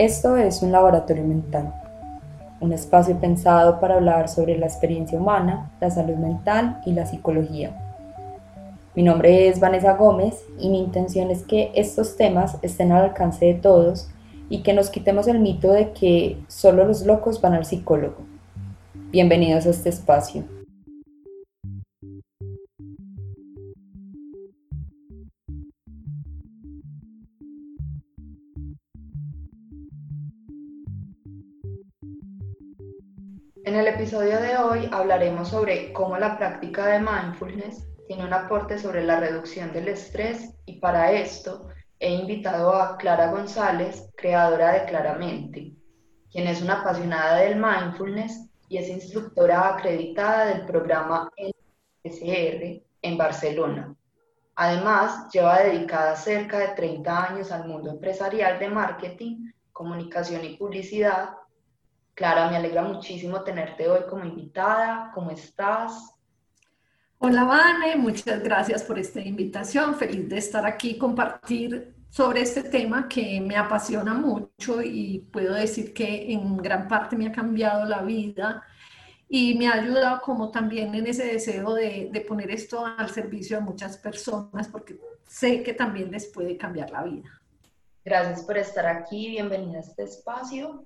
Esto 0.00 0.38
es 0.38 0.62
un 0.62 0.72
laboratorio 0.72 1.24
mental, 1.24 1.74
un 2.58 2.72
espacio 2.72 3.20
pensado 3.20 3.80
para 3.80 3.96
hablar 3.96 4.30
sobre 4.30 4.56
la 4.56 4.64
experiencia 4.64 5.18
humana, 5.18 5.72
la 5.78 5.90
salud 5.90 6.14
mental 6.14 6.80
y 6.86 6.92
la 6.92 7.04
psicología. 7.04 7.76
Mi 8.94 9.02
nombre 9.02 9.48
es 9.48 9.60
Vanessa 9.60 9.92
Gómez 9.96 10.42
y 10.58 10.70
mi 10.70 10.78
intención 10.78 11.30
es 11.30 11.42
que 11.42 11.70
estos 11.74 12.16
temas 12.16 12.56
estén 12.62 12.92
al 12.92 13.04
alcance 13.04 13.44
de 13.44 13.52
todos 13.52 14.08
y 14.48 14.62
que 14.62 14.72
nos 14.72 14.88
quitemos 14.88 15.28
el 15.28 15.38
mito 15.38 15.70
de 15.70 15.92
que 15.92 16.38
solo 16.48 16.86
los 16.86 17.04
locos 17.04 17.42
van 17.42 17.52
al 17.52 17.66
psicólogo. 17.66 18.22
Bienvenidos 19.12 19.66
a 19.66 19.68
este 19.68 19.90
espacio. 19.90 20.44
Hablaremos 35.20 35.48
sobre 35.50 35.92
cómo 35.92 36.16
la 36.16 36.38
práctica 36.38 36.86
de 36.86 36.98
mindfulness 36.98 37.86
tiene 38.06 38.24
un 38.24 38.32
aporte 38.32 38.78
sobre 38.78 39.04
la 39.04 39.20
reducción 39.20 39.70
del 39.70 39.88
estrés 39.88 40.54
y 40.64 40.80
para 40.80 41.12
esto 41.12 41.68
he 41.98 42.10
invitado 42.10 42.74
a 42.74 42.96
Clara 42.96 43.30
González, 43.30 44.08
creadora 44.16 44.72
de 44.72 44.86
Claramente, 44.86 45.74
quien 46.32 46.48
es 46.48 46.62
una 46.62 46.80
apasionada 46.80 47.36
del 47.36 47.56
mindfulness 47.56 48.48
y 48.70 48.78
es 48.78 48.88
instructora 48.88 49.74
acreditada 49.74 50.46
del 50.46 50.64
programa 50.64 51.30
NSR 51.36 52.82
en 53.02 53.18
Barcelona. 53.18 53.94
Además, 54.54 55.28
lleva 55.30 55.60
dedicada 55.60 56.16
cerca 56.16 56.60
de 56.60 56.68
30 56.68 57.24
años 57.26 57.52
al 57.52 57.68
mundo 57.68 57.90
empresarial 57.90 58.58
de 58.58 58.70
marketing, 58.70 59.52
comunicación 59.70 60.42
y 60.46 60.56
publicidad 60.56 61.39
Clara, 62.20 62.50
me 62.50 62.58
alegra 62.58 62.82
muchísimo 62.82 63.42
tenerte 63.42 63.88
hoy 63.88 64.00
como 64.06 64.26
invitada. 64.26 65.10
¿Cómo 65.14 65.30
estás? 65.30 66.14
Hola, 67.16 67.44
Vane, 67.44 67.96
muchas 67.96 68.42
gracias 68.42 68.82
por 68.82 68.98
esta 68.98 69.22
invitación. 69.22 69.94
Feliz 69.94 70.28
de 70.28 70.36
estar 70.36 70.66
aquí, 70.66 70.98
compartir 70.98 71.94
sobre 72.10 72.42
este 72.42 72.62
tema 72.62 73.08
que 73.08 73.40
me 73.40 73.56
apasiona 73.56 74.12
mucho 74.12 74.82
y 74.82 75.30
puedo 75.32 75.54
decir 75.54 75.94
que 75.94 76.30
en 76.30 76.58
gran 76.58 76.88
parte 76.88 77.16
me 77.16 77.26
ha 77.26 77.32
cambiado 77.32 77.86
la 77.86 78.02
vida 78.02 78.64
y 79.26 79.54
me 79.54 79.68
ha 79.68 79.76
ayudado 79.76 80.20
como 80.20 80.50
también 80.50 80.94
en 80.94 81.06
ese 81.06 81.24
deseo 81.24 81.72
de, 81.72 82.10
de 82.12 82.20
poner 82.20 82.50
esto 82.50 82.84
al 82.84 83.08
servicio 83.08 83.56
de 83.56 83.62
muchas 83.62 83.96
personas 83.96 84.68
porque 84.68 85.00
sé 85.26 85.62
que 85.62 85.72
también 85.72 86.10
les 86.10 86.26
puede 86.26 86.58
cambiar 86.58 86.90
la 86.90 87.02
vida. 87.02 87.30
Gracias 88.04 88.42
por 88.42 88.58
estar 88.58 88.84
aquí, 88.84 89.30
bienvenida 89.30 89.78
a 89.78 89.80
este 89.80 90.02
espacio. 90.02 90.84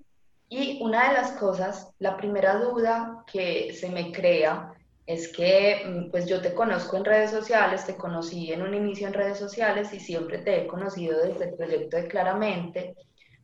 Y 0.56 0.78
una 0.80 1.08
de 1.08 1.14
las 1.14 1.33
cosas, 1.33 1.92
la 1.98 2.16
primera 2.16 2.60
duda 2.60 3.24
que 3.27 3.72
se 3.72 3.88
me 3.88 4.12
crea 4.12 4.72
es 5.05 5.27
que 5.33 5.83
mm, 5.84 6.11
pues 6.12 6.27
yo 6.27 6.41
te 6.41 6.55
conozco 6.55 6.96
en 6.96 7.05
redes 7.05 7.33
sociales, 7.33 7.84
te 7.84 7.96
conocí 7.96 8.52
en 8.52 8.62
un 8.62 8.72
inicio 8.72 9.08
en 9.08 9.14
redes 9.14 9.36
sociales 9.36 9.92
y 9.92 9.98
siempre 9.98 10.38
te 10.38 10.62
he 10.62 10.66
conocido 10.69 11.19
desde 11.27 11.46
el 11.46 11.55
proyecto 11.56 11.96
de 11.96 12.06
Claramente, 12.06 12.94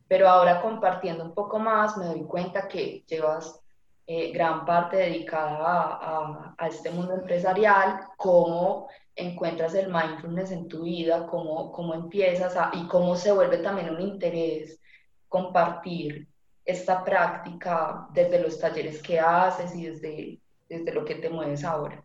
pero 0.07 0.29
ahora 0.29 0.63
compartiendo 0.63 1.25
un 1.25 1.35
poco 1.35 1.59
más 1.59 1.97
me 1.97 2.07
doy 2.07 2.23
cuenta 2.23 2.69
que 2.69 3.03
llevas 3.09 3.59
eh, 4.07 4.31
gran 4.31 4.65
parte 4.65 4.99
dedicada 4.99 5.99
a, 6.01 6.55
a, 6.57 6.69
este 6.69 6.93
mundo 6.93 7.15
empresarial, 7.15 8.03
cómo 8.19 8.87
encuentras 9.17 9.75
el 9.75 9.93
mindfulness 9.93 10.53
en 10.53 10.69
tu 10.69 10.85
vida, 10.85 11.27
cómo, 11.27 11.73
cómo 11.73 11.93
empiezas 11.93 12.57
y 12.73 12.87
cómo 12.87 13.17
se 13.17 13.33
vuelve 13.33 13.59
también 13.59 13.91
un 13.91 14.01
interés 14.01 14.81
compartir 15.29 16.30
esta 16.65 17.05
práctica 17.05 18.09
desde 18.13 18.41
los 18.41 18.59
talleres 18.59 19.03
que 19.03 19.19
haces 19.19 19.75
y 19.75 19.87
desde, 19.87 20.41
desde 20.69 20.93
lo 20.93 21.05
que 21.05 21.17
te 21.17 21.29
mueves 21.29 21.65
ahora? 21.65 22.05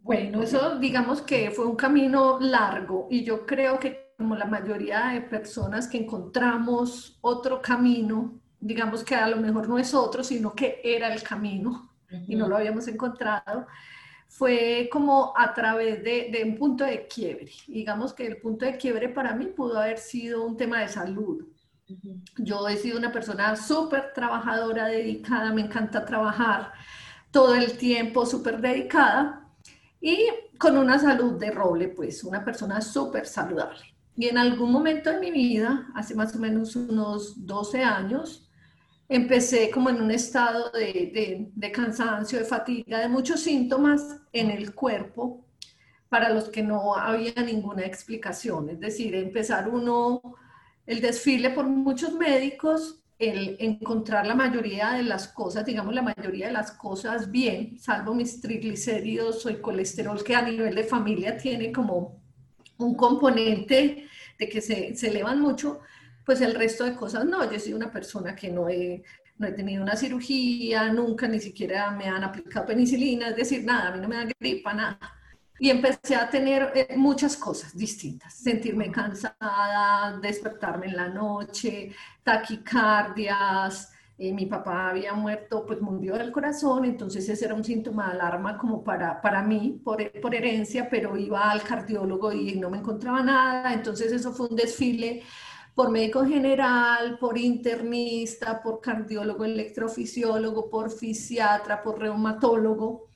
Bueno, 0.00 0.42
eso 0.42 0.78
digamos 0.78 1.22
que 1.22 1.50
fue 1.50 1.64
un 1.64 1.76
camino 1.76 2.38
largo 2.38 3.08
y 3.10 3.24
yo 3.24 3.46
creo 3.46 3.78
que 3.78 4.12
como 4.18 4.36
la 4.36 4.44
mayoría 4.44 5.08
de 5.08 5.22
personas 5.22 5.88
que 5.88 5.98
encontramos 5.98 7.18
otro 7.20 7.60
camino, 7.60 8.38
digamos 8.60 9.02
que 9.02 9.14
a 9.14 9.28
lo 9.28 9.36
mejor 9.36 9.68
no 9.68 9.78
es 9.78 9.94
otro, 9.94 10.22
sino 10.22 10.54
que 10.54 10.80
era 10.84 11.12
el 11.12 11.22
camino 11.22 11.90
y 12.28 12.36
no 12.36 12.48
lo 12.48 12.56
habíamos 12.56 12.86
encontrado, 12.86 13.66
fue 14.28 14.88
como 14.92 15.32
a 15.36 15.52
través 15.52 16.02
de, 16.02 16.28
de, 16.30 16.44
un 16.44 16.56
punto 16.56 16.84
de 16.84 17.06
quiebre. 17.06 17.50
Digamos 17.66 18.12
que 18.12 18.26
el 18.26 18.36
punto 18.38 18.64
de 18.64 18.76
quiebre 18.76 19.08
para 19.08 19.34
mí 19.34 19.46
pudo 19.46 19.78
haber 19.78 19.98
sido 19.98 20.44
un 20.44 20.56
tema 20.56 20.80
de 20.80 20.88
salud. 20.88 21.46
Yo 22.38 22.66
he 22.68 22.76
sido 22.76 22.98
una 22.98 23.12
persona 23.12 23.56
súper 23.56 24.12
trabajadora, 24.14 24.86
dedicada, 24.86 25.52
me 25.52 25.62
encanta 25.62 26.04
trabajar 26.04 26.72
todo 27.30 27.54
el 27.54 27.76
tiempo, 27.76 28.24
súper 28.24 28.60
dedicada 28.60 29.48
y 30.00 30.28
con 30.58 30.78
una 30.78 30.98
salud 30.98 31.38
de 31.38 31.50
roble, 31.50 31.88
pues 31.88 32.24
una 32.24 32.44
persona 32.44 32.80
súper 32.80 33.26
saludable. 33.26 33.80
Y 34.16 34.28
en 34.28 34.38
algún 34.38 34.70
momento 34.70 35.10
de 35.10 35.20
mi 35.20 35.30
vida, 35.30 35.88
hace 35.94 36.14
más 36.14 36.34
o 36.36 36.38
menos 36.38 36.76
unos 36.76 37.44
12 37.44 37.82
años, 37.82 38.48
empecé 39.08 39.70
como 39.70 39.90
en 39.90 40.00
un 40.00 40.10
estado 40.10 40.70
de, 40.70 41.50
de 41.52 41.72
cansancio, 41.72 42.38
de 42.38 42.44
fatiga, 42.44 43.00
de 43.00 43.08
muchos 43.08 43.40
síntomas 43.40 44.20
en 44.32 44.50
el 44.50 44.74
cuerpo 44.74 45.44
para 46.08 46.30
los 46.30 46.48
que 46.48 46.62
no 46.62 46.94
había 46.94 47.34
ninguna 47.44 47.84
explicación. 47.84 48.70
Es 48.70 48.80
decir, 48.80 49.14
empezar 49.16 49.68
uno 49.68 50.22
el 50.86 51.00
desfile 51.00 51.50
por 51.50 51.66
muchos 51.66 52.12
médicos, 52.14 53.02
el 53.18 53.56
encontrar 53.60 54.26
la 54.26 54.34
mayoría 54.34 54.92
de 54.92 55.02
las 55.02 55.28
cosas, 55.28 55.64
digamos 55.64 55.94
la 55.94 56.02
mayoría 56.02 56.48
de 56.48 56.52
las 56.52 56.72
cosas 56.72 57.30
bien, 57.30 57.78
salvo 57.78 58.14
mis 58.14 58.40
triglicéridos 58.40 59.46
o 59.46 59.48
el 59.48 59.60
colesterol 59.60 60.22
que 60.22 60.34
a 60.34 60.42
nivel 60.42 60.74
de 60.74 60.84
familia 60.84 61.36
tiene 61.36 61.72
como 61.72 62.20
un 62.78 62.94
componente 62.96 64.08
de 64.38 64.48
que 64.48 64.60
se, 64.60 64.94
se 64.96 65.08
elevan 65.08 65.40
mucho, 65.40 65.80
pues 66.26 66.40
el 66.40 66.54
resto 66.54 66.84
de 66.84 66.96
cosas 66.96 67.24
no. 67.24 67.50
Yo 67.50 67.58
soy 67.60 67.72
una 67.72 67.90
persona 67.90 68.34
que 68.34 68.50
no 68.50 68.68
he, 68.68 69.04
no 69.38 69.46
he 69.46 69.52
tenido 69.52 69.82
una 69.82 69.96
cirugía, 69.96 70.92
nunca 70.92 71.28
ni 71.28 71.38
siquiera 71.38 71.92
me 71.92 72.06
han 72.06 72.24
aplicado 72.24 72.66
penicilina, 72.66 73.28
es 73.28 73.36
decir, 73.36 73.64
nada, 73.64 73.88
a 73.88 73.92
mí 73.92 74.02
no 74.02 74.08
me 74.08 74.16
da 74.16 74.28
gripa, 74.40 74.74
nada 74.74 74.98
y 75.58 75.70
empecé 75.70 76.16
a 76.16 76.28
tener 76.28 76.72
eh, 76.74 76.96
muchas 76.96 77.36
cosas 77.36 77.76
distintas, 77.76 78.34
sentirme 78.34 78.90
cansada, 78.90 80.18
despertarme 80.20 80.86
en 80.86 80.96
la 80.96 81.08
noche, 81.08 81.92
taquicardias, 82.22 83.92
eh, 84.18 84.32
mi 84.32 84.46
papá 84.46 84.90
había 84.90 85.12
muerto, 85.14 85.64
pues 85.66 85.80
murió 85.80 86.16
del 86.16 86.32
corazón, 86.32 86.84
entonces 86.84 87.28
ese 87.28 87.44
era 87.44 87.54
un 87.54 87.64
síntoma 87.64 88.06
de 88.06 88.12
alarma 88.12 88.58
como 88.58 88.82
para, 88.82 89.20
para 89.20 89.42
mí, 89.42 89.80
por, 89.84 90.10
por 90.20 90.34
herencia, 90.34 90.88
pero 90.88 91.16
iba 91.16 91.50
al 91.50 91.62
cardiólogo 91.62 92.32
y 92.32 92.56
no 92.56 92.70
me 92.70 92.78
encontraba 92.78 93.22
nada, 93.22 93.72
entonces 93.72 94.12
eso 94.12 94.32
fue 94.32 94.48
un 94.48 94.56
desfile 94.56 95.22
por 95.74 95.90
médico 95.90 96.24
general, 96.24 97.18
por 97.18 97.36
internista, 97.36 98.62
por 98.62 98.80
cardiólogo, 98.80 99.44
electrofisiólogo, 99.44 100.70
por 100.70 100.90
fisiatra, 100.90 101.82
por 101.82 101.98
reumatólogo 101.98 103.08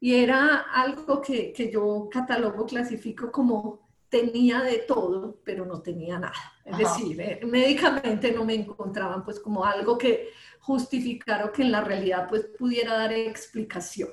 y 0.00 0.14
era 0.14 0.66
algo 0.72 1.20
que, 1.20 1.52
que, 1.52 1.70
yo 1.70 2.08
catalogo, 2.10 2.64
clasifico 2.64 3.30
como 3.30 3.90
tenía 4.08 4.60
de 4.62 4.78
todo, 4.78 5.38
pero 5.44 5.64
no 5.64 5.80
tenía 5.80 6.18
nada. 6.18 6.34
Es 6.64 6.78
decir, 6.78 7.20
eh, 7.20 7.40
médicamente 7.44 8.32
no 8.32 8.44
me 8.44 8.54
encontraban 8.54 9.24
pues 9.24 9.38
como 9.38 9.64
algo 9.64 9.96
que 9.96 10.30
justificara 10.60 11.44
o 11.44 11.52
que 11.52 11.62
en 11.62 11.72
la 11.72 11.82
realidad 11.82 12.26
pues 12.28 12.46
pudiera 12.58 12.94
dar 12.94 13.12
explicación. 13.12 14.08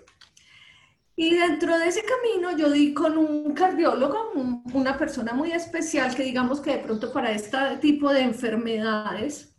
Y 1.15 1.35
dentro 1.35 1.79
de 1.79 1.87
ese 1.87 2.03
camino 2.03 2.55
yo 2.55 2.69
di 2.69 2.93
con 2.93 3.17
un 3.17 3.53
cardiólogo, 3.53 4.33
una 4.73 4.97
persona 4.97 5.33
muy 5.33 5.51
especial 5.51 6.15
que 6.15 6.23
digamos 6.23 6.61
que 6.61 6.73
de 6.73 6.83
pronto 6.83 7.11
para 7.11 7.31
este 7.31 7.57
tipo 7.81 8.13
de 8.13 8.21
enfermedades 8.21 9.55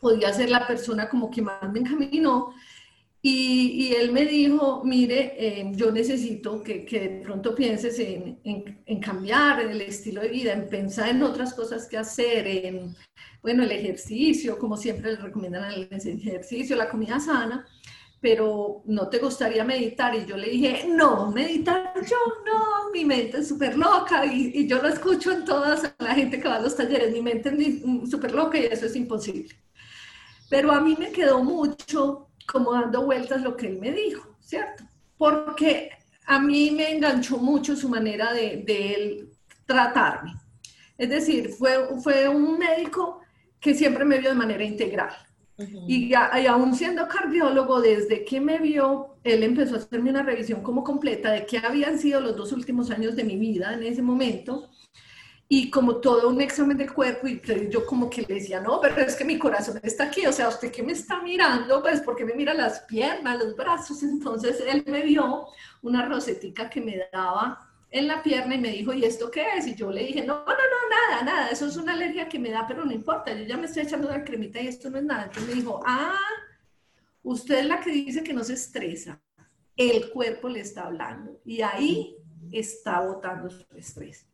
podía 0.00 0.32
ser 0.34 0.50
la 0.50 0.66
persona 0.66 1.08
como 1.08 1.30
que 1.30 1.40
más 1.40 1.72
me 1.72 1.80
encaminó 1.80 2.52
y, 3.24 3.94
él 3.94 4.10
me 4.10 4.26
dijo, 4.26 4.82
mire, 4.84 5.34
eh, 5.38 5.72
yo 5.76 5.92
necesito 5.92 6.60
que, 6.60 6.84
que, 6.84 7.00
de 7.00 7.08
pronto 7.22 7.54
pienses 7.54 7.96
en, 8.00 8.40
en, 8.42 9.00
cambiar 9.00 9.60
el 9.60 9.80
estilo 9.80 10.22
de 10.22 10.28
vida, 10.28 10.52
en 10.52 10.68
pensar 10.68 11.10
en 11.10 11.22
otras 11.22 11.54
cosas 11.54 11.86
que 11.86 11.96
hacer, 11.96 12.48
en, 12.48 12.96
bueno, 13.40 13.62
el 13.62 13.70
ejercicio, 13.70 14.58
como 14.58 14.76
siempre 14.76 15.12
le 15.12 15.18
recomiendan 15.18 15.72
el 15.72 15.88
ejercicio, 15.92 16.74
la 16.74 16.88
comida 16.88 17.20
sana, 17.20 17.64
pero 18.20 18.82
¿no 18.86 19.08
te 19.08 19.18
gustaría 19.18 19.64
meditar? 19.64 20.16
Y 20.16 20.26
yo 20.26 20.36
le 20.36 20.50
dije, 20.50 20.86
no, 20.88 21.30
meditar 21.30 21.92
yo 22.04 22.16
no, 22.44 22.90
mi 22.92 23.04
mente 23.04 23.38
es 23.38 23.48
súper 23.48 23.78
loca 23.78 24.26
y, 24.26 24.50
y, 24.52 24.66
yo 24.66 24.82
lo 24.82 24.88
escucho 24.88 25.30
en 25.30 25.44
todas 25.44 25.94
la 26.00 26.14
gente 26.16 26.40
que 26.40 26.48
va 26.48 26.56
a 26.56 26.60
los 26.60 26.74
talleres, 26.76 27.12
mi 27.12 27.22
mente 27.22 27.50
es 27.50 28.10
súper 28.10 28.32
loca 28.32 28.58
y 28.58 28.64
eso 28.64 28.86
es 28.86 28.96
imposible. 28.96 29.54
Pero 30.50 30.72
a 30.72 30.80
mí 30.80 30.96
me 30.98 31.12
quedó 31.12 31.42
mucho 31.42 32.31
como 32.46 32.72
dando 32.72 33.04
vueltas 33.04 33.42
lo 33.42 33.56
que 33.56 33.66
él 33.68 33.78
me 33.78 33.92
dijo, 33.92 34.36
¿cierto? 34.40 34.84
Porque 35.16 35.90
a 36.26 36.38
mí 36.38 36.70
me 36.70 36.92
enganchó 36.92 37.38
mucho 37.38 37.76
su 37.76 37.88
manera 37.88 38.32
de, 38.32 38.62
de 38.66 38.94
él 38.94 39.28
tratarme. 39.66 40.34
Es 40.98 41.08
decir, 41.08 41.50
fue, 41.50 42.00
fue 42.02 42.28
un 42.28 42.58
médico 42.58 43.20
que 43.60 43.74
siempre 43.74 44.04
me 44.04 44.18
vio 44.18 44.30
de 44.30 44.36
manera 44.36 44.64
integral. 44.64 45.14
y, 45.86 46.10
y, 46.10 46.14
aún 46.14 46.74
siendo 46.74 47.06
cardiólogo, 47.06 47.80
desde 47.80 48.24
que 48.24 48.40
me 48.40 48.58
vio, 48.58 49.16
él 49.22 49.42
empezó 49.42 49.74
a 49.74 49.78
hacerme 49.78 50.10
una 50.10 50.22
revisión 50.22 50.62
como 50.62 50.82
completa 50.82 51.30
de 51.30 51.46
qué 51.46 51.58
habían 51.58 51.98
sido 51.98 52.20
los 52.20 52.36
dos 52.36 52.52
últimos 52.52 52.90
años 52.90 53.14
de 53.14 53.24
mi 53.24 53.36
vida 53.36 53.72
en 53.74 53.84
ese 53.84 54.02
momento 54.02 54.68
y 55.54 55.68
como 55.68 55.96
todo 55.96 56.30
un 56.30 56.40
examen 56.40 56.78
del 56.78 56.94
cuerpo 56.94 57.28
y 57.28 57.38
yo 57.68 57.84
como 57.84 58.08
que 58.08 58.22
le 58.22 58.36
decía, 58.36 58.58
no, 58.58 58.80
pero 58.80 59.02
es 59.02 59.14
que 59.14 59.22
mi 59.22 59.38
corazón 59.38 59.78
está 59.82 60.04
aquí, 60.04 60.24
o 60.24 60.32
sea, 60.32 60.48
usted 60.48 60.72
que 60.72 60.82
me 60.82 60.92
está 60.92 61.20
mirando, 61.20 61.82
pues 61.82 62.00
porque 62.00 62.24
me 62.24 62.32
mira 62.32 62.54
las 62.54 62.80
piernas, 62.80 63.38
los 63.38 63.54
brazos, 63.54 64.02
entonces 64.02 64.64
él 64.66 64.82
me 64.86 65.02
vio 65.02 65.44
una 65.82 66.06
rosetica 66.06 66.70
que 66.70 66.80
me 66.80 67.06
daba 67.12 67.70
en 67.90 68.08
la 68.08 68.22
pierna 68.22 68.54
y 68.54 68.60
me 68.62 68.70
dijo, 68.70 68.94
¿y 68.94 69.04
esto 69.04 69.30
qué 69.30 69.44
es? 69.58 69.66
Y 69.66 69.74
yo 69.74 69.90
le 69.90 70.06
dije, 70.06 70.24
no, 70.24 70.36
no, 70.36 70.46
no, 70.46 71.10
nada, 71.10 71.22
nada, 71.22 71.48
eso 71.48 71.66
es 71.66 71.76
una 71.76 71.92
alergia 71.92 72.30
que 72.30 72.38
me 72.38 72.50
da, 72.50 72.64
pero 72.66 72.86
no 72.86 72.92
importa, 72.92 73.34
yo 73.34 73.44
ya 73.44 73.58
me 73.58 73.66
estoy 73.66 73.82
echando 73.82 74.08
una 74.08 74.24
cremita 74.24 74.58
y 74.58 74.68
esto 74.68 74.88
no 74.88 74.96
es 74.96 75.04
nada. 75.04 75.24
Entonces 75.24 75.54
me 75.54 75.60
dijo, 75.60 75.82
ah, 75.84 76.16
usted 77.24 77.58
es 77.58 77.66
la 77.66 77.78
que 77.78 77.90
dice 77.90 78.24
que 78.24 78.32
no 78.32 78.42
se 78.42 78.54
estresa, 78.54 79.20
el 79.76 80.08
cuerpo 80.12 80.48
le 80.48 80.60
está 80.60 80.86
hablando 80.86 81.42
y 81.44 81.60
ahí 81.60 82.16
está 82.50 83.02
botando 83.02 83.50
su 83.50 83.66
estrés. 83.76 84.31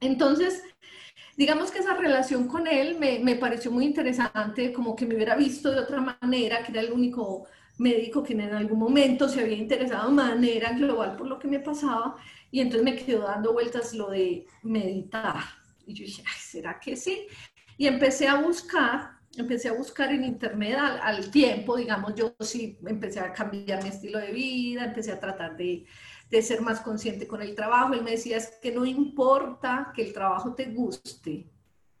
Entonces, 0.00 0.62
digamos 1.36 1.70
que 1.70 1.78
esa 1.78 1.94
relación 1.94 2.48
con 2.48 2.66
él 2.66 2.98
me, 2.98 3.18
me, 3.18 3.36
pareció 3.36 3.70
muy 3.70 3.84
interesante, 3.84 4.72
como 4.72 4.94
que 4.96 5.06
me 5.06 5.14
hubiera 5.14 5.36
visto 5.36 5.70
de 5.70 5.80
otra 5.80 6.18
manera, 6.20 6.62
que 6.62 6.72
era 6.72 6.80
el 6.80 6.92
único 6.92 7.46
médico 7.78 8.22
que 8.22 8.32
en 8.32 8.40
algún 8.40 8.78
momento 8.78 9.28
se 9.28 9.40
había 9.40 9.56
interesado 9.56 10.08
de 10.08 10.14
manera 10.14 10.72
global 10.72 11.16
por 11.16 11.26
lo 11.26 11.38
que 11.38 11.48
me 11.48 11.60
pasaba, 11.60 12.16
y 12.50 12.60
entonces 12.60 12.84
me 12.84 12.96
quedó 12.96 13.22
dando 13.22 13.52
vueltas 13.52 13.92
lo 13.94 14.10
de 14.10 14.46
meditar. 14.62 15.36
Y 15.86 15.94
yo 15.94 16.04
dije, 16.04 16.22
¿será 16.38 16.80
que 16.80 16.96
sí? 16.96 17.26
Y 17.76 17.86
empecé 17.86 18.28
a 18.28 18.40
buscar, 18.40 19.18
empecé 19.36 19.68
a 19.68 19.74
buscar 19.74 20.12
en 20.12 20.24
internet 20.24 20.76
al 20.78 21.30
tiempo, 21.30 21.76
digamos, 21.76 22.14
yo 22.14 22.34
sí 22.40 22.78
empecé 22.86 23.20
a 23.20 23.32
cambiar 23.32 23.82
mi 23.82 23.90
estilo 23.90 24.18
de 24.18 24.32
vida, 24.32 24.84
empecé 24.84 25.12
a 25.12 25.20
tratar 25.20 25.56
de 25.56 25.84
de 26.30 26.42
ser 26.42 26.60
más 26.60 26.80
consciente 26.80 27.26
con 27.26 27.42
el 27.42 27.54
trabajo. 27.54 27.94
Él 27.94 28.02
me 28.02 28.12
decía, 28.12 28.36
es 28.36 28.48
que 28.60 28.72
no 28.72 28.84
importa 28.84 29.92
que 29.94 30.02
el 30.02 30.12
trabajo 30.12 30.54
te 30.54 30.66
guste, 30.66 31.48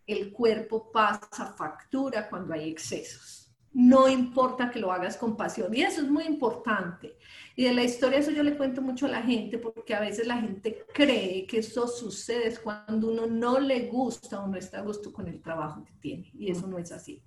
el 0.06 0.32
cuerpo 0.32 0.90
pasa 0.92 1.54
factura 1.56 2.28
cuando 2.28 2.54
hay 2.54 2.70
excesos. 2.70 3.42
No 3.72 4.08
importa 4.08 4.70
que 4.70 4.78
lo 4.78 4.90
hagas 4.90 5.18
con 5.18 5.36
pasión. 5.36 5.74
Y 5.74 5.82
eso 5.82 6.00
es 6.00 6.08
muy 6.08 6.24
importante. 6.24 7.18
Y 7.54 7.64
de 7.64 7.74
la 7.74 7.82
historia 7.82 8.18
eso 8.18 8.30
yo 8.30 8.42
le 8.42 8.56
cuento 8.56 8.80
mucho 8.80 9.04
a 9.04 9.10
la 9.10 9.22
gente 9.22 9.58
porque 9.58 9.94
a 9.94 10.00
veces 10.00 10.26
la 10.26 10.38
gente 10.38 10.86
cree 10.94 11.46
que 11.46 11.58
eso 11.58 11.86
sucede 11.86 12.56
cuando 12.62 13.10
uno 13.10 13.26
no 13.26 13.60
le 13.60 13.88
gusta 13.88 14.40
o 14.40 14.46
no 14.46 14.56
está 14.56 14.78
a 14.78 14.82
gusto 14.82 15.12
con 15.12 15.28
el 15.28 15.42
trabajo 15.42 15.84
que 15.84 15.92
tiene. 16.00 16.30
Y 16.38 16.50
eso 16.50 16.66
no 16.66 16.78
es 16.78 16.90
así. 16.90 17.22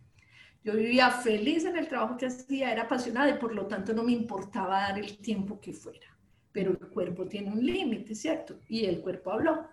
Yo 0.63 0.73
vivía 0.73 1.11
feliz 1.11 1.65
en 1.65 1.77
el 1.77 1.87
trabajo 1.87 2.17
que 2.17 2.25
hacía, 2.25 2.71
era 2.71 2.83
apasionada 2.83 3.29
y 3.29 3.37
por 3.37 3.53
lo 3.53 3.67
tanto 3.67 3.93
no 3.93 4.03
me 4.03 4.11
importaba 4.11 4.81
dar 4.81 4.99
el 4.99 5.19
tiempo 5.19 5.59
que 5.59 5.71
fuera 5.71 6.18
pero 6.51 6.71
el 6.71 6.87
cuerpo 6.89 7.25
tiene 7.25 7.51
un 7.51 7.65
límite, 7.65 8.15
¿cierto? 8.15 8.59
Y 8.67 8.85
el 8.85 9.01
cuerpo 9.01 9.31
habló. 9.31 9.67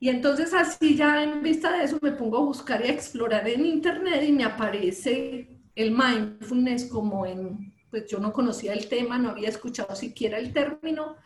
Y 0.00 0.08
entonces 0.08 0.54
así 0.54 0.96
ya 0.96 1.22
en 1.22 1.42
vista 1.42 1.76
de 1.76 1.84
eso 1.84 1.98
me 2.00 2.12
pongo 2.12 2.38
a 2.38 2.44
buscar 2.44 2.84
y 2.84 2.88
a 2.88 2.92
explorar 2.92 3.48
en 3.48 3.66
internet 3.66 4.22
y 4.26 4.32
me 4.32 4.44
aparece 4.44 5.48
el 5.74 5.90
mindfulness 5.90 6.86
como 6.86 7.26
en, 7.26 7.74
pues 7.90 8.06
yo 8.06 8.18
no 8.18 8.32
conocía 8.32 8.72
el 8.72 8.88
tema, 8.88 9.18
no 9.18 9.30
había 9.30 9.48
escuchado 9.48 9.94
siquiera 9.96 10.38
el 10.38 10.52
término, 10.52 11.16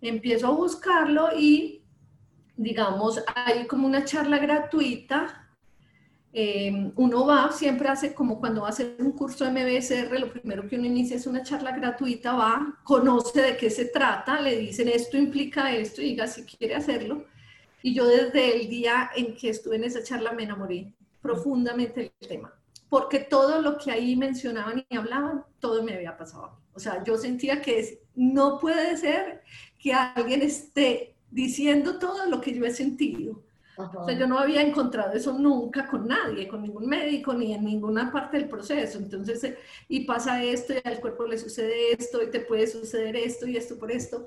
empiezo 0.00 0.48
a 0.48 0.50
buscarlo 0.50 1.30
y 1.36 1.82
digamos 2.56 3.22
hay 3.34 3.66
como 3.66 3.86
una 3.86 4.04
charla 4.04 4.38
gratuita 4.38 5.41
Em, 6.34 6.90
uno 6.96 7.26
va, 7.26 7.52
siempre 7.52 7.88
hace 7.88 8.14
como 8.14 8.40
cuando 8.40 8.62
va 8.62 8.68
a 8.68 8.70
hacer 8.70 8.96
un 9.00 9.12
curso 9.12 9.44
de 9.44 9.50
MBSR, 9.50 10.18
lo 10.18 10.32
primero 10.32 10.66
que 10.66 10.76
uno 10.76 10.86
inicia 10.86 11.16
es 11.16 11.26
una 11.26 11.42
charla 11.42 11.72
gratuita, 11.72 12.32
va, 12.32 12.78
conoce 12.84 13.42
de 13.42 13.56
qué 13.58 13.68
se 13.68 13.86
trata, 13.86 14.40
le 14.40 14.56
dicen 14.56 14.88
esto 14.88 15.18
implica 15.18 15.74
esto 15.74 16.00
y 16.00 16.06
diga 16.06 16.26
si 16.26 16.44
quiere 16.44 16.74
hacerlo. 16.74 17.26
Y 17.82 17.92
yo 17.92 18.06
desde 18.06 18.56
el 18.62 18.68
día 18.70 19.10
en 19.14 19.36
que 19.36 19.50
estuve 19.50 19.76
en 19.76 19.84
esa 19.84 20.02
charla 20.02 20.32
me 20.32 20.44
enamoré 20.44 20.94
profundamente 21.20 22.00
del 22.00 22.28
tema, 22.28 22.54
porque 22.88 23.18
todo 23.18 23.60
lo 23.60 23.76
que 23.76 23.90
ahí 23.90 24.16
mencionaban 24.16 24.86
y 24.88 24.96
hablaban, 24.96 25.44
todo 25.60 25.82
me 25.82 25.94
había 25.94 26.16
pasado. 26.16 26.58
O 26.72 26.80
sea, 26.80 27.04
yo 27.04 27.18
sentía 27.18 27.60
que 27.60 28.00
no 28.14 28.58
puede 28.58 28.96
ser 28.96 29.42
que 29.78 29.92
alguien 29.92 30.40
esté 30.40 31.14
diciendo 31.30 31.98
todo 31.98 32.26
lo 32.26 32.40
que 32.40 32.54
yo 32.54 32.64
he 32.64 32.70
sentido 32.70 33.42
o 33.76 34.04
sea, 34.04 34.18
yo 34.18 34.26
no 34.26 34.38
había 34.38 34.60
encontrado 34.60 35.12
eso 35.14 35.32
nunca 35.38 35.86
con 35.86 36.06
nadie, 36.06 36.46
con 36.46 36.62
ningún 36.62 36.86
médico, 36.86 37.32
ni 37.32 37.54
en 37.54 37.64
ninguna 37.64 38.12
parte 38.12 38.38
del 38.38 38.48
proceso. 38.48 38.98
Entonces, 38.98 39.42
eh, 39.44 39.58
y 39.88 40.00
pasa 40.00 40.42
esto, 40.42 40.74
y 40.74 40.86
al 40.86 41.00
cuerpo 41.00 41.26
le 41.26 41.38
sucede 41.38 41.92
esto, 41.92 42.22
y 42.22 42.30
te 42.30 42.40
puede 42.40 42.66
suceder 42.66 43.16
esto, 43.16 43.46
y 43.46 43.56
esto 43.56 43.78
por 43.78 43.90
esto. 43.90 44.26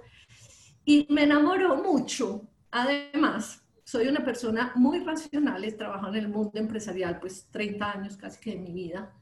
Y 0.83 1.05
me 1.09 1.23
enamoró 1.23 1.75
mucho. 1.75 2.47
Además, 2.71 3.63
soy 3.83 4.07
una 4.07 4.25
persona 4.25 4.71
muy 4.75 4.99
racional, 4.99 5.63
he 5.63 5.71
trabajado 5.71 6.15
en 6.15 6.25
el 6.25 6.29
mundo 6.29 6.51
empresarial, 6.55 7.19
pues 7.19 7.47
30 7.51 7.91
años 7.91 8.17
casi 8.17 8.39
que 8.39 8.51
de 8.51 8.57
mi 8.57 8.71
vida. 8.71 9.13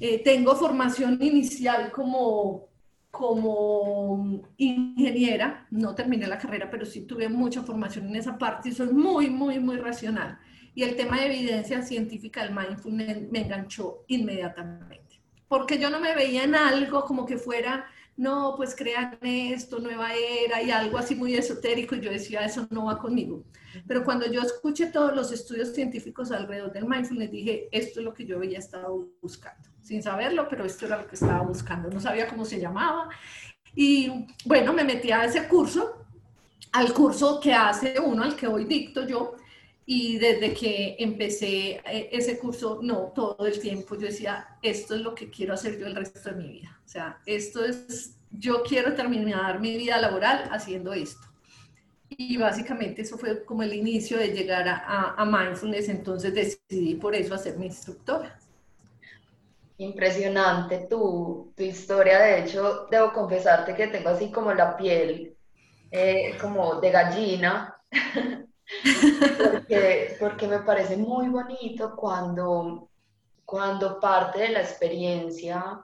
Eh, 0.00 0.22
tengo 0.24 0.56
formación 0.56 1.22
inicial 1.22 1.92
como 1.92 2.69
como 3.10 4.42
ingeniera, 4.56 5.66
no 5.70 5.94
terminé 5.94 6.26
la 6.26 6.38
carrera, 6.38 6.70
pero 6.70 6.86
sí 6.86 7.02
tuve 7.02 7.28
mucha 7.28 7.62
formación 7.62 8.08
en 8.08 8.16
esa 8.16 8.38
parte 8.38 8.68
y 8.68 8.72
soy 8.72 8.92
muy, 8.92 9.28
muy, 9.30 9.58
muy 9.58 9.76
racional. 9.76 10.38
Y 10.74 10.84
el 10.84 10.96
tema 10.96 11.18
de 11.18 11.26
evidencia 11.26 11.82
científica 11.82 12.44
del 12.44 12.54
mindfulness 12.54 13.30
me 13.30 13.40
enganchó 13.40 14.04
inmediatamente. 14.06 15.20
Porque 15.48 15.78
yo 15.78 15.90
no 15.90 15.98
me 15.98 16.14
veía 16.14 16.44
en 16.44 16.54
algo 16.54 17.04
como 17.04 17.26
que 17.26 17.36
fuera, 17.36 17.86
no, 18.16 18.54
pues 18.56 18.76
crean 18.76 19.18
esto, 19.22 19.80
nueva 19.80 20.14
era 20.14 20.62
y 20.62 20.70
algo 20.70 20.96
así 20.96 21.16
muy 21.16 21.34
esotérico. 21.34 21.96
Y 21.96 22.00
yo 22.00 22.10
decía, 22.12 22.44
eso 22.44 22.68
no 22.70 22.84
va 22.84 22.98
conmigo. 22.98 23.42
Pero 23.88 24.04
cuando 24.04 24.30
yo 24.30 24.42
escuché 24.42 24.86
todos 24.86 25.14
los 25.16 25.32
estudios 25.32 25.74
científicos 25.74 26.30
alrededor 26.30 26.72
del 26.72 26.86
mindfulness, 26.86 27.32
dije, 27.32 27.68
esto 27.72 27.98
es 27.98 28.04
lo 28.04 28.14
que 28.14 28.24
yo 28.24 28.36
había 28.36 28.58
estado 28.58 29.08
buscando 29.20 29.69
sin 29.82 30.02
saberlo, 30.02 30.48
pero 30.48 30.64
esto 30.64 30.86
era 30.86 30.98
lo 30.98 31.06
que 31.06 31.14
estaba 31.14 31.42
buscando. 31.42 31.88
No 31.90 32.00
sabía 32.00 32.28
cómo 32.28 32.44
se 32.44 32.60
llamaba. 32.60 33.08
Y 33.74 34.26
bueno, 34.44 34.72
me 34.72 34.84
metí 34.84 35.10
a 35.10 35.24
ese 35.24 35.46
curso, 35.48 36.04
al 36.72 36.92
curso 36.92 37.40
que 37.40 37.52
hace 37.52 37.98
uno, 38.00 38.22
al 38.22 38.36
que 38.36 38.46
hoy 38.46 38.64
dicto 38.64 39.06
yo. 39.06 39.36
Y 39.86 40.18
desde 40.18 40.54
que 40.54 40.96
empecé 41.00 41.80
eh, 41.84 42.08
ese 42.12 42.38
curso, 42.38 42.78
no, 42.82 43.12
todo 43.14 43.44
el 43.46 43.58
tiempo 43.58 43.96
yo 43.96 44.06
decía, 44.06 44.56
esto 44.62 44.94
es 44.94 45.00
lo 45.00 45.14
que 45.14 45.30
quiero 45.30 45.54
hacer 45.54 45.78
yo 45.78 45.86
el 45.86 45.96
resto 45.96 46.30
de 46.30 46.36
mi 46.36 46.48
vida. 46.48 46.80
O 46.84 46.88
sea, 46.88 47.20
esto 47.26 47.64
es, 47.64 48.16
yo 48.30 48.62
quiero 48.62 48.94
terminar 48.94 49.60
mi 49.60 49.76
vida 49.76 50.00
laboral 50.00 50.48
haciendo 50.52 50.92
esto. 50.92 51.26
Y 52.08 52.36
básicamente 52.36 53.02
eso 53.02 53.18
fue 53.18 53.44
como 53.44 53.62
el 53.62 53.72
inicio 53.72 54.18
de 54.18 54.28
llegar 54.28 54.68
a, 54.68 55.14
a 55.16 55.24
mindfulness, 55.24 55.88
entonces 55.88 56.34
decidí 56.34 56.96
por 56.96 57.14
eso 57.14 57.34
hacer 57.34 57.56
mi 57.56 57.66
instructora. 57.66 58.39
Impresionante 59.80 60.86
tu, 60.90 61.54
tu, 61.56 61.62
historia. 61.62 62.18
De 62.18 62.40
hecho, 62.40 62.86
debo 62.90 63.14
confesarte 63.14 63.74
que 63.74 63.86
tengo 63.86 64.10
así 64.10 64.30
como 64.30 64.52
la 64.52 64.76
piel 64.76 65.34
eh, 65.90 66.36
como 66.38 66.74
de 66.82 66.90
gallina, 66.90 67.80
porque, 69.42 70.16
porque, 70.20 70.46
me 70.46 70.58
parece 70.58 70.98
muy 70.98 71.30
bonito 71.30 71.96
cuando, 71.96 72.90
cuando 73.46 73.98
parte 73.98 74.40
de 74.40 74.48
la 74.50 74.60
experiencia 74.60 75.82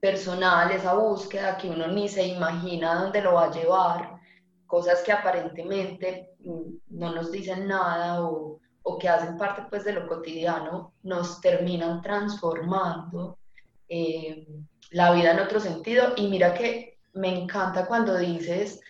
personal, 0.00 0.70
esa 0.70 0.94
búsqueda 0.94 1.56
que 1.56 1.68
uno 1.68 1.88
ni 1.88 2.08
se 2.08 2.24
imagina 2.24 2.94
dónde 2.94 3.22
lo 3.22 3.34
va 3.34 3.46
a 3.46 3.50
llevar, 3.50 4.20
cosas 4.68 5.02
que 5.02 5.10
aparentemente 5.10 6.36
mm, 6.44 6.96
no 6.96 7.12
nos 7.12 7.32
dicen 7.32 7.66
nada 7.66 8.22
o 8.22 8.60
o 8.88 8.98
que 8.98 9.08
hacen 9.08 9.36
parte 9.36 9.62
pues 9.68 9.84
de 9.84 9.92
lo 9.92 10.06
cotidiano, 10.06 10.92
nos 11.02 11.40
terminan 11.40 12.00
transformando 12.00 13.36
eh, 13.88 14.46
la 14.90 15.12
vida 15.12 15.32
en 15.32 15.40
otro 15.40 15.58
sentido. 15.58 16.12
Y 16.16 16.28
mira 16.28 16.54
que 16.54 16.96
me 17.14 17.36
encanta 17.36 17.86
cuando 17.86 18.16
dices, 18.16 18.80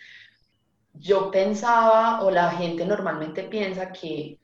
yo 0.93 1.31
pensaba 1.31 2.21
o 2.21 2.29
la 2.29 2.51
gente 2.51 2.85
normalmente 2.85 3.43
piensa 3.43 3.91
que, 3.91 4.37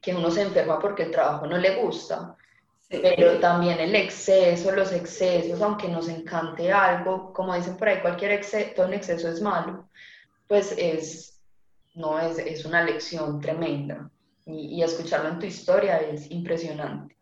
que 0.00 0.14
uno 0.14 0.30
se 0.30 0.40
enferma 0.40 0.78
porque 0.78 1.02
el 1.02 1.10
trabajo 1.10 1.46
no 1.46 1.58
le 1.58 1.76
gusta. 1.82 2.34
Pero 2.88 3.40
también 3.40 3.78
el 3.78 3.94
exceso, 3.94 4.72
los 4.72 4.90
excesos, 4.92 5.60
aunque 5.60 5.88
nos 5.88 6.08
encante 6.08 6.72
algo, 6.72 7.30
como 7.34 7.54
dicen 7.54 7.76
por 7.76 7.88
ahí, 7.88 8.00
cualquier 8.00 8.32
exceso, 8.32 8.84
en 8.84 8.94
exceso 8.94 9.28
es 9.28 9.42
malo, 9.42 9.90
pues 10.46 10.74
es, 10.78 11.42
no 11.94 12.18
es, 12.18 12.38
es 12.38 12.64
una 12.64 12.82
lección 12.82 13.38
tremenda 13.38 14.10
y, 14.46 14.82
escucharlo 14.82 15.30
en 15.30 15.38
tu 15.38 15.46
historia 15.46 15.98
es 15.98 16.30
impresionante. 16.30 17.16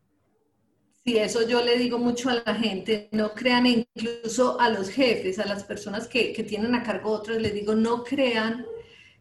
Sí, 1.05 1.17
eso 1.17 1.47
yo 1.49 1.62
le 1.62 1.79
digo 1.79 1.99
mucho 1.99 2.29
a 2.29 2.43
la 2.45 2.55
gente, 2.55 3.09
no 3.12 3.33
crean 3.33 3.67
incluso 3.67 4.61
a 4.61 4.69
los 4.69 4.91
jefes, 4.91 5.39
a 5.39 5.47
las 5.47 5.65
personas 5.65 6.07
que, 6.07 6.33
que 6.33 6.45
tienen 6.45 6.75
a 6.75 6.83
cargo 6.83 7.11
otros, 7.11 7.41
les 7.41 7.55
digo, 7.55 7.75
no 7.75 8.05
crean 8.05 8.67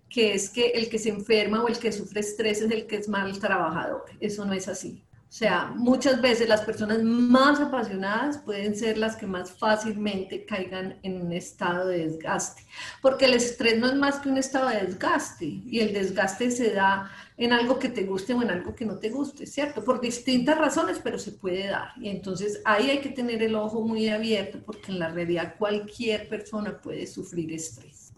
que 0.10 0.34
es 0.34 0.50
que 0.50 0.68
el 0.72 0.90
que 0.90 1.00
se 1.00 1.10
enferma 1.10 1.64
o 1.64 1.68
el 1.68 1.80
que 1.80 1.92
sufre 1.92 2.20
estrés 2.20 2.62
es 2.62 2.72
el 2.72 2.88
que 2.88 2.98
es 2.98 3.08
mal 3.08 3.38
trabajador. 3.40 4.06
Eso 4.20 4.44
no 4.44 4.54
es 4.54 4.68
así. 4.68 5.04
O 5.30 5.32
sea, 5.32 5.72
muchas 5.76 6.20
veces 6.24 6.50
las 6.50 6.62
personas 6.62 7.04
más 7.04 7.60
apasionadas 7.60 8.40
pueden 8.40 8.76
ser 8.76 8.98
las 8.98 9.16
que 9.16 9.28
más 9.28 9.52
fácilmente 9.52 10.44
caigan 10.44 10.98
en 11.04 11.22
un 11.22 11.32
estado 11.32 11.88
de 11.88 12.08
desgaste, 12.08 12.64
porque 13.00 13.26
el 13.26 13.36
estrés 13.36 13.78
no 13.78 13.86
es 13.86 13.94
más 13.94 14.18
que 14.18 14.30
un 14.30 14.40
estado 14.40 14.70
de 14.70 14.82
desgaste 14.88 15.46
y 15.46 15.82
el 15.82 15.94
desgaste 15.94 16.50
se 16.50 16.74
da 16.74 17.12
en 17.38 17.54
algo 17.54 17.78
que 17.78 17.90
te 17.90 18.06
guste 18.06 18.34
o 18.34 18.42
en 18.42 18.50
algo 18.50 18.74
que 18.74 18.86
no 18.86 18.98
te 18.98 19.12
guste, 19.12 19.46
¿cierto? 19.46 19.84
Por 19.86 20.02
distintas 20.02 20.58
razones, 20.58 21.00
pero 21.04 21.20
se 21.20 21.34
puede 21.34 21.68
dar. 21.68 21.92
Y 21.98 22.10
entonces 22.10 22.60
ahí 22.66 22.90
hay 22.90 23.00
que 23.00 23.10
tener 23.10 23.44
el 23.44 23.54
ojo 23.54 23.82
muy 23.82 24.10
abierto 24.10 24.58
porque 24.66 24.92
en 24.92 24.98
la 24.98 25.10
realidad 25.10 25.54
cualquier 25.60 26.28
persona 26.28 26.82
puede 26.82 27.06
sufrir 27.06 27.54
estrés. 27.54 28.14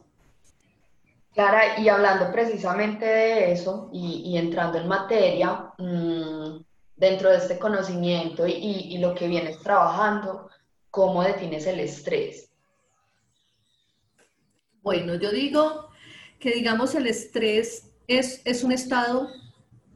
Clara, 1.34 1.78
y 1.78 1.90
hablando 1.90 2.32
precisamente 2.32 3.06
de 3.06 3.52
eso 3.52 3.90
y, 3.92 4.38
entrando 4.38 4.78
en 4.78 4.88
materia, 4.88 5.72
mmm, 5.78 6.71
dentro 7.02 7.32
de 7.32 7.38
este 7.38 7.58
conocimiento 7.58 8.46
y, 8.48 8.96
lo 9.00 9.16
que 9.16 9.28
vienes 9.28 9.58
trabajando, 9.58 10.52
¿cómo 10.92 11.24
defines 11.24 11.66
el 11.66 11.80
estrés? 11.80 12.52
Bueno, 14.84 15.16
yo 15.16 15.32
digo 15.32 15.90
que 16.40 16.52
digamos 16.52 16.94
el 16.94 17.08
estrés 17.08 17.90
es, 18.08 18.44
es 18.46 18.64
un 18.64 18.72
estado 18.72 19.30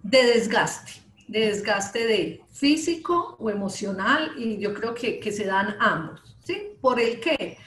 de 0.01 0.23
desgaste, 0.25 0.93
de 1.27 1.45
desgaste 1.45 2.07
de 2.07 2.41
físico 2.51 3.37
o 3.39 3.51
emocional 3.51 4.31
y 4.35 4.57
yo 4.57 4.73
creo 4.73 4.95
que, 4.95 5.19
que 5.19 5.31
se 5.31 5.45
dan 5.45 5.77
ambos, 5.79 6.35
¿sí? 6.43 6.71
¿Por 6.81 6.99
el 6.99 7.19
qué? 7.19 7.59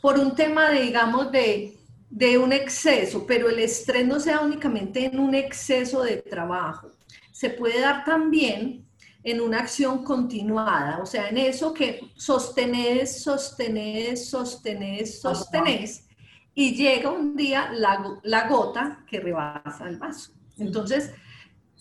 Por 0.00 0.18
un 0.18 0.34
tema 0.34 0.70
de, 0.70 0.80
digamos, 0.80 1.30
de, 1.30 1.76
de 2.08 2.38
un 2.38 2.50
exceso, 2.50 3.26
pero 3.26 3.50
el 3.50 3.58
estrés 3.58 4.06
no 4.06 4.18
sea 4.20 4.40
únicamente 4.40 5.04
en 5.04 5.20
un 5.20 5.34
exceso 5.34 6.02
de 6.02 6.22
trabajo, 6.22 6.92
se 7.30 7.50
puede 7.50 7.82
dar 7.82 8.02
también 8.02 8.85
en 9.26 9.40
una 9.40 9.58
acción 9.58 10.04
continuada, 10.04 10.98
o 11.02 11.04
sea, 11.04 11.28
en 11.28 11.36
eso 11.36 11.74
que 11.74 12.12
sostenés, 12.14 13.24
sostenés, 13.24 14.28
sostenés, 14.28 15.20
sostenés, 15.20 16.06
y 16.54 16.76
llega 16.76 17.10
un 17.10 17.34
día 17.34 17.72
la, 17.72 18.48
gota 18.48 19.04
que 19.04 19.18
rebasa 19.18 19.88
el 19.88 19.96
vaso. 19.96 20.30
Entonces, 20.58 21.10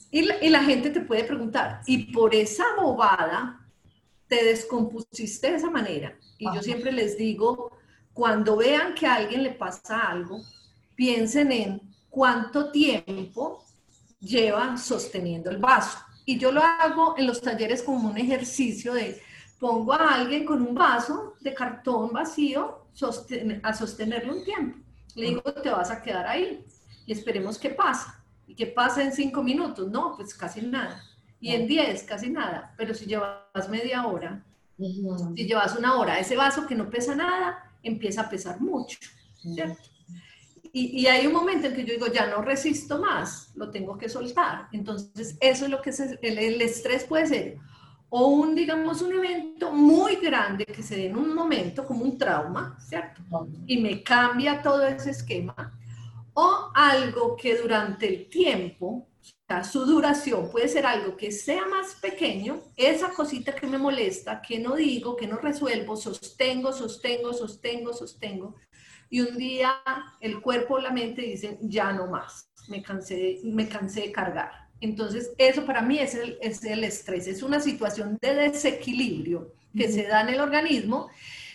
y 0.09 0.23
la, 0.49 0.63
gente 0.63 0.89
te 0.89 1.01
puede 1.01 1.23
preguntar, 1.23 1.81
¿y 1.85 2.11
por 2.11 2.33
esa 2.33 2.65
bobada 2.81 3.63
te 4.27 4.43
descompusiste 4.43 5.51
de 5.51 5.57
esa 5.57 5.69
manera? 5.69 6.17
Y 6.39 6.45
yo 6.45 6.63
siempre 6.63 6.91
les 6.91 7.15
digo, 7.15 7.77
cuando 8.11 8.57
vean 8.57 8.95
que 8.95 9.05
a 9.05 9.17
alguien 9.17 9.43
le 9.43 9.51
pasa 9.51 10.07
algo, 10.07 10.41
piensen 10.95 11.51
en 11.51 11.81
cuánto 12.09 12.71
tiempo 12.71 13.63
lleva 14.19 14.77
sosteniendo 14.77 15.51
el 15.51 15.57
vaso. 15.57 15.99
Y 16.25 16.37
yo 16.39 16.51
lo 16.51 16.61
hago 16.61 17.15
en 17.17 17.27
los 17.27 17.41
talleres 17.41 17.83
como 17.83 18.09
un 18.09 18.17
ejercicio 18.17 18.93
de 18.93 19.21
pongo 19.59 19.93
a 19.93 20.15
alguien 20.15 20.45
con 20.45 20.61
un 20.61 20.75
vaso 20.75 21.35
de 21.39 21.53
cartón 21.53 22.11
vacío 22.11 22.87
a 23.63 23.73
sostenerlo 23.73 24.35
un 24.35 24.43
tiempo. 24.43 24.79
Le 25.15 25.27
digo, 25.27 25.41
te 25.41 25.69
vas 25.69 25.91
a 25.91 26.01
quedar 26.01 26.27
ahí 26.27 26.65
y 27.05 27.13
esperemos 27.13 27.57
qué 27.57 27.69
pasa. 27.69 28.23
¿Y 28.47 28.55
qué 28.55 28.67
pasa 28.67 29.03
en 29.03 29.11
cinco 29.11 29.41
minutos? 29.41 29.89
No, 29.89 30.15
pues 30.15 30.33
casi 30.33 30.61
nada. 30.61 31.01
Y 31.39 31.51
en 31.51 31.67
diez, 31.67 32.03
casi 32.03 32.29
nada. 32.29 32.73
Pero 32.77 32.93
si 32.93 33.05
llevas 33.05 33.69
media 33.69 34.05
hora, 34.05 34.43
si 34.77 35.45
llevas 35.45 35.75
una 35.77 35.95
hora, 35.95 36.19
ese 36.19 36.35
vaso 36.35 36.67
que 36.67 36.75
no 36.75 36.89
pesa 36.89 37.15
nada, 37.15 37.71
empieza 37.81 38.21
a 38.21 38.29
pesar 38.29 38.59
mucho. 38.59 38.97
¿cierto? 39.53 39.81
Y, 40.77 41.07
hay 41.07 41.25
un 41.25 41.31
momento 41.31 41.67
en 41.67 41.73
que 41.73 41.85
yo 41.85 41.93
digo, 41.93 42.07
ya 42.07 42.27
no 42.27 42.41
resisto 42.41 42.99
más, 42.99 43.49
lo 43.55 43.71
tengo 43.71 43.97
que 43.97 44.09
soltar. 44.09 44.67
Entonces, 44.73 45.37
eso 45.39 45.63
es 45.63 45.71
lo 45.71 45.81
que 45.81 45.91
es 45.91 46.01
el, 46.01 46.19
el, 46.21 46.61
estrés 46.61 47.05
puede 47.05 47.27
ser 47.27 47.57
o 48.09 48.27
un, 48.27 48.55
digamos, 48.55 49.01
un 49.01 49.13
evento 49.13 49.71
muy 49.71 50.17
grande 50.17 50.65
que 50.65 50.83
se 50.83 50.97
dé 50.97 51.05
en 51.07 51.17
un 51.17 51.33
momento 51.33 51.85
como 51.85 52.03
un 52.03 52.17
trauma, 52.17 52.77
¿cierto? 52.79 53.21
Y 53.65 53.77
me 53.77 54.03
cambia 54.03 54.61
todo 54.61 54.85
ese 54.85 55.11
esquema. 55.11 55.77
O 56.33 56.71
algo 56.73 57.37
que 57.37 57.55
durante 57.55 58.07
el 58.07 58.29
tiempo, 58.29 59.07
sea, 59.47 59.63
su 59.63 59.85
duración 59.85 60.49
puede 60.49 60.67
ser 60.67 60.85
algo 60.85 61.15
que 61.15 61.31
sea 61.31 61.65
más 61.67 61.95
pequeño, 61.95 62.61
esa 62.75 63.13
cosita 63.13 63.55
que 63.55 63.67
me 63.67 63.77
molesta, 63.77 64.41
que 64.41 64.59
no 64.59 64.75
digo, 64.75 65.15
que 65.15 65.27
no 65.27 65.37
resuelvo, 65.37 65.95
sostengo, 65.95 66.73
sostengo, 66.73 67.33
sostengo, 67.33 67.93
sostengo, 67.93 68.55
y 69.15 69.21
un 69.21 69.37
día 69.37 69.81
el 70.19 70.41
cuerpo 70.41 70.73
o 70.73 70.79
la 70.79 70.91
mente 70.91 71.21
dicen, 71.21 71.57
ya 71.61 71.93
no 71.93 72.07
más, 72.07 72.49
me 72.67 72.83
cansé, 72.83 73.39
me 73.45 73.69
cansé 73.69 74.01
de 74.01 74.11
cargar. 74.11 74.51
Entonces, 74.81 75.31
eso 75.37 75.65
para 75.65 75.81
mí 75.81 75.99
es 75.99 76.15
el, 76.15 76.37
es 76.41 76.61
el 76.65 76.83
estrés, 76.83 77.25
es 77.27 77.41
una 77.41 77.61
situación 77.61 78.17
de 78.21 78.35
desequilibrio 78.35 79.53
que 79.73 79.89
se 79.89 80.03
da 80.03 80.19
en 80.19 80.33
el 80.33 80.41
organismo 80.41 81.07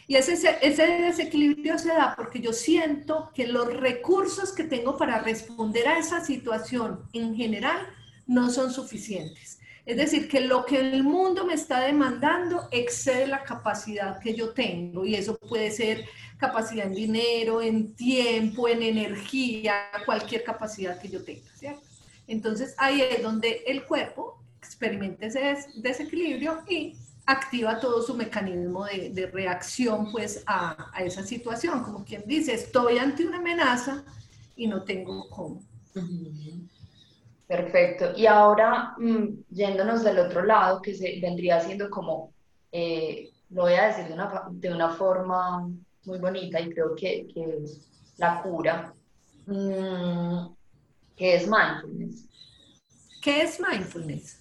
y 0.06 0.16
ese, 0.16 0.32
ese 0.62 0.86
desequilibrio 0.86 1.78
se 1.78 1.88
da 1.88 2.14
porque 2.16 2.40
yo 2.40 2.54
siento 2.54 3.30
que 3.34 3.46
los 3.46 3.70
recursos 3.74 4.52
que 4.52 4.64
tengo 4.64 4.96
para 4.96 5.18
responder 5.18 5.86
a 5.86 5.98
esa 5.98 6.24
situación 6.24 7.10
en 7.12 7.36
general 7.36 7.86
no 8.26 8.48
son 8.48 8.72
suficientes. 8.72 9.60
Es 9.84 9.98
decir, 9.98 10.28
que 10.28 10.40
lo 10.40 10.64
que 10.64 10.78
el 10.78 11.02
mundo 11.02 11.44
me 11.44 11.54
está 11.54 11.80
demandando 11.80 12.68
excede 12.70 13.26
la 13.26 13.44
capacidad 13.44 14.18
que 14.18 14.34
yo 14.34 14.54
tengo 14.54 15.04
y 15.04 15.14
eso 15.14 15.36
puede 15.36 15.70
ser 15.70 16.06
capacidad 16.40 16.86
en 16.86 16.94
dinero, 16.94 17.60
en 17.60 17.94
tiempo, 17.94 18.66
en 18.66 18.82
energía, 18.82 19.74
cualquier 20.06 20.42
capacidad 20.42 20.98
que 20.98 21.10
yo 21.10 21.22
tenga, 21.22 21.48
¿cierto? 21.54 21.82
Entonces 22.26 22.74
ahí 22.78 23.02
es 23.02 23.22
donde 23.22 23.62
el 23.66 23.84
cuerpo 23.84 24.42
experimenta 24.58 25.26
ese 25.26 25.56
desequilibrio 25.76 26.62
y 26.68 26.96
activa 27.26 27.78
todo 27.78 28.02
su 28.02 28.14
mecanismo 28.14 28.86
de, 28.86 29.30
reacción 29.32 30.10
pues 30.10 30.42
a, 30.46 30.92
esa 31.00 31.22
situación, 31.24 31.82
como 31.82 32.04
quien 32.04 32.22
dice, 32.26 32.54
estoy 32.54 32.98
ante 32.98 33.26
una 33.26 33.38
amenaza 33.38 34.02
y 34.56 34.66
no 34.66 34.82
tengo 34.82 35.28
cómo. 35.28 35.62
Perfecto. 37.46 38.12
Y 38.16 38.26
ahora, 38.26 38.94
mm, 38.98 39.44
yéndonos 39.50 40.04
del 40.04 40.20
otro 40.20 40.44
lado, 40.44 40.80
que 40.80 40.94
se 40.94 41.18
vendría 41.20 41.60
siendo 41.60 41.90
como, 41.90 42.32
eh, 42.72 43.30
lo 43.50 43.62
voy 43.62 43.74
a 43.74 43.88
decir 43.88 44.06
de 44.06 44.72
una 44.72 44.90
forma 44.90 45.68
muy 46.04 46.18
bonita 46.18 46.60
y 46.60 46.70
creo 46.70 46.94
que, 46.94 47.26
que 47.32 47.64
la 48.16 48.42
cura, 48.42 48.94
mm, 49.46 50.46
que 51.16 51.36
es 51.36 51.48
mindfulness. 51.48 52.26
¿Qué 53.22 53.42
es 53.42 53.60
mindfulness? 53.60 54.38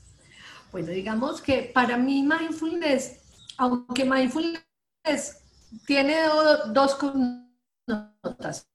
Bueno, 0.72 0.90
digamos 0.90 1.42
que 1.42 1.72
para 1.74 1.98
mí 1.98 2.24
mindfulness, 2.24 3.20
aunque 3.58 4.06
mindfulness 4.06 4.64
tiene 5.86 6.16
dos 6.74 6.96
connotaciones. 6.96 8.68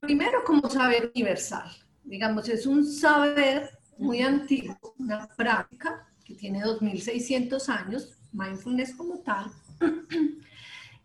Primero, 0.00 0.44
como 0.44 0.68
saber 0.70 1.10
universal 1.14 1.70
digamos, 2.06 2.48
es 2.48 2.66
un 2.66 2.84
saber 2.84 3.70
muy 3.98 4.22
antiguo, 4.22 4.76
una 4.98 5.28
práctica 5.28 6.06
que 6.24 6.34
tiene 6.34 6.62
2.600 6.62 7.68
años, 7.68 8.12
mindfulness 8.32 8.94
como 8.94 9.20
tal, 9.20 9.50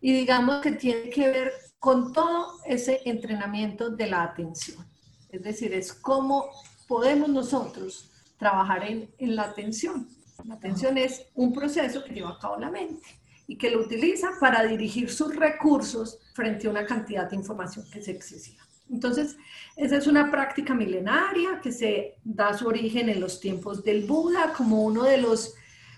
y 0.01 0.13
digamos 0.13 0.62
que 0.62 0.74
tiene 0.74 1.10
que 1.10 1.29
ver 1.29 1.53
con 1.79 2.12
todo 2.12 2.60
ese 2.65 3.01
entrenamiento 3.05 3.89
de 3.89 4.08
la 4.08 4.24
atención. 4.24 4.86
Es 5.29 5.43
decir, 5.43 5.74
es 5.74 5.93
cómo 5.93 6.50
podemos 6.88 7.29
nosotros 7.29 8.12
trabajar 8.38 8.84
en, 8.84 9.10
en 9.17 9.36
la 9.36 9.43
atención. 9.43 10.10
La 10.46 10.55
atención 10.55 10.98
es 10.98 11.27
un 11.36 11.53
proceso 11.53 12.03
que 12.03 12.13
lleva 12.13 12.31
a 12.31 12.39
cabo 12.39 12.58
la 12.58 12.72
mente 12.72 13.08
y 13.48 13.58
que 13.58 13.70
lo 13.70 13.81
utiliza 13.81 14.31
para 14.39 14.63
dirigir 14.63 15.12
sus 15.12 15.36
recursos 15.36 16.20
frente 16.34 16.67
a 16.67 16.72
una 16.72 16.86
cantidad 16.86 17.29
de 17.29 17.36
información 17.36 17.86
que 17.91 18.00
es 18.00 18.08
excesiva. 18.08 18.63
Entonces, 18.91 19.38
esa 19.75 19.98
es 19.98 20.08
una 20.08 20.29
práctica 20.29 20.74
milenaria 20.74 21.62
que 21.62 21.72
se 21.72 22.17
da 22.24 22.53
su 22.58 22.67
origen 22.67 23.10
en 23.10 23.22
los 23.22 23.39
tiempos 23.39 23.84
del 23.84 24.05
Buda 24.05 24.53
como 24.55 24.84
uno 24.84 25.03
de 25.03 25.17
los, 25.17 25.53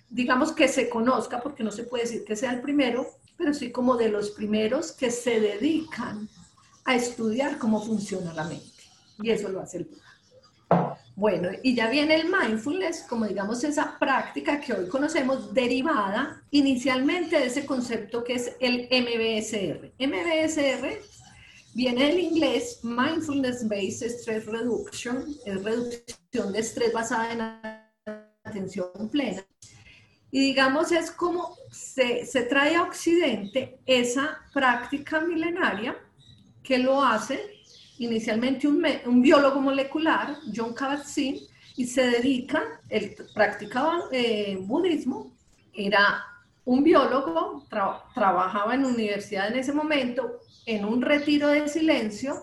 digamos 0.10 0.51
que 0.51 0.67
se 0.67 0.89
conozca, 0.89 1.41
porque 1.41 1.63
no 1.63 1.72
se 1.72 1.83
puede 1.83 2.03
decir 2.03 2.24
que 2.24 2.36
sea 2.36 2.53
el 2.53 2.62
primero, 2.62 3.07
pero 3.38 3.54
sí 3.54 3.72
como 3.72 3.96
de 3.96 4.10
los 4.10 4.32
primeros 4.32 4.92
que 4.92 5.12
se 5.12 5.40
dedican 5.40 6.30
a 6.86 6.96
estudiar 6.96 7.58
cómo 7.58 7.84
funciona 7.84 8.34
la 8.34 8.46
mente. 8.46 8.66
Y 9.22 9.30
eso 9.30 9.50
lo 9.50 9.62
hace 9.62 9.78
el 9.78 9.86
Buda. 9.86 10.98
Bueno, 11.16 11.50
y 11.62 11.75
ya 11.75 11.90
viene 11.90 12.16
el 12.16 12.28
mindfulness, 12.28 13.06
como 13.08 13.28
digamos 13.28 13.63
esa 13.63 14.00
práctica 14.00 14.60
que 14.60 14.74
hoy 14.74 14.88
conocemos 14.88 15.54
derivada 15.54 16.44
inicialmente 16.50 17.38
de 17.38 17.46
ese 17.46 17.66
concepto 17.66 18.24
que 18.24 18.34
es 18.34 18.56
el 18.60 18.88
MBSR. 18.90 19.94
MBSR 20.00 21.00
Viene 21.75 22.06
del 22.06 22.20
inglés 22.20 22.82
Mindfulness 22.84 23.68
Based 23.68 24.08
Stress 24.08 24.46
Reduction, 24.46 25.25
es 25.44 25.63
reducción 25.63 26.54
de 26.54 26.60
estrés 26.60 26.94
basada 26.94 27.34
en 27.34 28.22
atención 28.44 29.10
plena. 29.10 29.44
Y 30.34 30.40
digamos, 30.40 30.92
es 30.92 31.12
como 31.12 31.56
se, 31.70 32.25
se 32.25 32.42
trae 32.42 32.75
a 32.75 32.82
Occidente 32.82 33.78
esa 33.86 34.40
práctica 34.52 35.20
milenaria 35.20 35.96
que 36.63 36.80
lo 36.80 37.04
hace 37.04 37.40
inicialmente 38.00 38.68
un, 38.68 38.84
un 39.06 39.22
biólogo 39.22 39.62
molecular, 39.62 40.36
John 40.52 40.74
Kabat-Zinn, 40.74 41.40
y 41.78 41.86
se 41.86 42.08
dedica, 42.08 42.63
él 42.90 43.16
practicaba 43.36 44.06
eh, 44.12 44.58
budismo, 44.60 45.32
era 45.72 46.25
un 46.66 46.84
biólogo, 46.84 47.68
trabajaba 47.70 48.74
en 48.74 48.86
universidad 48.86 49.50
en 49.50 49.60
ese 49.60 49.72
momento, 49.72 50.40
en 50.66 50.84
un 50.84 51.04
retiro 51.04 51.50
de 51.50 51.68
silencio, 51.68 52.42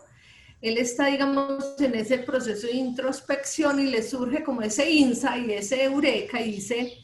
él 0.63 0.79
está, 0.79 1.07
digamos, 1.07 1.75
en 1.81 1.97
ese 1.97 2.19
proceso 2.19 2.69
de 2.69 2.75
introspección 2.75 3.81
y 3.81 3.87
le 3.87 4.05
surge 4.05 4.45
como 4.45 4.63
ese 4.63 4.89
insight 4.89 5.49
y 5.49 5.55
ese 5.55 5.83
eureka 5.83 6.41
y 6.41 6.53
dice, 6.53 7.01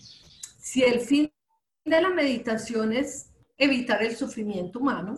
si 0.67 0.83
el 0.83 0.99
fin 0.99 1.33
de 1.85 2.01
la 2.01 2.11
meditación 2.11 2.93
es 2.93 3.31
evitar 3.57 4.03
el 4.03 4.17
sufrimiento 4.17 4.81
humano, 4.81 5.17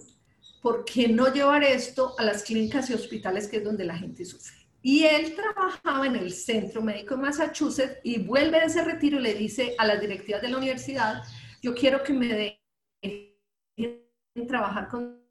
¿por 0.61 0.85
qué 0.85 1.09
no 1.09 1.33
llevar 1.33 1.65
esto 1.65 2.15
a 2.19 2.23
las 2.23 2.43
clínicas 2.43 2.91
y 2.91 2.93
hospitales 2.93 3.49
que 3.49 3.57
es 3.57 3.65
donde 3.65 3.87
la 3.87 3.97
gente 3.97 4.27
sufre? 4.27 4.55
Y 4.83 5.05
él 5.05 5.35
trabajaba 5.35 6.07
en 6.07 6.17
el 6.17 6.35
Centro 6.35 6.83
Médico 6.83 7.17
de 7.17 7.23
Massachusetts 7.23 7.97
y 8.05 8.19
vuelve 8.19 8.61
de 8.61 8.67
ese 8.67 8.85
retiro 8.85 9.19
y 9.21 9.23
le 9.23 9.33
dice 9.33 9.75
a 9.79 9.87
las 9.87 9.99
directivas 10.03 10.43
de 10.43 10.49
la 10.51 10.59
universidad, 10.59 11.23
yo 11.63 11.75
quiero 11.75 12.03
que 12.03 12.13
me 12.13 12.61
dejen 13.03 14.05
trabajar 14.47 14.89
con 14.89 15.23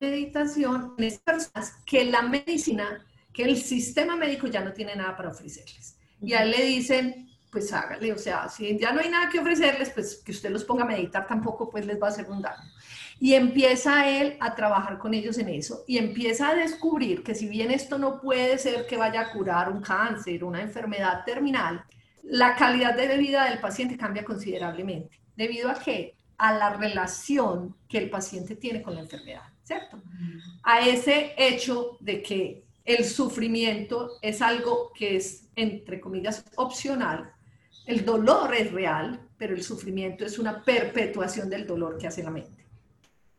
meditación 0.00 0.94
en 0.96 1.04
esas 1.04 1.20
personas 1.20 1.74
que 1.84 2.06
la 2.06 2.22
medicina, 2.22 3.06
que 3.30 3.42
el 3.42 3.58
sistema 3.58 4.16
médico 4.16 4.46
ya 4.46 4.64
no 4.64 4.72
tiene 4.72 4.96
nada 4.96 5.14
para 5.14 5.28
ofrecerles. 5.28 5.98
Y 6.22 6.32
a 6.32 6.44
él 6.44 6.52
le 6.52 6.64
dicen, 6.64 7.35
pues 7.50 7.72
hágale, 7.72 8.12
o 8.12 8.18
sea, 8.18 8.48
si 8.48 8.78
ya 8.78 8.92
no 8.92 9.00
hay 9.00 9.08
nada 9.08 9.28
que 9.28 9.38
ofrecerles, 9.38 9.90
pues 9.90 10.16
que 10.24 10.32
usted 10.32 10.50
los 10.50 10.64
ponga 10.64 10.84
a 10.84 10.86
meditar 10.86 11.26
tampoco, 11.26 11.70
pues 11.70 11.86
les 11.86 12.00
va 12.00 12.08
a 12.08 12.10
hacer 12.10 12.28
un 12.28 12.42
daño. 12.42 12.70
Y 13.18 13.32
empieza 13.34 14.08
él 14.08 14.36
a 14.40 14.54
trabajar 14.54 14.98
con 14.98 15.14
ellos 15.14 15.38
en 15.38 15.48
eso 15.48 15.84
y 15.86 15.96
empieza 15.96 16.50
a 16.50 16.54
descubrir 16.54 17.22
que 17.22 17.34
si 17.34 17.48
bien 17.48 17.70
esto 17.70 17.98
no 17.98 18.20
puede 18.20 18.58
ser 18.58 18.86
que 18.86 18.96
vaya 18.96 19.22
a 19.22 19.32
curar 19.32 19.70
un 19.70 19.80
cáncer, 19.80 20.44
una 20.44 20.60
enfermedad 20.60 21.24
terminal, 21.24 21.82
la 22.24 22.56
calidad 22.56 22.94
de 22.94 23.16
vida 23.16 23.48
del 23.48 23.60
paciente 23.60 23.96
cambia 23.96 24.24
considerablemente. 24.24 25.20
¿Debido 25.36 25.70
a 25.70 25.74
qué? 25.74 26.14
A 26.38 26.52
la 26.52 26.70
relación 26.70 27.74
que 27.88 27.98
el 27.98 28.10
paciente 28.10 28.56
tiene 28.56 28.82
con 28.82 28.94
la 28.94 29.00
enfermedad, 29.00 29.44
¿cierto? 29.62 30.02
A 30.62 30.80
ese 30.80 31.34
hecho 31.38 31.96
de 32.00 32.22
que 32.22 32.64
el 32.84 33.04
sufrimiento 33.04 34.12
es 34.22 34.42
algo 34.42 34.92
que 34.94 35.16
es, 35.16 35.48
entre 35.56 36.00
comillas, 36.00 36.44
opcional. 36.56 37.32
El 37.86 38.04
dolor 38.04 38.54
es 38.54 38.72
real, 38.72 39.20
pero 39.38 39.54
el 39.54 39.62
sufrimiento 39.62 40.24
es 40.24 40.38
una 40.38 40.62
perpetuación 40.62 41.48
del 41.48 41.66
dolor 41.66 41.96
que 41.98 42.08
hace 42.08 42.22
la 42.22 42.30
mente 42.30 42.66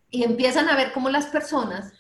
y 0.10 0.24
empiezan 0.24 0.70
a 0.70 0.76
ver 0.76 0.92
cómo 0.94 1.10
las 1.10 1.28
personas 1.28 1.94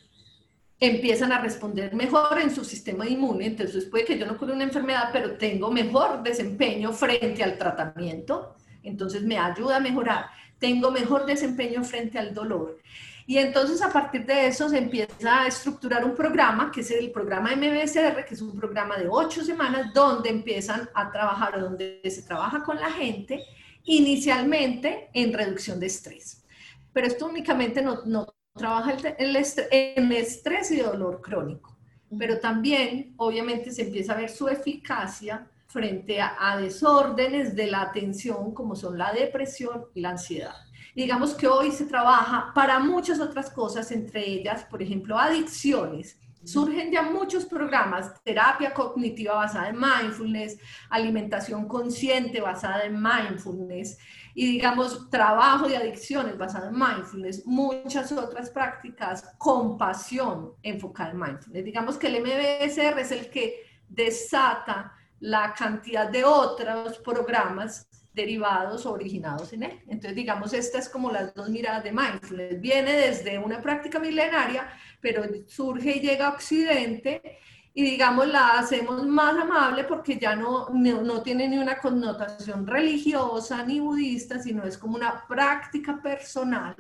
empiezan 0.79 1.31
a 1.31 1.41
responder 1.41 1.95
mejor 1.95 2.39
en 2.39 2.53
su 2.53 2.63
sistema 2.63 3.07
inmune. 3.07 3.47
Entonces 3.47 3.85
puede 3.85 4.05
que 4.05 4.17
yo 4.17 4.25
no 4.25 4.37
cure 4.37 4.53
una 4.53 4.63
enfermedad, 4.63 5.09
pero 5.11 5.37
tengo 5.37 5.71
mejor 5.71 6.23
desempeño 6.23 6.93
frente 6.93 7.43
al 7.43 7.57
tratamiento. 7.57 8.55
Entonces 8.83 9.23
me 9.23 9.37
ayuda 9.37 9.77
a 9.77 9.79
mejorar. 9.79 10.27
Tengo 10.59 10.91
mejor 10.91 11.25
desempeño 11.25 11.83
frente 11.83 12.17
al 12.17 12.33
dolor. 12.33 12.79
Y 13.29 13.37
entonces 13.37 13.81
a 13.81 13.91
partir 13.91 14.25
de 14.25 14.47
eso 14.47 14.69
se 14.69 14.77
empieza 14.77 15.41
a 15.41 15.47
estructurar 15.47 16.05
un 16.05 16.15
programa, 16.15 16.71
que 16.71 16.79
es 16.79 16.91
el 16.91 17.11
programa 17.11 17.53
MBSR, 17.53 18.23
que 18.25 18.35
es 18.35 18.41
un 18.41 18.57
programa 18.57 18.95
de 18.95 19.09
ocho 19.09 19.43
semanas, 19.43 19.93
donde 19.93 20.29
empiezan 20.29 20.89
a 20.93 21.11
trabajar, 21.11 21.59
donde 21.59 21.99
se 22.05 22.21
trabaja 22.21 22.63
con 22.63 22.79
la 22.79 22.89
gente, 22.89 23.43
inicialmente 23.83 25.09
en 25.13 25.33
reducción 25.33 25.77
de 25.77 25.87
estrés. 25.87 26.45
Pero 26.93 27.05
esto 27.05 27.25
únicamente 27.25 27.81
no, 27.81 28.05
no 28.05 28.33
trabaja 28.55 28.93
el, 29.17 29.35
estrés, 29.35 29.67
en 29.71 30.09
estrés 30.13 30.71
y 30.71 30.77
dolor 30.77 31.19
crónico, 31.21 31.77
pero 32.17 32.39
también 32.39 33.13
obviamente 33.17 33.71
se 33.71 33.83
empieza 33.83 34.13
a 34.13 34.17
ver 34.17 34.29
su 34.29 34.47
eficacia 34.47 35.45
frente 35.67 36.21
a, 36.21 36.57
desórdenes 36.61 37.55
de 37.55 37.67
la 37.67 37.81
atención 37.81 38.53
como 38.53 38.73
son 38.73 38.97
la 38.97 39.11
depresión 39.11 39.87
y 39.93 39.99
la 39.99 40.11
ansiedad. 40.11 40.55
Digamos 40.97 41.35
que 41.35 41.45
hoy 41.47 41.71
se 41.71 41.85
trabaja 41.85 42.51
para 42.55 42.79
muchas 42.79 43.19
otras 43.19 43.51
cosas, 43.51 43.91
entre 43.91 44.27
ellas, 44.27 44.65
por 44.65 44.81
ejemplo, 44.81 45.15
adicciones. 45.15 46.19
Surgen 46.43 46.91
ya 46.91 47.03
muchos 47.03 47.45
programas, 47.45 48.11
terapia 48.23 48.73
cognitiva 48.73 49.35
basada 49.35 49.69
en 49.69 49.77
mindfulness, 49.79 50.57
alimentación 50.89 51.67
consciente 51.67 52.41
basada 52.41 52.85
en 52.85 52.99
mindfulness, 52.99 53.99
y 54.33 54.53
digamos 54.53 55.07
trabajo 55.11 55.67
de 55.67 55.77
adicciones 55.77 56.35
basado 56.35 56.69
en 56.69 56.73
mindfulness, 56.73 57.45
muchas 57.45 58.11
otras 58.11 58.49
prácticas, 58.49 59.35
compasión 59.37 60.53
enfocada 60.63 61.11
en 61.11 61.19
mindfulness. 61.19 61.63
Digamos 61.63 61.97
que 61.97 62.07
el 62.07 62.23
MBSR 62.23 62.99
es 62.99 63.11
el 63.11 63.29
que 63.29 63.61
desata 63.87 64.93
la 65.19 65.53
cantidad 65.53 66.09
de 66.09 66.23
otros 66.23 66.97
programas 66.99 67.87
derivados 68.17 68.85
o 68.85 68.91
originados 68.91 69.53
en 69.53 69.63
él. 69.63 69.79
Entonces, 69.87 70.15
digamos, 70.15 70.51
esta 70.53 70.79
es 70.79 70.89
como 70.89 71.11
las 71.11 71.33
dos 71.33 71.49
miradas 71.49 71.83
de 71.83 71.93
mindfulness. 71.93 72.59
Viene 72.59 72.93
desde 72.93 73.37
una 73.37 73.61
práctica 73.61 73.99
milenaria, 73.99 74.67
pero 74.99 75.23
surge 75.45 75.97
y 75.97 75.99
llega 76.01 76.27
a 76.27 76.33
Occidente 76.33 77.39
y 77.73 77.83
digamos 77.83 78.27
la 78.27 78.57
hacemos 78.57 79.05
más 79.05 79.37
amable 79.37 79.83
porque 79.83 80.17
ya 80.17 80.35
no, 80.35 80.67
no, 80.69 81.21
tiene 81.21 81.47
ni 81.47 81.59
una 81.59 81.77
connotación 81.77 82.65
religiosa 82.65 83.63
ni 83.63 83.79
budista, 83.79 84.39
sino 84.39 84.63
es 84.63 84.79
como 84.79 84.95
una 84.95 85.27
práctica 85.27 86.01
personal, 86.01 86.75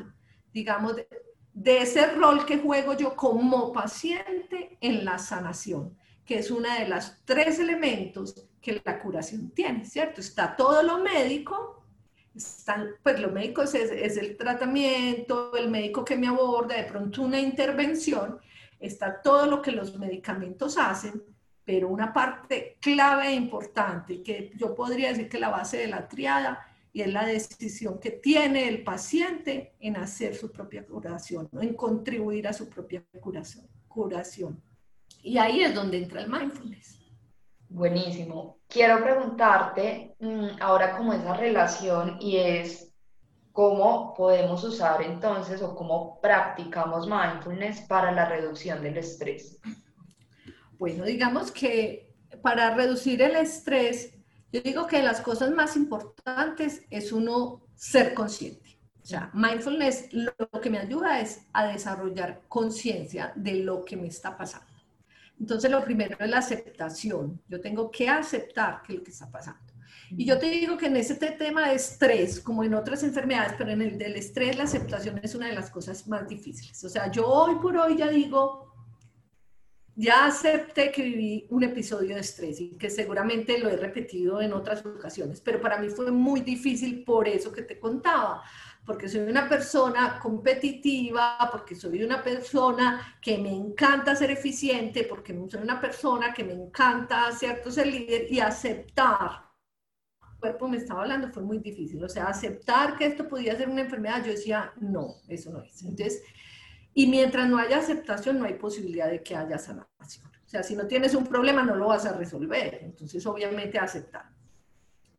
digamos, 0.51 0.95
de, 0.95 1.07
de 1.53 1.81
ese 1.83 2.07
rol 2.13 2.47
que 2.47 2.57
juego 2.57 2.93
yo 2.95 3.15
como 3.15 3.71
paciente 3.71 4.79
en 4.81 5.05
la 5.05 5.19
sanación, 5.19 5.95
que 6.25 6.39
es 6.39 6.49
una 6.49 6.79
de 6.79 6.87
las 6.87 7.21
tres 7.25 7.59
elementos 7.59 8.47
que 8.67 8.81
la 8.83 8.99
curación 8.99 9.51
tiene, 9.51 9.85
¿cierto? 9.85 10.19
Está 10.19 10.53
todo 10.53 10.83
lo 10.83 10.97
médico, 10.97 11.85
están, 12.35 12.95
pues 13.01 13.17
lo 13.17 13.31
médico 13.31 13.61
es, 13.61 13.73
el 13.73 14.35
tratamiento, 14.35 15.55
el 15.55 15.69
médico 15.69 16.03
que 16.03 16.17
me 16.17 16.27
aborda, 16.27 16.75
de 16.75 16.83
pronto 16.83 17.21
una 17.21 17.39
intervención, 17.39 18.41
está 18.77 19.21
todo 19.21 19.45
lo 19.45 19.61
que 19.61 19.71
los 19.71 19.97
medicamentos 19.97 20.77
hacen, 20.77 21.23
pero 21.63 21.87
una 21.87 22.11
parte 22.11 22.77
clave 22.81 23.29
e 23.29 23.35
importante, 23.35 24.21
que 24.21 24.51
yo 24.57 24.75
podría 24.75 25.07
decir 25.07 25.29
que 25.29 25.39
la 25.39 25.47
base 25.49 25.77
de 25.77 25.87
la 25.87 26.05
triada, 26.05 26.67
y 26.91 27.03
es 27.03 27.13
la 27.13 27.25
decisión 27.25 28.01
que 28.01 28.11
tiene 28.11 28.67
el 28.67 28.83
paciente 28.83 29.75
en 29.79 29.95
hacer 29.95 30.35
su 30.35 30.51
propia 30.51 30.85
curación, 30.85 31.47
en 31.53 31.73
contribuir 31.73 32.49
a 32.49 32.53
su 32.53 32.67
propia 32.67 33.01
curación, 33.21 33.65
curación. 33.87 34.61
Y 35.23 35.37
ahí 35.37 35.61
es 35.61 35.73
donde 35.73 35.99
entra 35.99 36.19
el 36.19 36.29
mindfulness. 36.29 36.96
Buenísimo. 37.69 38.59
Quiero 38.67 39.03
preguntarte 39.03 40.15
mm, 40.19 40.61
ahora 40.61 40.97
cómo 40.97 41.13
esa 41.13 41.33
relación 41.35 42.17
y 42.19 42.37
es 42.37 42.87
¿Cómo 43.57 44.13
podemos 44.13 44.63
usar 44.63 45.01
entonces 45.01 45.63
o 45.63 45.73
cómo 45.73 46.21
practicamos 46.21 47.07
mindfulness 47.07 47.81
para 47.87 48.11
la 48.11 48.29
reducción 48.29 48.83
del 48.83 48.99
estrés? 48.99 49.59
Bueno, 50.77 51.05
digamos 51.05 51.51
que 51.51 52.13
para 52.43 52.75
reducir 52.75 53.19
el 53.19 53.35
estrés, 53.35 54.13
yo 54.51 54.61
digo 54.61 54.85
que 54.85 55.01
las 55.01 55.21
cosas 55.21 55.49
más 55.49 55.75
importantes 55.75 56.83
es 56.91 57.11
uno 57.11 57.63
ser 57.73 58.13
consciente. 58.13 58.79
O 59.01 59.05
sea, 59.07 59.31
mindfulness 59.33 60.09
lo 60.13 60.35
que 60.61 60.69
me 60.69 60.77
ayuda 60.77 61.19
es 61.19 61.41
a 61.51 61.65
desarrollar 61.65 62.43
conciencia 62.47 63.33
de 63.35 63.55
lo 63.63 63.83
que 63.83 63.97
me 63.97 64.05
está 64.05 64.37
pasando. 64.37 64.67
Entonces, 65.39 65.69
lo 65.69 65.83
primero 65.83 66.17
es 66.19 66.29
la 66.29 66.39
aceptación. 66.39 67.41
Yo 67.47 67.61
tengo 67.61 67.91
que 67.91 68.09
aceptar 68.09 68.81
que 68.81 68.93
lo 68.93 69.03
que 69.03 69.11
está 69.11 69.29
pasando. 69.29 69.73
Y 70.09 70.25
yo 70.25 70.39
te 70.39 70.49
digo 70.49 70.77
que 70.77 70.87
en 70.87 70.95
ese 70.95 71.15
tema 71.15 71.69
de 71.69 71.75
estrés, 71.75 72.39
como 72.39 72.63
en 72.63 72.73
otras 72.73 73.03
enfermedades, 73.03 73.53
pero 73.57 73.71
en 73.71 73.81
el 73.81 73.97
del 73.97 74.15
estrés, 74.15 74.57
la 74.57 74.63
aceptación 74.63 75.19
es 75.21 75.35
una 75.35 75.47
de 75.47 75.53
las 75.53 75.69
cosas 75.69 76.07
más 76.07 76.27
difíciles. 76.27 76.81
O 76.83 76.89
sea, 76.89 77.11
yo 77.11 77.27
hoy 77.27 77.55
por 77.55 77.75
hoy 77.77 77.97
ya 77.97 78.07
digo, 78.07 78.73
ya 79.95 80.27
acepté 80.27 80.91
que 80.91 81.01
viví 81.01 81.47
un 81.49 81.63
episodio 81.63 82.15
de 82.15 82.21
estrés 82.21 82.61
y 82.61 82.77
que 82.77 82.89
seguramente 82.89 83.57
lo 83.57 83.67
he 83.67 83.75
repetido 83.75 84.39
en 84.41 84.53
otras 84.53 84.85
ocasiones, 84.85 85.41
pero 85.41 85.59
para 85.59 85.79
mí 85.79 85.89
fue 85.89 86.11
muy 86.11 86.41
difícil 86.41 87.03
por 87.03 87.27
eso 87.27 87.51
que 87.51 87.63
te 87.63 87.79
contaba, 87.79 88.43
porque 88.87 89.07
soy 89.07 89.21
una 89.21 89.47
persona 89.47 90.17
competitiva, 90.19 91.37
porque 91.51 91.75
soy 91.75 92.01
una 92.03 92.23
persona 92.23 93.19
que 93.21 93.37
me 93.37 93.53
encanta 93.53 94.15
ser 94.15 94.31
eficiente, 94.31 95.03
porque 95.03 95.37
soy 95.49 95.61
una 95.61 95.79
persona 95.79 96.33
que 96.33 96.43
me 96.43 96.53
encanta 96.53 97.31
cierto 97.33 97.69
ser 97.69 97.85
líder 97.85 98.31
y 98.31 98.39
aceptar 98.39 99.47
cuerpo 100.39 100.67
me 100.67 100.77
estaba 100.77 101.01
hablando 101.01 101.29
fue 101.29 101.43
muy 101.43 101.59
difícil. 101.59 102.03
O 102.03 102.09
sea, 102.09 102.25
aceptar 102.25 102.95
que 102.95 103.05
esto 103.05 103.27
podía 103.27 103.55
ser 103.55 103.69
una 103.69 103.81
enfermedad, 103.81 104.23
yo 104.23 104.31
decía, 104.31 104.73
no, 104.79 105.15
eso 105.27 105.51
no 105.51 105.61
es. 105.61 105.81
Entonces, 105.81 106.23
y 106.93 107.07
mientras 107.07 107.49
no 107.49 107.57
haya 107.57 107.77
aceptación, 107.77 108.39
no 108.39 108.45
hay 108.45 108.55
posibilidad 108.55 109.09
de 109.09 109.21
que 109.21 109.35
haya 109.35 109.57
sanación. 109.57 110.27
O 110.27 110.49
sea, 110.49 110.63
si 110.63 110.75
no 110.75 110.87
tienes 110.87 111.13
un 111.13 111.27
problema, 111.27 111.63
no 111.63 111.75
lo 111.75 111.87
vas 111.87 112.05
a 112.05 112.13
resolver. 112.13 112.79
Entonces, 112.81 113.25
obviamente, 113.25 113.77
aceptar. 113.77 114.29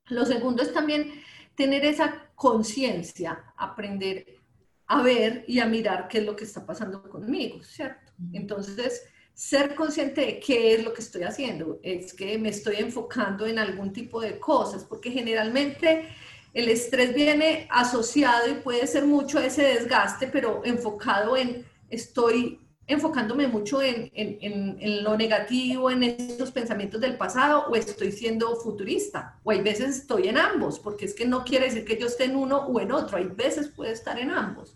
Lo 0.06 0.24
segundo 0.24 0.62
es 0.62 0.72
también 0.72 1.12
tener 1.58 1.84
esa 1.84 2.30
conciencia, 2.36 3.52
aprender 3.56 4.24
a 4.86 5.02
ver 5.02 5.44
y 5.48 5.58
a 5.58 5.66
mirar 5.66 6.06
qué 6.06 6.18
es 6.18 6.24
lo 6.24 6.36
que 6.36 6.44
está 6.44 6.64
pasando 6.64 7.02
conmigo, 7.02 7.62
¿cierto? 7.64 8.12
Entonces, 8.32 9.02
ser 9.34 9.74
consciente 9.74 10.20
de 10.20 10.40
qué 10.40 10.74
es 10.74 10.84
lo 10.84 10.94
que 10.94 11.02
estoy 11.02 11.24
haciendo. 11.24 11.80
Es 11.82 12.14
que 12.14 12.38
me 12.38 12.50
estoy 12.50 12.76
enfocando 12.76 13.44
en 13.44 13.58
algún 13.58 13.92
tipo 13.92 14.20
de 14.20 14.38
cosas, 14.38 14.84
porque 14.84 15.10
generalmente 15.10 16.08
el 16.54 16.68
estrés 16.68 17.12
viene 17.12 17.66
asociado 17.70 18.48
y 18.48 18.54
puede 18.54 18.86
ser 18.86 19.04
mucho 19.04 19.40
ese 19.40 19.62
desgaste, 19.62 20.28
pero 20.28 20.62
enfocado 20.64 21.36
en 21.36 21.66
estoy 21.90 22.60
enfocándome 22.88 23.46
mucho 23.46 23.80
en, 23.82 25.04
lo 25.04 25.16
negativo, 25.16 25.90
en 25.90 26.02
esos 26.02 26.50
pensamientos 26.50 27.00
del 27.00 27.18
pasado, 27.18 27.66
o 27.68 27.76
estoy 27.76 28.10
siendo 28.10 28.56
futurista, 28.56 29.38
o 29.44 29.50
hay 29.50 29.60
veces 29.60 29.98
estoy 29.98 30.28
en 30.28 30.38
ambos, 30.38 30.80
porque 30.80 31.04
es 31.04 31.14
que 31.14 31.26
no 31.26 31.44
quiere 31.44 31.66
decir 31.66 31.84
que 31.84 31.98
yo 31.98 32.06
esté 32.06 32.24
en 32.24 32.36
uno 32.36 32.56
o 32.56 32.80
en 32.80 32.90
otro, 32.90 33.18
hay 33.18 33.26
veces 33.26 33.68
puede 33.68 33.92
estar 33.92 34.18
en 34.18 34.30
ambos. 34.30 34.74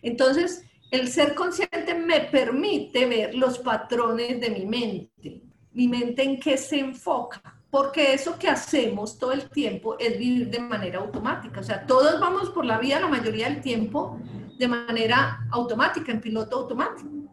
Entonces, 0.00 0.64
el 0.92 1.08
ser 1.08 1.34
consciente 1.34 1.94
me 1.94 2.20
permite 2.20 3.04
ver 3.06 3.34
los 3.34 3.58
patrones 3.58 4.40
de 4.40 4.50
mi 4.50 4.64
mente, 4.64 5.42
mi 5.72 5.88
mente 5.88 6.22
en 6.22 6.38
qué 6.38 6.56
se 6.56 6.78
enfoca, 6.78 7.42
porque 7.68 8.14
eso 8.14 8.38
que 8.38 8.48
hacemos 8.48 9.18
todo 9.18 9.32
el 9.32 9.50
tiempo 9.50 9.98
es 9.98 10.16
vivir 10.16 10.50
de 10.50 10.60
manera 10.60 11.00
automática, 11.00 11.58
o 11.58 11.64
sea, 11.64 11.84
todos 11.84 12.20
vamos 12.20 12.50
por 12.50 12.64
la 12.64 12.78
vida 12.78 13.00
la 13.00 13.08
mayoría 13.08 13.48
del 13.48 13.60
tiempo 13.60 14.20
de 14.56 14.68
manera 14.68 15.46
automática, 15.50 16.12
en 16.12 16.20
piloto 16.20 16.60
automático. 16.60 17.23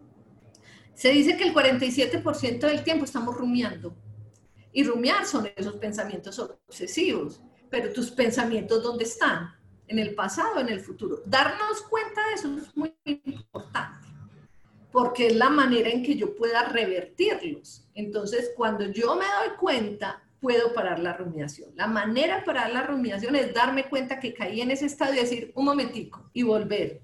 Se 0.94 1.10
dice 1.12 1.38
que 1.38 1.46
el 1.46 1.54
47% 1.54 2.60
del 2.60 2.84
tiempo 2.84 3.06
estamos 3.06 3.36
rumiando. 3.36 3.96
Y 4.74 4.84
rumiar 4.84 5.26
son 5.26 5.50
esos 5.56 5.76
pensamientos 5.76 6.40
obsesivos. 6.40 7.42
Pero 7.70 7.92
tus 7.92 8.12
pensamientos, 8.12 8.84
¿dónde 8.84 9.06
están? 9.06 9.56
En 9.88 10.00
el 10.00 10.16
pasado, 10.16 10.60
en 10.60 10.70
el 10.70 10.80
futuro. 10.80 11.22
Darnos 11.26 11.82
cuenta 11.90 12.28
de 12.28 12.34
eso 12.34 12.58
es 12.58 12.76
muy 12.76 12.94
importante. 13.06 14.08
Porque 14.92 15.28
es 15.28 15.36
la 15.36 15.50
manera 15.50 15.90
en 15.90 16.04
que 16.04 16.16
yo 16.16 16.36
pueda 16.36 16.64
revertirlos. 16.66 17.88
Entonces, 17.94 18.52
cuando 18.56 18.86
yo 18.92 19.16
me 19.16 19.26
doy 19.26 19.58
cuenta, 19.58 20.24
puedo 20.42 20.74
parar 20.74 21.00
la 21.00 21.14
rumiación. 21.14 21.72
La 21.76 21.88
manera 21.88 22.38
de 22.38 22.44
parar 22.44 22.72
la 22.72 22.84
rumiación 22.84 23.36
es 23.36 23.54
darme 23.54 23.88
cuenta 23.88 24.20
que 24.20 24.34
caí 24.34 24.60
en 24.60 24.72
ese 24.72 24.88
estado 24.88 25.14
y 25.14 25.18
decir, 25.18 25.52
un 25.56 25.66
momentico, 25.66 26.30
y 26.34 26.44
volver, 26.44 27.02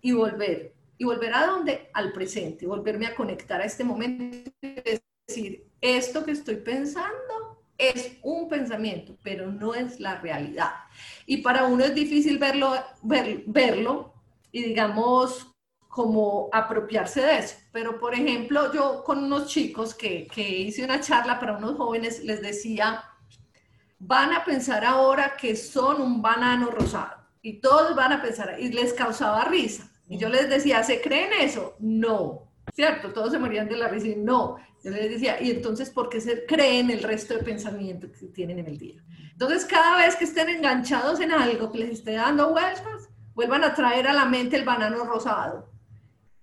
y 0.00 0.12
volver, 0.12 0.74
¿Y 0.98 1.04
volver 1.04 1.32
a 1.32 1.46
dónde? 1.46 1.90
Al 1.94 2.12
presente, 2.12 2.66
volverme 2.66 3.06
a 3.06 3.14
conectar 3.14 3.60
a 3.60 3.64
este 3.64 3.84
momento 3.84 4.50
es 4.60 5.00
decir, 5.26 5.70
esto 5.80 6.24
que 6.24 6.32
estoy 6.32 6.56
pensando 6.56 7.62
es 7.78 8.18
un 8.22 8.48
pensamiento, 8.48 9.16
pero 9.22 9.52
no 9.52 9.74
es 9.74 10.00
la 10.00 10.16
realidad. 10.20 10.72
Y 11.24 11.38
para 11.38 11.64
uno 11.64 11.84
es 11.84 11.94
difícil 11.94 12.38
verlo, 12.38 12.74
verlo 13.02 14.14
y 14.50 14.64
digamos 14.64 15.46
como 15.86 16.48
apropiarse 16.52 17.20
de 17.20 17.38
eso. 17.38 17.56
Pero 17.72 18.00
por 18.00 18.14
ejemplo, 18.14 18.72
yo 18.72 19.04
con 19.04 19.22
unos 19.22 19.46
chicos 19.46 19.94
que, 19.94 20.26
que 20.26 20.42
hice 20.42 20.84
una 20.84 21.00
charla 21.00 21.38
para 21.38 21.56
unos 21.56 21.76
jóvenes, 21.76 22.24
les 22.24 22.42
decía, 22.42 23.04
van 23.98 24.32
a 24.32 24.44
pensar 24.44 24.84
ahora 24.84 25.36
que 25.36 25.54
son 25.54 26.00
un 26.00 26.20
banano 26.20 26.70
rosado. 26.70 27.16
Y 27.40 27.60
todos 27.60 27.94
van 27.94 28.12
a 28.12 28.20
pensar, 28.20 28.56
y 28.58 28.72
les 28.72 28.92
causaba 28.92 29.44
risa. 29.44 29.88
Y 30.08 30.18
yo 30.18 30.28
les 30.28 30.48
decía, 30.48 30.82
¿se 30.82 31.00
creen 31.00 31.30
eso? 31.40 31.76
No, 31.78 32.50
¿cierto? 32.74 33.12
Todos 33.12 33.32
se 33.32 33.38
morían 33.38 33.68
de 33.68 33.76
la 33.76 33.88
risa 33.88 34.08
no. 34.16 34.56
Yo 34.82 34.90
les 34.90 35.10
decía, 35.10 35.40
¿y 35.42 35.50
entonces 35.50 35.90
por 35.90 36.08
qué 36.08 36.20
se 36.20 36.46
creen 36.46 36.90
el 36.90 37.02
resto 37.02 37.34
de 37.34 37.42
pensamientos 37.42 38.10
que 38.18 38.26
tienen 38.26 38.60
en 38.60 38.66
el 38.66 38.78
día? 38.78 39.02
Entonces, 39.32 39.64
cada 39.64 39.98
vez 39.98 40.16
que 40.16 40.24
estén 40.24 40.48
enganchados 40.48 41.20
en 41.20 41.32
algo 41.32 41.70
que 41.70 41.78
les 41.78 41.90
esté 41.90 42.12
dando 42.12 42.50
vueltas, 42.50 43.08
vuelvan 43.34 43.64
a 43.64 43.74
traer 43.74 44.08
a 44.08 44.12
la 44.12 44.24
mente 44.24 44.56
el 44.56 44.64
banano 44.64 45.04
rosado. 45.04 45.70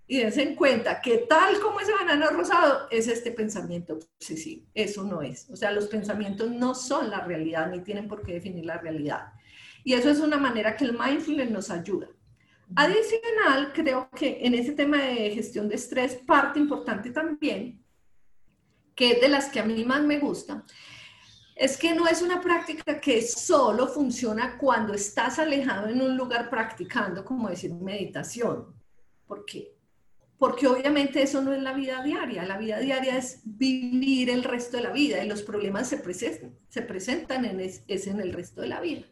Y 0.08 0.20
dense 0.20 0.44
en 0.44 0.56
cuenta 0.56 1.02
que 1.02 1.26
tal 1.30 1.60
como 1.60 1.80
ese 1.80 1.94
banano 1.94 2.30
rosado 2.30 2.88
es 2.92 3.08
este 3.08 3.32
pensamiento 3.32 3.96
obsesivo. 3.96 4.68
Eso 4.74 5.04
no 5.04 5.22
es. 5.22 5.50
O 5.50 5.56
sea, 5.56 5.72
los 5.72 5.88
pensamientos 5.88 6.52
no 6.52 6.76
son 6.76 7.10
la 7.10 7.22
realidad 7.22 7.70
ni 7.72 7.80
tienen 7.80 8.08
por 8.08 8.22
qué 8.22 8.34
definir 8.34 8.66
la 8.66 8.78
realidad. 8.78 9.34
Y 9.84 9.94
eso 9.94 10.10
es 10.10 10.20
una 10.20 10.38
manera 10.38 10.76
que 10.78 10.86
el 10.86 10.98
mindfulness 10.98 11.50
nos 11.50 11.72
ayuda. 11.72 12.08
Adicional, 12.76 13.72
creo 13.74 14.10
que 14.10 14.40
en 14.42 14.56
ese 14.56 14.72
tema 14.72 14.98
de 14.98 15.32
gestión 15.32 15.70
de 15.70 15.76
estrés, 15.76 16.16
parte 16.26 16.60
importante 16.60 17.12
también, 17.12 17.84
que 18.96 19.12
es 19.12 19.22
de 19.22 19.30
las 19.30 19.50
que 19.50 19.60
a 19.60 19.66
mí 19.66 19.84
más 19.84 20.02
me 20.02 20.20
gusta, 20.20 20.66
es 21.56 21.78
que 21.78 21.94
no 21.94 22.08
es 22.08 22.22
una 22.22 22.42
práctica 22.42 23.00
que 23.00 23.22
solo 23.22 23.88
funciona 23.88 24.58
cuando 24.58 24.94
estás 24.94 25.40
alejado 25.40 25.88
en 25.88 26.02
un 26.02 26.18
lugar 26.18 26.50
practicando, 26.50 27.24
como 27.24 27.50
decir 27.50 27.74
meditación. 27.74 28.74
¿Por 29.26 29.46
qué? 29.46 29.74
Porque 30.38 30.68
obviamente 30.68 31.22
eso 31.22 31.42
no 31.42 31.54
es 31.54 31.62
la 31.62 31.72
vida 31.72 32.04
diaria. 32.04 32.44
La 32.44 32.58
vida 32.58 32.80
diaria 32.80 33.18
es 33.18 33.42
vivir 33.46 34.30
el 34.30 34.44
resto 34.44 34.78
de 34.78 34.84
la 34.84 34.92
vida 34.92 35.24
y 35.24 35.30
los 35.30 35.44
problemas 35.44 35.88
se 35.88 35.98
presentan, 35.98 36.58
se 36.68 36.82
presentan 36.82 37.46
en, 37.46 37.62
es 37.62 38.08
en 38.08 38.20
el 38.20 38.34
resto 38.34 38.60
de 38.62 38.68
la 38.68 38.82
vida. 38.82 39.06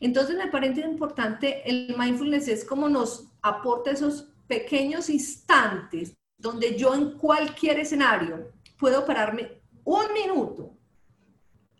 Entonces 0.00 0.36
me 0.36 0.48
parece 0.48 0.80
importante, 0.80 1.68
el 1.68 1.94
mindfulness 1.96 2.48
es 2.48 2.64
como 2.64 2.88
nos 2.88 3.28
aporta 3.42 3.90
esos 3.90 4.28
pequeños 4.46 5.08
instantes 5.08 6.14
donde 6.36 6.76
yo 6.76 6.94
en 6.94 7.12
cualquier 7.12 7.78
escenario 7.78 8.52
puedo 8.76 9.06
pararme 9.06 9.62
un 9.84 10.12
minuto 10.12 10.76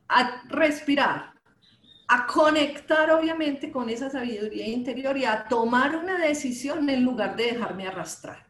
a 0.09 0.43
respirar, 0.49 1.33
a 2.09 2.27
conectar 2.27 3.11
obviamente 3.11 3.71
con 3.71 3.89
esa 3.89 4.11
sabiduría 4.11 4.69
interior 4.69 5.17
y 5.17 5.25
a 5.25 5.47
tomar 5.49 5.97
una 5.97 6.19
decisión 6.19 6.89
en 6.89 7.05
lugar 7.05 7.37
de 7.37 7.53
dejarme 7.53 7.87
arrastrar. 7.87 8.47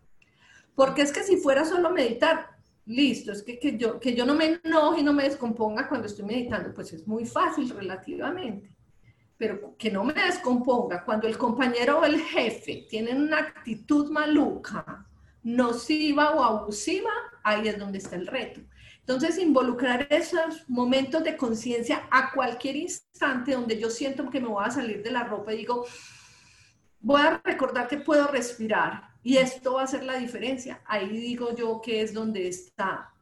Porque 0.75 1.03
es 1.03 1.13
que 1.13 1.23
si 1.23 1.37
fuera 1.37 1.65
solo 1.65 1.91
meditar, 1.91 2.51
listo, 2.87 3.33
es 3.33 3.43
que, 3.43 3.59
que, 3.59 3.79
yo, 3.79 4.01
que 4.01 4.15
yo 4.15 4.27
no 4.27 4.35
me 4.35 4.61
enoje 4.65 5.01
y 5.01 5.05
no 5.05 5.13
me 5.13 5.25
descomponga 5.25 5.89
cuando 5.89 6.09
estoy 6.09 6.25
meditando, 6.25 6.75
pues 6.75 6.93
es 6.93 7.07
muy 7.07 7.25
fácil 7.25 7.71
relativamente 7.71 8.74
pero 9.37 9.77
que 9.77 9.91
no 9.91 10.05
me 10.05 10.15
descomponga. 10.15 11.05
Cuando 11.05 11.27
el 11.27 11.37
compañero 11.37 12.01
o 12.01 12.05
el 12.05 12.21
jefe 12.21 12.87
tienen 12.89 13.21
una 13.21 13.39
actitud 13.39 14.11
maluca, 14.11 15.07
nociva 15.43 16.31
o 16.33 16.43
abusiva, 16.43 17.11
ahí 17.43 17.69
es 17.69 17.79
donde 17.79 17.99
está 17.99 18.17
el 18.17 18.27
reto. 18.27 18.61
Entonces, 19.01 19.39
involucrar 19.39 20.07
esos 20.09 20.69
momentos 20.69 21.23
de 21.25 21.37
conciencia 21.37 22.09
a 22.11 22.33
cualquier 22.33 22.77
instante 22.77 23.53
donde 23.53 23.79
yo 23.79 23.91
siento 23.91 24.31
que 24.31 24.41
me 24.41 24.49
voy 24.49 24.65
a 24.65 24.71
salir 24.71 25.03
de 25.03 25.11
la 25.11 25.25
ropa 25.25 25.53
y 25.53 25.59
digo, 25.59 25.85
voy 27.01 27.21
a 27.21 27.41
recordar 27.45 27.87
que 27.87 27.99
puedo 27.99 28.27
respirar 28.29 29.11
y 29.23 29.37
esto 29.37 29.75
va 29.75 29.83
a 29.83 29.85
hacer 29.85 30.05
la 30.05 30.17
diferencia. 30.17 30.81
Ahí 30.87 31.09
digo 31.09 31.55
yo 31.55 31.83
que 31.83 32.01
es 32.01 32.15
donde 32.15 32.49
está, 32.49 33.13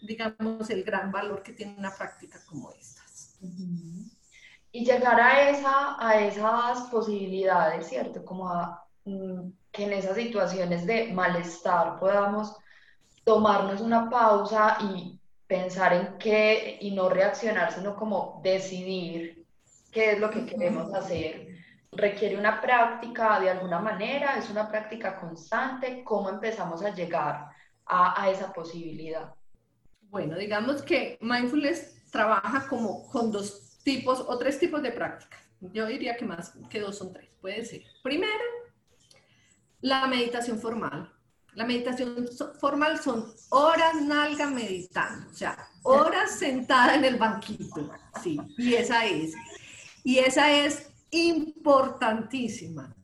digamos, 0.00 0.70
el 0.70 0.84
gran 0.84 1.12
valor 1.12 1.42
que 1.42 1.52
tiene 1.52 1.74
una 1.76 1.94
práctica 1.94 2.40
como 2.46 2.72
estas 2.72 3.36
y 4.76 4.84
llegar 4.84 5.18
a, 5.18 5.48
esa, 5.48 5.96
a 5.98 6.20
esas 6.20 6.82
posibilidades, 6.90 7.88
¿cierto? 7.88 8.22
Como 8.26 8.46
a, 8.46 8.84
mm, 9.06 9.48
que 9.72 9.84
en 9.84 9.94
esas 9.94 10.16
situaciones 10.16 10.84
de 10.84 11.14
malestar 11.14 11.98
podamos 11.98 12.54
tomarnos 13.24 13.80
una 13.80 14.10
pausa 14.10 14.76
y 14.82 15.18
pensar 15.46 15.94
en 15.94 16.18
qué 16.18 16.76
y 16.78 16.90
no 16.90 17.08
reaccionar, 17.08 17.72
sino 17.72 17.96
como 17.96 18.38
decidir 18.44 19.46
qué 19.90 20.12
es 20.12 20.20
lo 20.20 20.28
que 20.28 20.44
queremos 20.44 20.92
hacer. 20.92 21.56
Requiere 21.92 22.36
una 22.36 22.60
práctica 22.60 23.40
de 23.40 23.48
alguna 23.48 23.78
manera, 23.78 24.36
es 24.36 24.50
una 24.50 24.68
práctica 24.68 25.18
constante, 25.18 26.04
¿cómo 26.04 26.28
empezamos 26.28 26.82
a 26.82 26.94
llegar 26.94 27.48
a, 27.86 28.22
a 28.22 28.28
esa 28.28 28.52
posibilidad? 28.52 29.32
Bueno, 30.10 30.36
digamos 30.36 30.82
que 30.82 31.16
mindfulness 31.22 32.10
trabaja 32.10 32.68
como 32.68 33.08
con 33.08 33.32
dos 33.32 33.65
tipos 33.86 34.18
o 34.18 34.36
tres 34.36 34.58
tipos 34.58 34.82
de 34.82 34.90
prácticas. 34.90 35.40
Yo 35.60 35.86
diría 35.86 36.16
que 36.16 36.24
más 36.24 36.52
que 36.68 36.80
dos 36.80 36.98
son 36.98 37.12
tres, 37.12 37.30
puede 37.40 37.64
ser. 37.64 37.82
Primero, 38.02 38.44
la 39.80 40.08
meditación 40.08 40.58
formal. 40.58 41.12
La 41.54 41.64
meditación 41.64 42.28
formal 42.60 43.00
son 43.00 43.32
horas 43.50 43.94
nalga 44.02 44.50
meditando, 44.50 45.30
o 45.30 45.34
sea, 45.34 45.56
horas 45.84 46.32
sentada 46.32 46.96
en 46.96 47.04
el 47.04 47.16
banquito, 47.16 47.90
sí, 48.22 48.38
y 48.58 48.74
esa 48.74 49.06
es. 49.06 49.32
Y 50.04 50.18
esa 50.18 50.52
es 50.52 50.90
importantísima. 51.10 52.94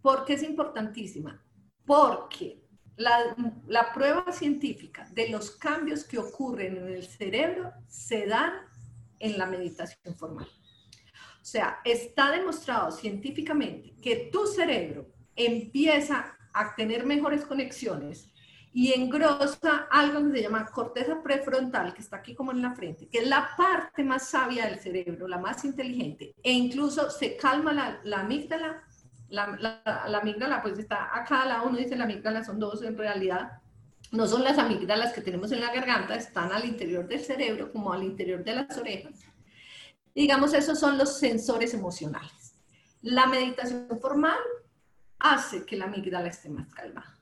¿Por 0.00 0.24
qué 0.24 0.34
es 0.34 0.42
importantísima? 0.42 1.42
Porque 1.84 2.62
la, 2.96 3.36
la, 3.66 3.92
prueba 3.92 4.32
científica 4.32 5.06
de 5.12 5.28
los 5.28 5.50
cambios 5.50 6.04
que 6.04 6.18
ocurren 6.18 6.78
en 6.78 6.88
el 6.88 7.06
cerebro 7.06 7.72
se 7.86 8.26
dan 8.26 8.69
en 9.20 9.38
la 9.38 9.46
meditación 9.46 10.16
formal. 10.16 10.48
O 11.40 11.44
sea, 11.44 11.78
está 11.84 12.32
demostrado 12.32 12.90
científicamente 12.90 13.94
que 14.02 14.28
tu 14.32 14.46
cerebro 14.46 15.06
empieza 15.36 16.36
a 16.52 16.74
tener 16.74 17.06
mejores 17.06 17.44
conexiones 17.44 18.30
y 18.72 18.92
engrosa 18.92 19.88
algo 19.90 20.26
que 20.26 20.36
se 20.36 20.42
llama 20.42 20.66
corteza 20.66 21.22
prefrontal, 21.22 21.92
que 21.92 22.02
está 22.02 22.16
aquí 22.16 22.34
como 22.34 22.52
en 22.52 22.62
la 22.62 22.74
frente, 22.74 23.08
que 23.08 23.18
es 23.18 23.28
la 23.28 23.50
parte 23.56 24.04
más 24.04 24.28
sabia 24.28 24.66
del 24.66 24.78
cerebro, 24.78 25.26
la 25.26 25.38
más 25.38 25.64
inteligente, 25.64 26.34
e 26.42 26.52
incluso 26.52 27.10
se 27.10 27.36
calma 27.36 27.72
la, 27.72 28.00
la 28.04 28.20
amígdala. 28.20 28.84
La, 29.28 29.46
la, 29.60 29.80
la, 30.08 30.18
amígdala 30.18 30.60
pues 30.60 30.76
está 30.76 31.16
acá, 31.16 31.44
la 31.44 31.62
uno 31.62 31.78
dice 31.78 31.96
la 31.96 32.02
amígdala, 32.02 32.42
son 32.42 32.58
dos 32.58 32.82
en 32.82 32.98
realidad, 32.98 33.60
no 34.10 34.26
son 34.26 34.42
las 34.42 34.58
amígdalas 34.58 35.12
que 35.12 35.20
tenemos 35.20 35.52
en 35.52 35.60
la 35.60 35.72
garganta, 35.72 36.16
están 36.16 36.52
al 36.52 36.64
interior 36.64 37.06
del 37.06 37.20
cerebro 37.20 37.70
como 37.72 37.92
al 37.92 38.02
interior 38.02 38.42
de 38.42 38.54
las 38.54 38.76
orejas. 38.76 39.20
Digamos, 40.14 40.52
esos 40.52 40.78
son 40.78 40.98
los 40.98 41.18
sensores 41.18 41.74
emocionales. 41.74 42.54
La 43.02 43.26
meditación 43.26 43.86
formal 44.00 44.38
hace 45.18 45.64
que 45.64 45.76
la 45.76 45.84
amígdala 45.84 46.28
esté 46.28 46.48
más 46.48 46.72
calmada. 46.74 47.18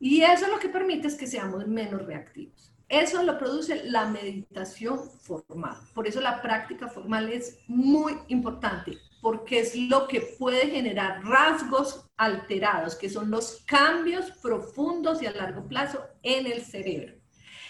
Y 0.00 0.22
eso 0.22 0.48
lo 0.48 0.58
que 0.58 0.68
permite 0.68 1.08
es 1.08 1.14
que 1.14 1.26
seamos 1.26 1.66
menos 1.66 2.04
reactivos. 2.04 2.72
Eso 2.88 3.22
lo 3.22 3.38
produce 3.38 3.84
la 3.84 4.06
meditación 4.06 4.98
formal. 4.98 5.76
Por 5.94 6.06
eso 6.08 6.20
la 6.20 6.40
práctica 6.40 6.88
formal 6.88 7.30
es 7.30 7.58
muy 7.66 8.16
importante, 8.28 8.98
porque 9.20 9.60
es 9.60 9.74
lo 9.74 10.06
que 10.06 10.20
puede 10.20 10.68
generar 10.68 11.24
rasgos 11.24 12.08
alterados, 12.16 12.96
que 12.96 13.10
son 13.10 13.30
los 13.30 13.62
cambios 13.66 14.30
profundos 14.42 15.22
y 15.22 15.26
a 15.26 15.32
largo 15.32 15.66
plazo 15.66 16.04
en 16.22 16.46
el 16.46 16.62
cerebro. 16.62 17.14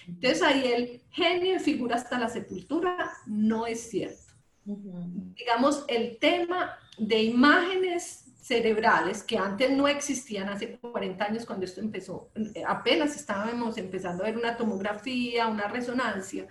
Entonces 0.06 0.42
ahí 0.42 0.72
el 0.72 1.02
genio 1.11 1.54
de 1.54 1.61
figura 1.61 1.96
hasta 1.96 2.18
la 2.18 2.28
sepultura 2.28 3.12
no 3.26 3.66
es 3.66 3.90
cierto. 3.90 4.32
Digamos, 4.64 5.84
el 5.88 6.18
tema 6.18 6.76
de 6.98 7.22
imágenes 7.22 8.24
cerebrales 8.40 9.22
que 9.22 9.37
antes 9.37 9.70
no 9.70 9.88
existían 9.88 10.48
hace 10.48 10.78
40 10.78 11.22
años 11.22 11.44
cuando 11.44 11.66
esto 11.66 11.80
empezó, 11.80 12.30
eh, 12.54 12.62
apenas 12.66 13.14
estábamos 13.14 13.76
empezando 13.76 14.22
a 14.22 14.26
ver 14.26 14.38
una 14.38 14.56
tomografía, 14.56 15.48
una 15.48 15.68
resonancia, 15.68 16.46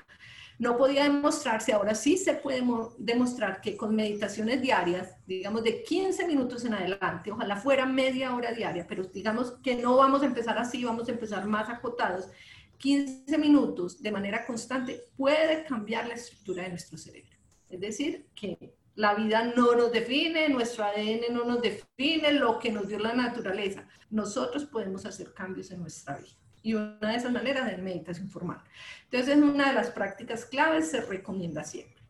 no 0.59 0.75
podía 0.75 1.03
demostrarse, 1.03 1.71
ahora 1.71 1.93
sí 1.93 2.17
se 2.17 2.33
puede 2.33 2.63
demostrar 2.97 3.61
que 3.61 3.77
con 3.77 3.95
meditaciones 3.95 4.61
diarias, 4.61 5.15
digamos 5.27 5.63
de 5.63 5.83
15 5.83 6.25
minutos 6.25 6.65
en 6.65 6.73
adelante, 6.73 7.31
ojalá 7.31 7.55
fuera 7.57 7.85
media 7.85 8.35
hora 8.35 8.51
diaria, 8.51 8.85
pero 8.87 9.03
digamos 9.03 9.51
que 9.63 9.75
no 9.75 9.97
vamos 9.97 10.23
a 10.23 10.25
empezar 10.25 10.57
así, 10.57 10.83
vamos 10.83 11.07
a 11.07 11.11
empezar 11.11 11.45
más 11.45 11.69
acotados, 11.69 12.29
15 12.77 13.37
minutos 13.37 14.01
de 14.01 14.11
manera 14.11 14.45
constante 14.45 15.03
puede 15.15 15.63
cambiar 15.65 16.07
la 16.07 16.15
estructura 16.15 16.63
de 16.63 16.69
nuestro 16.69 16.97
cerebro. 16.97 17.35
Es 17.69 17.79
decir, 17.79 18.27
que 18.35 18.75
la 18.95 19.13
vida 19.13 19.53
no 19.55 19.75
nos 19.75 19.91
define, 19.91 20.49
nuestro 20.49 20.83
ADN 20.83 21.31
no 21.31 21.43
nos 21.45 21.61
define, 21.61 22.31
lo 22.33 22.57
que 22.59 22.71
nos 22.71 22.87
dio 22.87 22.99
la 22.99 23.13
naturaleza. 23.13 23.87
Nosotros 24.09 24.65
podemos 24.65 25.05
hacer 25.05 25.33
cambios 25.33 25.69
en 25.71 25.81
nuestra 25.81 26.17
vida. 26.17 26.33
Y 26.63 26.73
una 26.73 26.97
de 26.99 27.15
esas 27.15 27.31
maneras 27.31 27.71
es 27.71 27.79
meditación 27.79 28.29
formal. 28.29 28.61
Entonces, 29.05 29.37
es 29.37 29.43
una 29.43 29.69
de 29.69 29.73
las 29.73 29.91
prácticas 29.91 30.45
claves, 30.45 30.89
se 30.89 31.01
recomienda 31.01 31.63
siempre. 31.63 32.01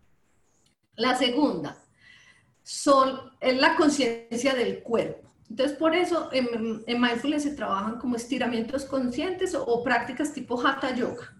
La 0.96 1.16
segunda 1.16 1.78
son, 2.64 3.32
es 3.40 3.56
la 3.58 3.76
conciencia 3.76 4.54
del 4.54 4.82
cuerpo. 4.82 5.32
Entonces, 5.50 5.78
por 5.78 5.96
eso 5.96 6.30
en, 6.34 6.84
en, 6.86 7.02
mindfulness 7.02 7.44
se 7.44 7.56
trabajan 7.56 8.00
como 8.00 8.16
estiramientos 8.16 8.84
conscientes 8.86 9.56
o, 9.56 9.64
o 9.64 9.84
prácticas 9.84 10.34
tipo 10.34 10.60
hatha 10.60 10.94
yoga, 10.94 11.34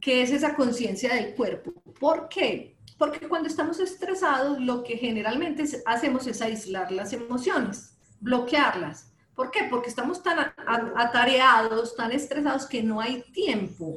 que 0.00 0.22
es 0.22 0.30
esa 0.30 0.54
conciencia 0.54 1.14
del 1.14 1.34
cuerpo. 1.34 1.72
¿Por 1.98 2.28
qué? 2.28 2.78
Porque 2.96 3.28
cuando 3.28 3.48
estamos 3.48 3.80
estresados, 3.80 4.60
lo 4.60 4.84
que 4.84 4.96
generalmente 4.96 5.64
hacemos 5.86 6.26
es 6.26 6.42
aislar 6.42 6.92
las 6.92 7.12
emociones, 7.12 7.96
bloquearlas. 8.20 9.12
¿Por 9.38 9.52
qué? 9.52 9.68
Porque 9.70 9.88
estamos 9.88 10.20
tan 10.20 10.52
atareados, 10.66 11.94
tan 11.94 12.10
estresados 12.10 12.66
que 12.66 12.82
no 12.82 13.00
hay 13.00 13.22
tiempo 13.30 13.96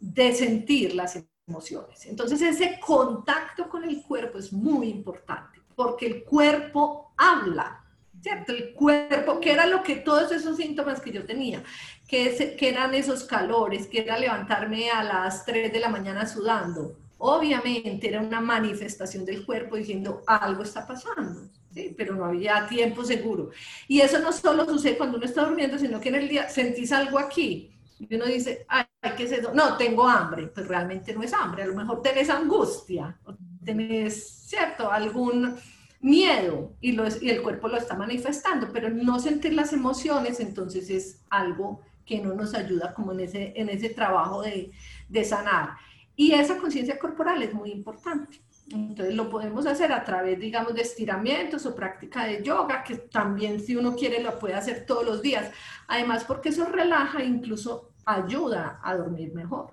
de 0.00 0.32
sentir 0.32 0.94
las 0.94 1.22
emociones. 1.46 2.06
Entonces 2.06 2.40
ese 2.40 2.80
contacto 2.80 3.68
con 3.68 3.84
el 3.84 4.02
cuerpo 4.02 4.38
es 4.38 4.54
muy 4.54 4.88
importante, 4.88 5.60
porque 5.74 6.06
el 6.06 6.24
cuerpo 6.24 7.12
habla, 7.18 7.84
¿cierto? 8.22 8.54
El 8.54 8.72
cuerpo, 8.72 9.40
que 9.40 9.52
era 9.52 9.66
lo 9.66 9.82
que 9.82 9.96
todos 9.96 10.32
esos 10.32 10.56
síntomas 10.56 11.02
que 11.02 11.12
yo 11.12 11.26
tenía, 11.26 11.62
que, 12.08 12.56
que 12.58 12.70
eran 12.70 12.94
esos 12.94 13.24
calores, 13.24 13.86
que 13.86 14.00
era 14.00 14.18
levantarme 14.18 14.90
a 14.90 15.04
las 15.04 15.44
3 15.44 15.70
de 15.70 15.80
la 15.80 15.90
mañana 15.90 16.26
sudando, 16.26 16.96
Obviamente 17.18 18.08
era 18.08 18.20
una 18.20 18.40
manifestación 18.40 19.24
del 19.24 19.46
cuerpo 19.46 19.76
diciendo 19.76 20.22
algo 20.26 20.62
está 20.62 20.86
pasando, 20.86 21.48
¿sí? 21.76 21.94
pero 21.96 22.14
no 22.14 22.24
había 22.24 22.66
tiempo 22.66 23.04
seguro. 23.04 23.50
Y 23.86 24.00
eso 24.00 24.18
no 24.18 24.32
solo 24.32 24.64
sucede 24.64 24.96
cuando 24.96 25.18
uno 25.18 25.26
está 25.26 25.44
durmiendo, 25.44 25.78
sino 25.78 26.00
que 26.00 26.08
en 26.08 26.14
el 26.16 26.28
día 26.28 26.48
sentís 26.48 26.90
algo 26.92 27.18
aquí 27.18 27.70
y 27.98 28.14
uno 28.14 28.26
dice, 28.26 28.66
ay, 28.68 28.84
¿qué 29.16 29.24
es 29.24 29.32
eso? 29.32 29.52
No, 29.54 29.76
tengo 29.76 30.06
hambre, 30.06 30.48
pues 30.48 30.66
realmente 30.68 31.14
no 31.14 31.22
es 31.22 31.32
hambre, 31.32 31.62
a 31.62 31.66
lo 31.66 31.74
mejor 31.74 32.02
tenés 32.02 32.28
angustia, 32.28 33.18
o 33.24 33.34
tenés, 33.64 34.28
¿cierto?, 34.46 34.90
algún 34.90 35.56
miedo 36.00 36.74
y, 36.80 36.92
lo, 36.92 37.04
y 37.20 37.30
el 37.30 37.42
cuerpo 37.42 37.68
lo 37.68 37.78
está 37.78 37.96
manifestando, 37.96 38.70
pero 38.70 38.90
no 38.90 39.18
sentir 39.18 39.54
las 39.54 39.72
emociones, 39.72 40.40
entonces 40.40 40.90
es 40.90 41.22
algo 41.30 41.80
que 42.04 42.20
no 42.20 42.34
nos 42.34 42.54
ayuda 42.54 42.92
como 42.94 43.12
en 43.12 43.20
ese, 43.20 43.52
en 43.56 43.68
ese 43.68 43.88
trabajo 43.88 44.42
de, 44.42 44.70
de 45.08 45.24
sanar. 45.24 45.70
Y 46.14 46.32
esa 46.32 46.56
conciencia 46.58 46.98
corporal 46.98 47.42
es 47.42 47.52
muy 47.52 47.70
importante. 47.70 48.40
Entonces 48.70 49.14
lo 49.14 49.30
podemos 49.30 49.64
hacer 49.66 49.92
a 49.92 50.04
través, 50.04 50.40
digamos, 50.40 50.74
de 50.74 50.82
estiramientos 50.82 51.64
o 51.66 51.74
práctica 51.74 52.24
de 52.24 52.42
yoga, 52.42 52.82
que 52.82 52.96
también 52.96 53.60
si 53.60 53.76
uno 53.76 53.94
quiere 53.94 54.22
lo 54.22 54.38
puede 54.38 54.54
hacer 54.54 54.84
todos 54.86 55.04
los 55.04 55.22
días. 55.22 55.50
Además, 55.86 56.24
porque 56.24 56.48
eso 56.48 56.66
relaja 56.66 57.20
e 57.20 57.26
incluso 57.26 57.92
ayuda 58.04 58.80
a 58.82 58.96
dormir 58.96 59.32
mejor. 59.34 59.72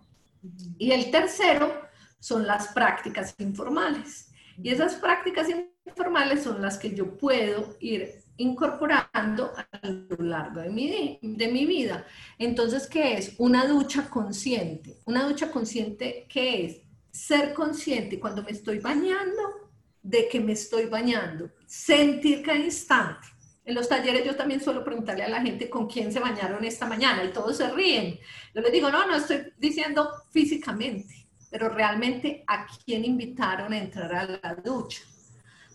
Y 0.77 0.91
el 0.91 1.09
tercero 1.09 1.71
son 2.19 2.45
las 2.45 2.67
prácticas 2.69 3.33
informales. 3.39 4.31
Y 4.61 4.69
esas 4.69 4.95
prácticas 4.95 5.47
informales 5.85 6.43
son 6.43 6.61
las 6.61 6.77
que 6.77 6.93
yo 6.93 7.17
puedo 7.17 7.75
ir 7.79 8.23
incorporando 8.37 9.53
a 9.55 9.87
lo 9.87 10.23
largo 10.23 10.61
de 10.61 10.69
mi, 10.69 11.19
de 11.21 11.47
mi 11.47 11.65
vida. 11.65 12.05
Entonces, 12.37 12.87
¿qué 12.87 13.13
es? 13.13 13.35
Una 13.37 13.65
ducha 13.65 14.09
consciente. 14.09 14.99
Una 15.05 15.27
ducha 15.27 15.51
consciente, 15.51 16.25
¿qué 16.29 16.65
es? 16.65 16.81
Ser 17.13 17.53
consciente 17.53 18.19
cuando 18.19 18.43
me 18.43 18.51
estoy 18.51 18.79
bañando 18.79 19.71
de 20.01 20.27
que 20.27 20.39
me 20.39 20.51
estoy 20.53 20.87
bañando. 20.87 21.51
Sentir 21.65 22.43
cada 22.43 22.57
instante. 22.57 23.27
En 23.63 23.75
los 23.75 23.87
talleres 23.87 24.25
yo 24.25 24.35
también 24.35 24.59
suelo 24.59 24.83
preguntarle 24.83 25.23
a 25.23 25.29
la 25.29 25.41
gente 25.41 25.69
con 25.69 25.87
quién 25.87 26.11
se 26.11 26.19
bañaron 26.19 26.65
esta 26.65 26.85
mañana 26.85 27.23
y 27.23 27.31
todos 27.31 27.55
se 27.55 27.69
ríen. 27.69 28.19
Yo 28.53 28.61
les 28.61 28.71
digo, 28.73 28.91
no, 28.91 29.07
no 29.07 29.15
estoy 29.15 29.53
diciendo 29.57 30.09
físicamente, 30.31 31.29
pero 31.49 31.69
realmente 31.69 32.43
a 32.47 32.67
quién 32.83 33.05
invitaron 33.05 33.71
a 33.71 33.77
entrar 33.77 34.13
a 34.13 34.25
la 34.25 34.55
ducha 34.55 35.03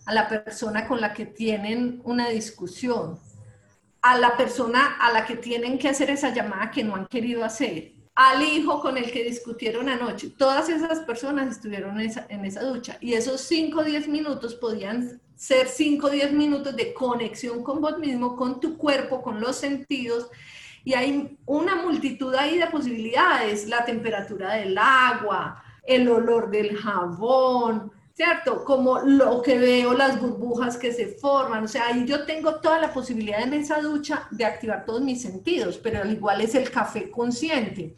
a 0.09 0.13
la 0.13 0.27
persona 0.27 0.87
con 0.87 0.99
la 0.99 1.13
que 1.13 1.27
tienen 1.27 2.01
una 2.03 2.29
discusión, 2.29 3.19
a 4.01 4.17
la 4.17 4.35
persona 4.35 4.97
a 4.99 5.13
la 5.13 5.23
que 5.23 5.35
tienen 5.35 5.77
que 5.77 5.87
hacer 5.87 6.09
esa 6.09 6.33
llamada 6.33 6.71
que 6.71 6.83
no 6.83 6.95
han 6.95 7.05
querido 7.05 7.45
hacer, 7.45 7.91
al 8.19 8.43
hijo 8.43 8.81
con 8.81 8.97
el 8.97 9.09
que 9.13 9.23
discutieron 9.23 9.87
anoche. 9.87 10.29
Todas 10.37 10.67
esas 10.67 10.99
personas 10.99 11.55
estuvieron 11.55 11.97
en 12.01 12.09
esa, 12.09 12.25
en 12.27 12.43
esa 12.43 12.63
ducha 12.63 12.97
y 12.99 13.13
esos 13.13 13.39
5 13.39 13.79
o 13.79 13.83
10 13.85 14.09
minutos 14.09 14.55
podían 14.55 15.21
ser 15.37 15.69
5 15.69 16.05
o 16.05 16.09
10 16.09 16.33
minutos 16.33 16.75
de 16.75 16.93
conexión 16.93 17.63
con 17.63 17.79
vos 17.79 17.97
mismo, 17.97 18.35
con 18.35 18.59
tu 18.59 18.77
cuerpo, 18.77 19.21
con 19.21 19.39
los 19.39 19.55
sentidos. 19.55 20.27
Y 20.83 20.95
hay 20.95 21.37
una 21.45 21.77
multitud 21.77 22.35
ahí 22.35 22.57
de 22.57 22.67
posibilidades, 22.67 23.69
la 23.69 23.85
temperatura 23.85 24.55
del 24.55 24.77
agua, 24.77 25.63
el 25.85 26.09
olor 26.09 26.51
del 26.51 26.75
jabón, 26.75 27.89
¿cierto? 28.13 28.65
Como 28.65 28.99
lo 28.99 29.41
que 29.41 29.57
veo, 29.57 29.93
las 29.93 30.19
burbujas 30.19 30.75
que 30.75 30.91
se 30.91 31.07
forman, 31.07 31.63
o 31.63 31.67
sea, 31.69 31.87
ahí 31.87 32.03
yo 32.05 32.25
tengo 32.25 32.55
toda 32.55 32.81
la 32.81 32.91
posibilidad 32.91 33.41
en 33.41 33.53
esa 33.53 33.79
ducha 33.79 34.27
de 34.29 34.43
activar 34.43 34.83
todos 34.83 34.99
mis 34.99 35.21
sentidos, 35.21 35.77
pero 35.77 36.01
al 36.01 36.11
igual 36.11 36.41
es 36.41 36.53
el 36.53 36.69
café 36.69 37.09
consciente. 37.09 37.95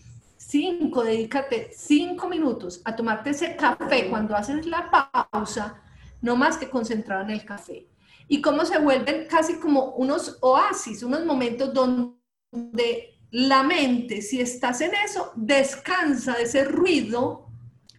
Cinco, 0.52 1.06
dedícate 1.06 1.72
cinco 1.74 2.28
minutos 2.28 2.82
a 2.84 2.94
tomarte 2.94 3.30
ese 3.30 3.56
café 3.56 4.10
cuando 4.10 4.36
haces 4.36 4.66
la 4.66 4.92
pausa, 5.32 5.82
no 6.22 6.36
más 6.36 6.58
que 6.58 6.70
concentrado 6.70 7.24
en 7.24 7.30
el 7.30 7.46
café. 7.46 7.88
Y 8.28 8.42
cómo 8.42 8.66
se 8.66 8.78
vuelven 8.78 9.28
casi 9.30 9.60
como 9.60 9.94
unos 9.94 10.40
oasis, 10.42 11.04
unos 11.04 11.26
momentos 11.26 11.74
donde 11.74 13.18
la 13.30 13.64
mente, 13.64 14.22
si 14.22 14.42
estás 14.42 14.82
en 14.82 14.92
eso, 14.94 15.32
descansa 15.38 16.34
de 16.34 16.44
ese 16.44 16.66
ruido 16.66 17.48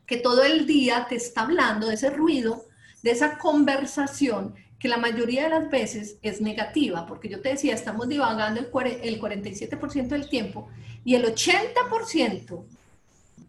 que 0.05 0.19
todo 0.19 0.45
el 0.45 0.67
día 0.67 1.07
te 1.09 1.15
está 1.15 1.45
hablando 1.45 1.87
de 1.87 1.95
ese 1.95 2.11
ruido, 2.11 2.67
de 3.03 3.13
esa 3.13 3.39
conversación 3.39 4.57
que 4.83 4.89
la 4.89 4.97
mayoría 4.97 5.45
de 5.45 5.51
las 5.51 5.71
veces 5.71 6.19
es 6.23 6.41
negativa, 6.41 7.07
porque 7.07 7.29
yo 7.29 7.41
te 7.41 7.51
decía, 7.51 7.73
estamos 7.73 8.09
divagando 8.09 8.59
el, 8.59 8.69
47% 8.73 10.09
del 10.09 10.29
tiempo 10.29 10.71
y 11.05 11.15
el 11.15 11.25
80% 11.25 12.65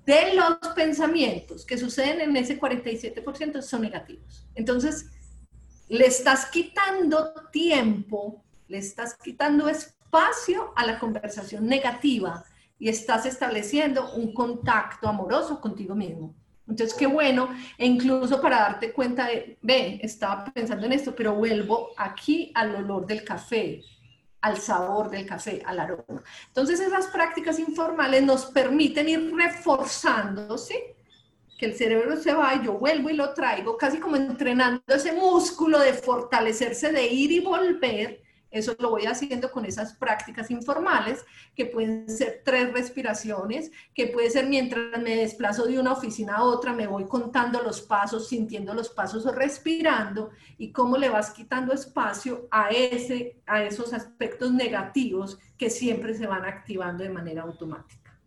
de 0.06 0.34
los 0.36 0.60
pensamientos 0.76 1.66
que 1.66 1.80
suceden 1.80 2.22
en 2.22 2.38
ese 2.38 2.60
47% 2.60 3.64
son 3.64 3.82
negativos. 3.82 4.46
Entonces, 4.54 5.08
le 5.90 6.06
estás 6.06 6.46
quitando 6.52 7.34
tiempo, 7.52 8.44
le 8.68 8.78
estás 8.78 9.16
quitando 9.16 9.68
espacio 9.68 10.72
a 10.76 10.86
la 10.86 11.00
conversación 11.00 11.66
negativa 11.66 12.46
y 12.78 12.90
estás 12.90 13.26
estableciendo 13.26 14.14
un 14.14 14.36
contacto 14.36 15.08
amoroso 15.08 15.60
contigo 15.60 15.96
mismo. 15.96 16.36
Entonces, 16.68 16.96
qué 16.98 17.08
bueno, 17.08 17.50
e 17.78 17.86
incluso 17.86 18.42
para 18.42 18.60
darte 18.60 18.94
cuenta 18.94 19.28
de, 19.28 19.58
ve, 19.62 20.00
estaba 20.02 20.46
pensando 20.46 20.86
en 20.86 20.94
esto, 20.94 21.14
pero 21.14 21.36
vuelvo 21.36 21.90
aquí 21.98 22.52
al 22.56 22.76
olor 22.76 23.06
del 23.06 23.24
café, 23.24 23.82
al 24.42 24.58
sabor 24.58 25.10
del 25.10 25.26
café, 25.26 25.62
al 25.66 25.80
aroma. 25.80 26.24
Entonces 26.48 26.80
esas 26.80 27.08
prácticas 27.08 27.60
informales 27.60 28.24
nos 28.24 28.46
permiten 28.46 29.10
ir 29.10 29.34
reforzando, 29.36 30.58
¿sí? 30.58 30.76
Que 31.58 31.66
el 31.66 31.76
cerebro 31.76 32.16
se 32.16 32.34
va 32.34 32.62
yo 32.64 32.74
vuelvo 32.74 33.10
y 33.10 33.14
lo 33.14 33.34
traigo, 33.34 33.78
casi 33.78 34.00
como 34.00 34.16
entrenando 34.16 34.82
ese 34.88 35.12
músculo 35.12 35.80
de 35.80 35.94
fortalecerse, 35.94 36.94
de 36.94 37.08
ir 37.08 37.32
y 37.32 37.40
volver 37.42 38.23
eso 38.54 38.76
lo 38.80 38.92
voy 38.92 39.06
haciendo 39.06 39.52
con 39.52 39.66
esas 39.66 39.96
prácticas 39.96 40.52
informales, 40.52 41.26
que 41.56 41.66
pueden 41.66 42.08
ser 42.10 42.42
tres 42.46 42.72
respiraciones, 42.72 43.72
que 43.94 44.08
puede 44.08 44.30
ser 44.30 44.48
mientras 44.48 45.02
me 45.02 45.16
desplazo 45.16 45.66
de 45.66 45.80
una 45.80 45.94
oficina 45.94 46.38
a 46.38 46.44
otra, 46.44 46.72
me 46.72 46.88
voy 46.88 47.06
contando 47.06 47.62
los 47.62 47.82
pasos, 47.82 48.30
sintiendo 48.30 48.74
los 48.74 48.90
pasos 48.90 49.26
respirando, 49.36 50.30
y 50.58 50.72
cómo 50.72 50.98
le 50.98 51.10
vas 51.10 51.32
quitando 51.32 51.74
espacio 51.74 52.48
a, 52.52 52.70
ese, 52.70 53.42
a 53.46 53.64
esos 53.64 53.94
aspectos 53.94 54.52
negativos 54.52 55.40
que 55.58 55.70
siempre 55.70 56.14
se 56.14 56.28
van 56.28 56.46
activando 56.46 57.04
de 57.04 57.10
manera 57.10 57.44
automática. 57.44 58.20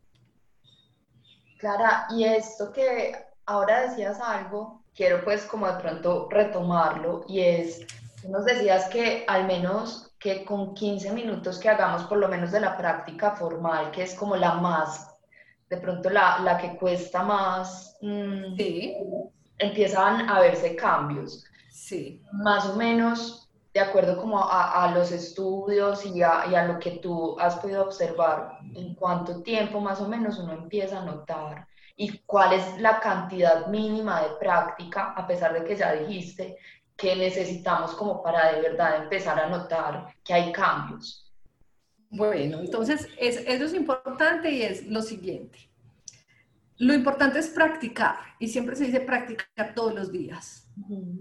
Clara, 1.59 2.07
y 2.11 2.25
esto 2.25 2.73
que 2.73 3.15
ahora 3.47 3.89
decías 3.89 4.21
algo, 4.21 4.83
quiero 4.95 5.25
pues 5.25 5.45
como 5.45 5.67
de 5.67 5.81
pronto 5.81 6.29
retomarlo, 6.31 7.25
y 7.29 7.41
es, 7.41 7.87
nos 8.29 8.45
decías 8.45 8.89
que 8.89 9.25
al 9.29 9.47
menos 9.47 10.16
que 10.27 10.45
con 10.45 10.75
15 10.75 11.13
minutos 11.13 11.57
que 11.61 11.69
hagamos 11.69 12.03
por 12.03 12.19
lo 12.19 12.27
menos 12.27 12.51
de 12.51 12.59
la 12.59 12.77
práctica 12.77 13.31
formal, 13.37 13.93
que 13.93 14.03
es 14.03 14.15
como 14.17 14.35
la 14.35 14.55
más, 14.55 15.17
de 15.71 15.77
pronto 15.77 16.11
la, 16.11 16.41
la 16.41 16.59
que 16.59 16.77
cuesta 16.77 17.23
más, 17.23 17.97
mm, 18.01 18.57
sí. 18.57 18.97
empiezan 19.57 20.29
a 20.29 20.41
verse 20.41 20.75
cambios. 20.75 21.45
Sí. 21.71 22.21
Más 22.33 22.67
o 22.67 22.75
menos, 22.75 23.49
de 23.73 23.79
acuerdo 23.79 24.21
como 24.21 24.41
a, 24.41 24.83
a 24.83 24.91
los 24.93 25.13
estudios 25.13 26.05
y 26.05 26.21
a, 26.25 26.47
y 26.51 26.57
a, 26.57 26.65
lo 26.67 26.81
que 26.81 26.99
tú 26.99 27.39
has 27.39 27.55
podido 27.59 27.85
observar, 27.85 28.59
en 28.75 28.97
cuánto 28.97 29.45
tiempo 29.45 29.81
más 29.81 30.01
o 30.01 30.09
menos 30.09 30.41
uno 30.41 30.55
empieza 30.55 31.03
a 31.03 31.05
notar 31.05 31.69
y 31.97 32.19
cuál 32.27 32.53
es 32.53 32.81
la 32.81 32.99
cantidad 32.99 33.69
mínima 33.69 34.23
de 34.23 34.31
práctica, 34.41 35.15
a 35.17 35.25
pesar 35.25 35.53
de 35.53 35.63
que 35.63 35.77
ya 35.77 35.93
dijiste 35.93 36.57
que 36.97 37.15
necesitamos 37.15 37.93
como 37.93 38.23
para 38.23 38.53
de 38.53 38.63
verdad 38.63 39.03
empezar 39.03 39.39
a 39.39 39.49
notar 39.49 40.15
que 40.25 40.35
hay 40.35 40.53
cambios? 40.53 41.31
Bueno, 42.09 42.61
entonces 42.61 43.09
es, 43.19 43.37
eso 43.47 43.65
es 43.65 43.75
importante 43.75 44.51
y 44.51 44.63
es 44.63 44.87
lo 44.87 45.03
siguiente. 45.03 45.71
Lo 46.79 46.95
importante 46.95 47.39
es 47.39 47.49
practicar 47.49 48.17
y 48.39 48.49
siempre 48.49 48.77
se 48.77 48.85
dice 48.85 49.01
practicar 49.01 49.75
todos 49.75 49.95
los 49.95 50.13
días, 50.13 50.69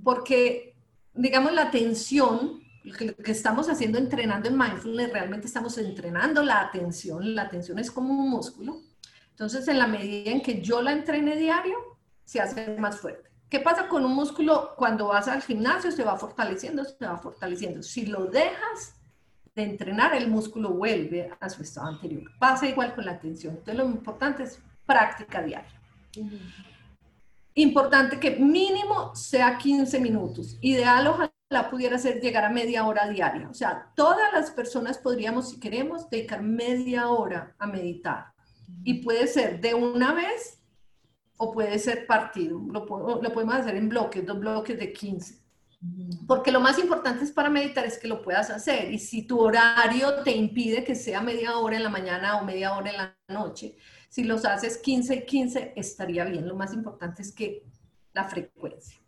porque 0.03 0.75
digamos 1.13 1.53
la 1.53 1.63
atención, 1.63 2.61
lo 2.83 2.93
que 3.15 3.31
estamos 3.31 3.69
haciendo 3.69 3.97
entrenando 3.97 4.49
en 4.49 4.57
mindfulness, 4.57 5.13
realmente 5.13 5.47
estamos 5.47 5.77
entrenando 5.77 6.43
la 6.43 6.59
atención, 6.59 7.35
la 7.35 7.43
atención 7.43 7.79
es 7.79 7.89
como 7.89 8.13
un 8.13 8.29
músculo, 8.29 8.81
entonces 9.29 9.65
en 9.69 9.79
la 9.79 9.87
medida 9.87 10.31
en 10.31 10.41
que 10.41 10.61
yo 10.61 10.81
la 10.81 10.91
entrene 10.91 11.37
diario, 11.37 11.77
se 12.25 12.41
hace 12.41 12.77
más 12.77 12.99
fuerte. 12.99 13.29
¿Qué 13.55 13.61
pasa 13.61 13.87
con 13.87 14.03
un 14.03 14.13
músculo 14.13 14.73
cuando 14.75 15.07
vas 15.07 15.29
al 15.29 15.41
gimnasio? 15.41 15.89
Se 15.89 16.03
va 16.03 16.17
fortaleciendo, 16.17 16.83
se 16.83 17.05
va 17.05 17.17
fortaleciendo. 17.17 17.81
Si 17.83 18.05
lo 18.05 18.25
dejas 18.25 18.95
de 19.55 19.63
entrenar, 19.63 20.13
el 20.13 20.29
músculo 20.29 20.71
vuelve 20.71 21.31
a 21.39 21.49
su 21.49 21.61
estado 21.61 21.87
anterior. 21.87 22.29
Pasa 22.37 22.67
igual 22.67 22.93
con 22.93 23.05
la 23.05 23.13
atención. 23.13 23.53
Entonces, 23.53 23.77
lo 23.77 23.85
importante 23.89 24.43
es 24.43 24.59
práctica 24.85 25.41
diaria. 25.41 25.81
Importante 27.53 28.19
que 28.19 28.31
mínimo 28.31 29.15
sea 29.15 29.57
15 29.57 30.01
minutos. 30.01 30.57
Ideal 30.59 31.07
ojalá 31.07 31.69
pudiera 31.69 31.97
ser 31.97 32.19
llegar 32.19 32.43
a 32.43 32.49
media 32.49 32.85
hora 32.85 33.07
diaria. 33.07 33.47
O 33.47 33.53
sea, 33.53 33.89
todas 33.95 34.33
las 34.33 34.51
personas 34.51 34.97
podríamos, 34.97 35.51
si 35.51 35.61
queremos, 35.61 36.09
dedicar 36.09 36.41
media 36.41 37.07
hora 37.07 37.55
a 37.57 37.67
meditar. 37.67 38.33
Y 38.83 38.95
puede 38.95 39.27
ser 39.27 39.61
de 39.61 39.75
una 39.75 40.13
vez 40.13 40.59
o 41.37 41.51
puede 41.51 41.79
ser 41.79 42.05
partido. 42.05 42.59
Lo, 42.59 42.85
lo, 43.21 43.33
podemos 43.33 43.55
hacer 43.55 43.75
en 43.75 43.89
bloques, 43.89 44.25
dos 44.25 44.39
bloques 44.39 44.77
de 44.77 44.93
15. 44.93 45.45
Porque 46.25 46.51
lo 46.51 46.59
más 46.59 46.79
importante 46.79 47.23
es 47.23 47.31
para 47.31 47.49
meditar 47.49 47.85
es 47.85 47.99
que 47.99 48.07
lo 48.07 48.21
puedas 48.21 48.49
hacer. 48.49 48.91
Y 48.91 48.99
si 48.99 49.23
tu 49.23 49.39
horario 49.39 50.23
te 50.23 50.31
impide 50.31 50.83
que 50.83 50.95
sea 50.95 51.21
media 51.21 51.57
hora 51.57 51.77
en 51.77 51.83
la 51.83 51.89
mañana 51.89 52.37
o 52.37 52.45
media 52.45 52.75
hora 52.75 52.89
en 52.89 52.97
la 52.97 53.17
noche, 53.27 53.75
si 54.09 54.23
los 54.23 54.45
haces 54.45 54.77
15 54.77 55.15
y 55.15 55.25
15 55.25 55.73
estaría 55.75 56.25
bien. 56.25 56.47
Lo 56.47 56.55
más 56.55 56.73
importante 56.73 57.21
es 57.21 57.33
que 57.33 57.63
la 58.13 58.23
frecuencia. 58.23 58.99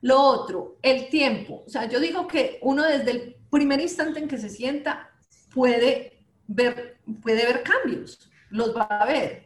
Lo 0.00 0.20
otro, 0.20 0.76
el 0.82 1.08
tiempo. 1.08 1.62
O 1.66 1.70
sea, 1.70 1.88
yo 1.88 1.98
digo 1.98 2.26
que 2.26 2.58
uno 2.60 2.82
desde 2.82 3.10
el 3.12 3.36
primer 3.50 3.80
instante 3.80 4.18
en 4.18 4.28
que 4.28 4.36
se 4.36 4.50
sienta 4.50 5.10
puede 5.54 6.26
ver, 6.46 6.98
puede 7.22 7.46
ver 7.46 7.62
cambios. 7.62 8.30
Los 8.50 8.76
va 8.76 8.82
a 8.82 9.06
ver 9.06 9.43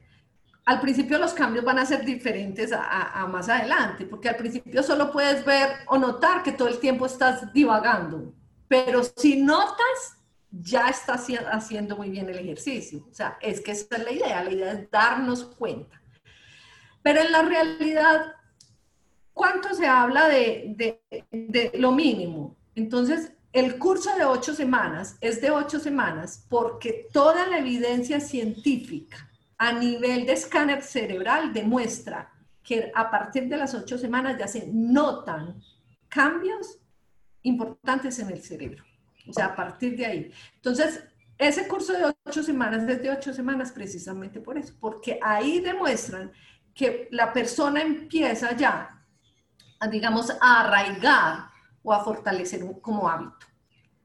al 0.69 0.83
principio 0.83 1.17
los 1.17 1.33
cambios 1.33 1.65
van 1.65 1.79
a 1.79 1.87
ser 1.87 2.05
diferentes 2.05 2.73
a, 2.75 3.27
más 3.27 3.49
adelante, 3.49 4.05
porque 4.05 4.29
al 4.29 4.37
principio 4.37 4.83
solo 4.83 5.11
puedes 5.11 5.43
ver 5.43 5.71
o 5.87 5.97
notar 5.97 6.43
que 6.43 6.53
todo 6.53 6.69
el 6.69 6.79
tiempo 6.79 7.07
estás 7.07 7.51
divagando, 7.55 8.35
pero 8.69 9.01
si 9.03 9.41
notas, 9.41 10.19
ya 10.51 10.91
estás 10.91 11.27
haciendo 11.51 11.97
muy 11.97 12.11
bien 12.11 12.29
el 12.29 12.39
ejercicio. 12.39 13.07
O 13.11 13.15
sea, 13.15 13.39
es 13.41 13.63
que 13.63 13.73
esa 13.73 13.97
es 13.97 14.05
la 14.05 14.13
idea, 14.13 14.45
la 14.45 14.53
idea 14.53 14.73
es 14.73 14.91
darnos 14.91 15.43
cuenta. 15.43 16.03
Pero 17.01 17.23
en 17.23 17.33
la 17.33 17.41
realidad, 17.41 18.35
¿cuánto 19.33 19.73
se 19.73 19.87
habla 19.87 20.29
de, 20.29 21.01
lo 21.79 21.93
mínimo? 21.93 22.59
Entonces, 22.75 23.33
el 23.55 23.79
curso 23.79 24.15
de 24.17 24.27
ocho 24.27 24.55
semanas 24.55 25.17
es 25.23 25.41
de 25.41 25.51
ocho 25.51 25.81
semanas 25.81 26.45
porque 26.51 27.09
toda 27.11 27.47
la 27.47 27.57
evidencia 27.57 28.21
científica 28.21 29.28
a 29.59 29.73
nivel 29.73 30.25
de 30.25 30.33
escáner 30.33 30.83
cerebral 30.83 31.53
demuestra 31.53 32.33
que 32.63 32.93
a 32.95 33.11
partir 33.11 33.49
de 33.49 33.57
las 33.57 33.75
ocho 33.75 33.99
semanas 33.99 34.39
ya 34.39 34.47
se 34.47 34.69
notan 34.73 35.61
cambios 36.09 36.79
importantes 37.43 38.19
en 38.19 38.31
el 38.31 38.43
cerebro. 38.43 38.85
O 39.29 39.33
sea, 39.33 39.47
a 39.47 39.57
partir 39.57 39.97
de 39.97 40.07
ahí. 40.07 40.33
Entonces, 40.55 41.03
ese 41.37 41.69
curso 41.69 41.93
de 41.93 42.15
ocho 42.25 42.43
semanas 42.43 42.89
es 42.89 43.03
de 43.03 43.11
ocho 43.11 43.33
semanas 43.33 43.73
precisamente 43.73 44.41
por 44.41 44.57
eso, 44.59 44.75
porque 44.81 45.19
ahí 45.23 45.61
demuestran 45.61 46.33
que 46.75 47.09
la 47.11 47.33
persona 47.33 47.83
empieza 47.83 48.57
ya, 48.57 49.05
a, 49.81 49.89
digamos, 49.89 50.31
a 50.41 50.61
arraigar 50.61 51.49
o 51.83 51.93
a 51.93 52.05
fortalecer 52.05 52.61
como 52.81 53.09
hábito. 53.09 53.47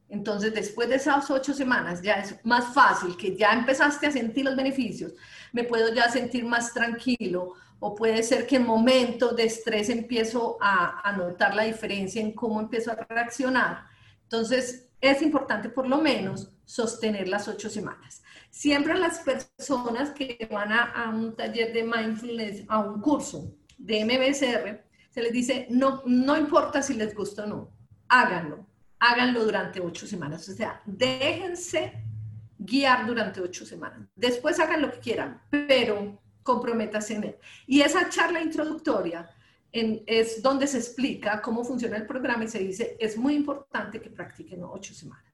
Entonces, 0.09 0.53
después 0.53 0.89
de 0.89 0.95
esas 0.95 1.29
ocho 1.31 1.53
semanas, 1.53 2.01
ya 2.01 2.15
es 2.15 2.43
más 2.45 2.73
fácil 2.73 3.17
que 3.17 3.35
ya 3.35 3.51
empezaste 3.51 4.07
a 4.07 4.11
sentir 4.11 4.45
los 4.45 4.55
beneficios, 4.55 5.13
me 5.53 5.63
puedo 5.63 5.93
ya 5.93 6.09
sentir 6.09 6.43
más 6.43 6.73
tranquilo, 6.73 7.53
o 7.79 7.95
puede 7.95 8.21
ser 8.23 8.45
que 8.45 8.57
en 8.57 8.65
momentos 8.65 9.35
de 9.35 9.45
estrés 9.45 9.89
empiezo 9.89 10.57
a, 10.61 11.13
notar 11.17 11.55
la 11.55 11.63
diferencia 11.63 12.21
en 12.21 12.33
cómo 12.33 12.59
empiezo 12.59 12.91
a 12.91 12.95
reaccionar. 12.95 13.85
Entonces, 14.23 14.89
es 14.99 15.21
importante 15.21 15.69
por 15.69 15.87
lo 15.87 15.99
menos 15.99 16.51
sostener 16.65 17.27
las 17.27 17.47
ocho 17.47 17.69
semanas. 17.69 18.23
Siempre 18.49 18.97
las 18.97 19.19
personas 19.19 20.11
que 20.11 20.47
van 20.51 20.71
a, 20.71 20.83
a, 20.83 21.09
un 21.09 21.35
taller 21.35 21.71
de 21.71 21.83
mindfulness, 21.83 22.63
a 22.67 22.79
un 22.79 23.01
curso 23.01 23.53
de 23.77 24.05
MBSR, 24.05 24.83
se 25.09 25.21
les 25.21 25.31
dice, 25.31 25.67
no, 25.69 26.03
no 26.05 26.37
importa 26.37 26.81
si 26.81 26.93
les 26.93 27.13
gusta 27.15 27.43
o 27.43 27.47
no, 27.47 27.71
háganlo 28.07 28.65
háganlo 29.03 29.43
durante 29.43 29.81
ocho 29.81 30.07
semanas. 30.07 30.47
O 30.47 30.53
sea, 30.53 30.81
déjense 30.85 31.93
guiar 32.57 33.05
durante 33.05 33.41
ocho 33.41 33.65
semanas. 33.65 34.07
Después 34.15 34.59
hagan 34.59 34.81
lo 34.81 34.91
que 34.91 34.99
quieran, 34.99 35.41
pero 35.49 36.21
comprométanse 36.43 37.15
en 37.15 37.23
él. 37.23 37.35
Y 37.67 37.81
esa 37.81 38.09
charla 38.09 38.41
introductoria 38.41 39.29
es 39.71 40.41
donde 40.41 40.67
se 40.67 40.77
explica 40.77 41.41
cómo 41.41 41.63
funciona 41.63 41.97
el 41.97 42.05
programa 42.05 42.43
y 42.43 42.47
se 42.47 42.59
dice, 42.59 42.95
es 42.99 43.17
muy 43.17 43.33
importante 43.33 43.99
que 43.99 44.09
practiquen 44.09 44.63
ocho 44.63 44.93
semanas. 44.93 45.33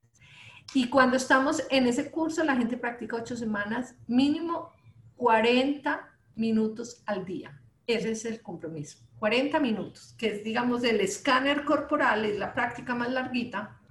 Y 0.74 0.88
cuando 0.88 1.18
estamos 1.18 1.64
en 1.70 1.88
ese 1.88 2.12
curso, 2.12 2.44
la 2.44 2.56
gente 2.56 2.78
practica 2.78 3.18
ocho 3.18 3.36
semanas, 3.36 3.96
mínimo 4.08 4.72
40 5.18 6.08
minutos 6.36 7.02
al 7.06 7.26
día. 7.26 7.60
Ese 7.86 8.12
es 8.12 8.24
el 8.26 8.42
compromiso. 8.42 9.00
40 9.18 9.60
minutos, 9.60 10.16
que 10.18 10.28
es, 10.28 10.44
digamos, 10.44 10.84
el 10.84 11.02
escáner 11.02 11.66
corporal, 11.66 12.24
es 12.24 12.38
la 12.38 12.54
práctica 12.54 12.96
más 12.96 13.12
larguita, 13.12 13.82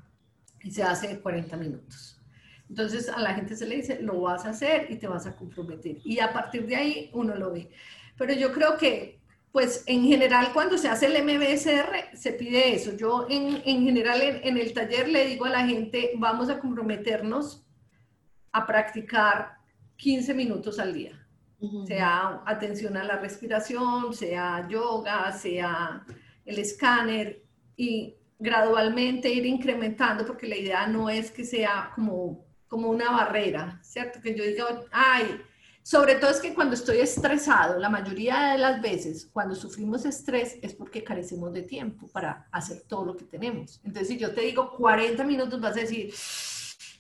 y 0.63 0.71
se 0.71 0.83
hace 0.83 1.11
en 1.11 1.21
40 1.21 1.57
minutos. 1.57 2.18
Entonces 2.69 3.09
a 3.09 3.21
la 3.21 3.35
gente 3.35 3.57
se 3.57 3.67
le 3.67 3.77
dice, 3.77 4.01
lo 4.03 4.21
vas 4.21 4.45
a 4.45 4.51
hacer 4.51 4.91
y 4.91 4.97
te 4.97 5.09
vas 5.09 5.27
a 5.27 5.37
comprometer. 5.37 5.99
Y 6.05 6.21
a 6.21 6.33
partir 6.33 6.67
de 6.67 6.77
ahí 6.77 7.11
uno 7.13 7.35
lo 7.35 7.53
ve. 7.53 7.71
Pero 8.17 8.33
yo 8.35 8.53
creo 8.53 8.77
que, 8.77 9.21
pues 9.53 9.85
en 9.87 10.05
general, 10.05 10.51
cuando 10.53 10.77
se 10.77 10.89
hace 10.89 11.07
el 11.07 11.23
MBSR, 11.25 12.17
se 12.17 12.33
pide 12.33 12.75
eso. 12.75 12.97
Yo 12.97 13.27
en, 13.31 13.63
en 13.65 13.85
general 13.85 14.21
en, 14.23 14.41
en 14.43 14.59
el 14.59 14.73
taller 14.73 15.09
le 15.09 15.27
digo 15.27 15.47
a 15.47 15.51
la 15.51 15.67
gente, 15.67 16.13
vamos 16.17 16.51
a 16.51 16.59
comprometernos 16.59 17.65
a 18.53 18.67
practicar 18.67 19.59
15 19.97 20.35
minutos 20.35 20.79
al 20.79 20.95
día 20.95 21.29
sea 21.87 22.43
atención 22.47 22.97
a 22.97 23.05
la 23.05 23.17
respiración, 23.17 24.15
sea 24.15 24.67
yoga, 24.69 25.33
sea 25.33 26.05
el 26.45 26.59
escáner, 26.59 27.43
y 27.77 28.15
gradualmente 28.39 29.29
ir 29.29 29.47
incrementando, 29.47 30.25
porque 30.25 30.47
la 30.47 30.57
idea 30.57 30.87
no 30.87 31.11
es 31.11 31.31
que 31.31 31.45
sea 31.45 31.91
como, 31.95 32.45
como 32.69 32.89
una 32.91 33.11
barrera, 33.11 33.81
¿cierto? 33.83 34.21
Que 34.21 34.35
yo 34.37 34.45
diga, 34.45 34.67
ay, 34.91 35.41
sobre 35.83 36.17
todo 36.17 36.31
es 36.31 36.41
que 36.41 36.53
cuando 36.53 36.75
estoy 36.75 36.99
estresado, 36.99 37.79
la 37.79 37.89
mayoría 37.89 38.53
de 38.53 38.59
las 38.59 38.83
veces, 38.83 39.27
cuando 39.33 39.55
sufrimos 39.55 40.05
estrés, 40.05 40.59
es 40.61 40.75
porque 40.75 41.03
carecemos 41.03 41.51
de 41.55 41.63
tiempo 41.63 42.09
para 42.09 42.47
hacer 42.53 42.83
todo 42.87 43.07
lo 43.07 43.17
que 43.17 43.25
tenemos. 43.25 43.81
Entonces, 43.83 44.09
si 44.09 44.19
yo 44.19 44.35
te 44.35 44.43
digo 44.43 44.77
40 44.77 45.25
minutos, 45.25 45.59
vas 45.59 45.77
a 45.79 45.81
decir, 45.81 46.13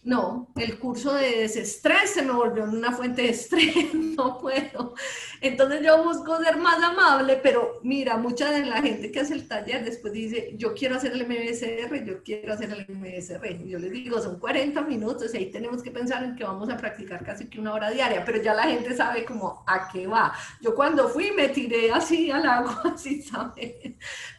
no, 0.04 0.48
el 0.56 0.78
curso 0.78 1.12
de 1.12 1.40
desestrés 1.40 2.10
se 2.10 2.22
me 2.22 2.32
volvió 2.32 2.64
una 2.64 2.92
fuente 2.92 3.22
de 3.22 3.30
estrés, 3.30 3.92
no 3.94 4.38
puedo. 4.38 4.94
Entonces 5.40 5.82
yo 5.84 6.02
busco 6.04 6.42
ser 6.42 6.56
más 6.56 6.82
amable, 6.82 7.38
pero 7.42 7.80
mira, 7.82 8.16
mucha 8.16 8.50
de 8.50 8.64
la 8.64 8.80
gente 8.80 9.10
que 9.10 9.20
hace 9.20 9.34
el 9.34 9.48
taller 9.48 9.84
después 9.84 10.12
dice, 10.12 10.52
yo 10.56 10.74
quiero 10.74 10.96
hacer 10.96 11.12
el 11.12 11.26
MBSR, 11.26 12.04
yo 12.04 12.22
quiero 12.22 12.54
hacer 12.54 12.70
el 12.70 12.86
MBSR. 12.88 13.62
Y 13.64 13.70
yo 13.70 13.78
les 13.78 13.92
digo, 13.92 14.20
son 14.20 14.38
40 14.38 14.80
minutos 14.82 15.34
ahí 15.34 15.50
tenemos 15.50 15.82
que 15.82 15.90
pensar 15.90 16.22
en 16.24 16.36
que 16.36 16.44
vamos 16.44 16.68
a 16.70 16.76
practicar 16.76 17.24
casi 17.24 17.48
que 17.48 17.60
una 17.60 17.74
hora 17.74 17.90
diaria, 17.90 18.24
pero 18.24 18.40
ya 18.40 18.54
la 18.54 18.64
gente 18.64 18.94
sabe 18.96 19.24
como 19.24 19.64
a 19.66 19.88
qué 19.88 20.06
va. 20.06 20.32
Yo 20.60 20.74
cuando 20.74 21.08
fui 21.08 21.32
me 21.32 21.48
tiré 21.48 21.90
así 21.90 22.30
al 22.30 22.46
agua, 22.46 22.82
así, 22.94 23.22
¿sabes? 23.22 23.74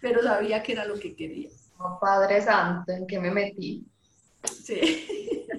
Pero 0.02 0.24
sabía 0.24 0.64
que 0.64 0.74
era 0.74 0.86
lo 0.86 1.00
que 1.00 1.16
quería. 1.16 1.50
Oh, 1.78 1.98
Padre 2.00 2.42
Santo, 2.42 2.92
¿en 2.92 3.08
qué 3.08 3.20
me 3.20 3.32
metí? 3.32 3.86
Sí. 4.44 5.48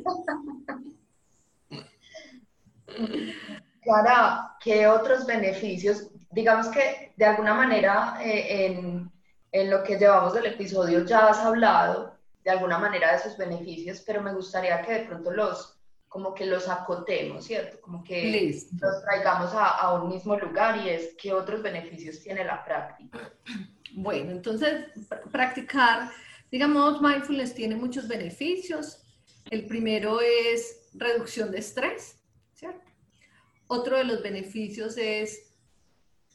Clara, 3.82 4.56
¿qué 4.60 4.86
otros 4.86 5.26
beneficios? 5.26 6.08
Digamos 6.30 6.68
que 6.68 7.12
de 7.16 7.24
alguna 7.24 7.54
manera 7.54 8.18
eh, 8.22 8.66
en, 8.66 9.10
en, 9.52 9.70
lo 9.70 9.82
que 9.82 9.98
llevamos 9.98 10.34
del 10.34 10.46
episodio 10.46 11.04
ya 11.04 11.28
has 11.28 11.38
hablado 11.38 12.14
de 12.44 12.50
alguna 12.50 12.78
manera 12.78 13.10
de 13.10 13.18
esos 13.18 13.36
beneficios, 13.36 14.02
pero 14.06 14.22
me 14.22 14.34
gustaría 14.34 14.80
que 14.82 14.92
de 14.92 15.00
pronto 15.00 15.30
los, 15.30 15.78
como 16.08 16.34
que 16.34 16.46
los 16.46 16.68
acotemos, 16.68 17.44
¿cierto? 17.44 17.80
Como 17.80 18.02
que 18.02 18.54
los 18.80 19.02
traigamos 19.02 19.54
a, 19.54 19.68
a 19.68 19.94
un 19.94 20.08
mismo 20.08 20.36
lugar 20.36 20.78
y 20.78 20.90
es 20.90 21.14
qué 21.20 21.32
otros 21.32 21.62
beneficios 21.62 22.20
tiene 22.20 22.44
la 22.44 22.64
práctica. 22.64 23.32
Bueno, 23.94 24.32
entonces 24.32 24.86
practicar, 25.30 26.10
digamos, 26.50 27.00
mindfulness 27.00 27.54
tiene 27.54 27.76
muchos 27.76 28.08
beneficios. 28.08 29.02
El 29.50 29.66
primero 29.66 30.20
es 30.20 30.88
reducción 30.94 31.50
de 31.50 31.58
estrés, 31.58 32.18
¿cierto? 32.54 32.90
Otro 33.66 33.96
de 33.96 34.04
los 34.04 34.22
beneficios 34.22 34.96
es, 34.96 35.54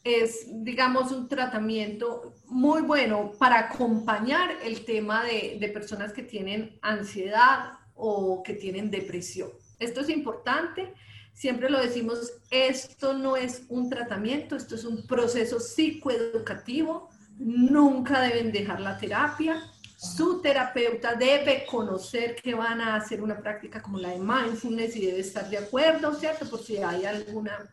es, 0.03 0.47
digamos, 0.63 1.11
un 1.11 1.27
tratamiento 1.27 2.33
muy 2.45 2.81
bueno 2.81 3.33
para 3.37 3.59
acompañar 3.59 4.51
el 4.63 4.85
tema 4.85 5.23
de, 5.23 5.57
de 5.59 5.69
personas 5.69 6.13
que 6.13 6.23
tienen 6.23 6.79
ansiedad 6.81 7.73
o 7.93 8.41
que 8.43 8.53
tienen 8.53 8.89
depresión. 8.89 9.49
Esto 9.79 10.01
es 10.01 10.09
importante. 10.09 10.93
Siempre 11.33 11.69
lo 11.69 11.81
decimos, 11.81 12.31
esto 12.49 13.13
no 13.13 13.35
es 13.35 13.65
un 13.67 13.89
tratamiento, 13.89 14.55
esto 14.55 14.75
es 14.75 14.85
un 14.85 15.05
proceso 15.05 15.59
psicoeducativo. 15.59 17.09
Nunca 17.37 18.21
deben 18.21 18.53
dejar 18.53 18.79
la 18.79 18.97
terapia 18.97 19.61
su 19.95 20.41
terapeuta 20.41 21.15
debe 21.15 21.65
conocer 21.65 22.35
que 22.35 22.53
van 22.53 22.81
a 22.81 22.95
hacer 22.95 23.21
una 23.21 23.39
práctica 23.39 23.81
como 23.81 23.97
la 23.97 24.09
de 24.09 24.19
mindfulness 24.19 24.95
y 24.95 25.05
debe 25.05 25.19
estar 25.19 25.49
de 25.49 25.57
acuerdo, 25.57 26.13
¿cierto? 26.13 26.49
Por 26.49 26.61
si 26.61 26.77
hay 26.77 27.05
alguna 27.05 27.69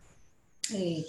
eh, 0.73 1.05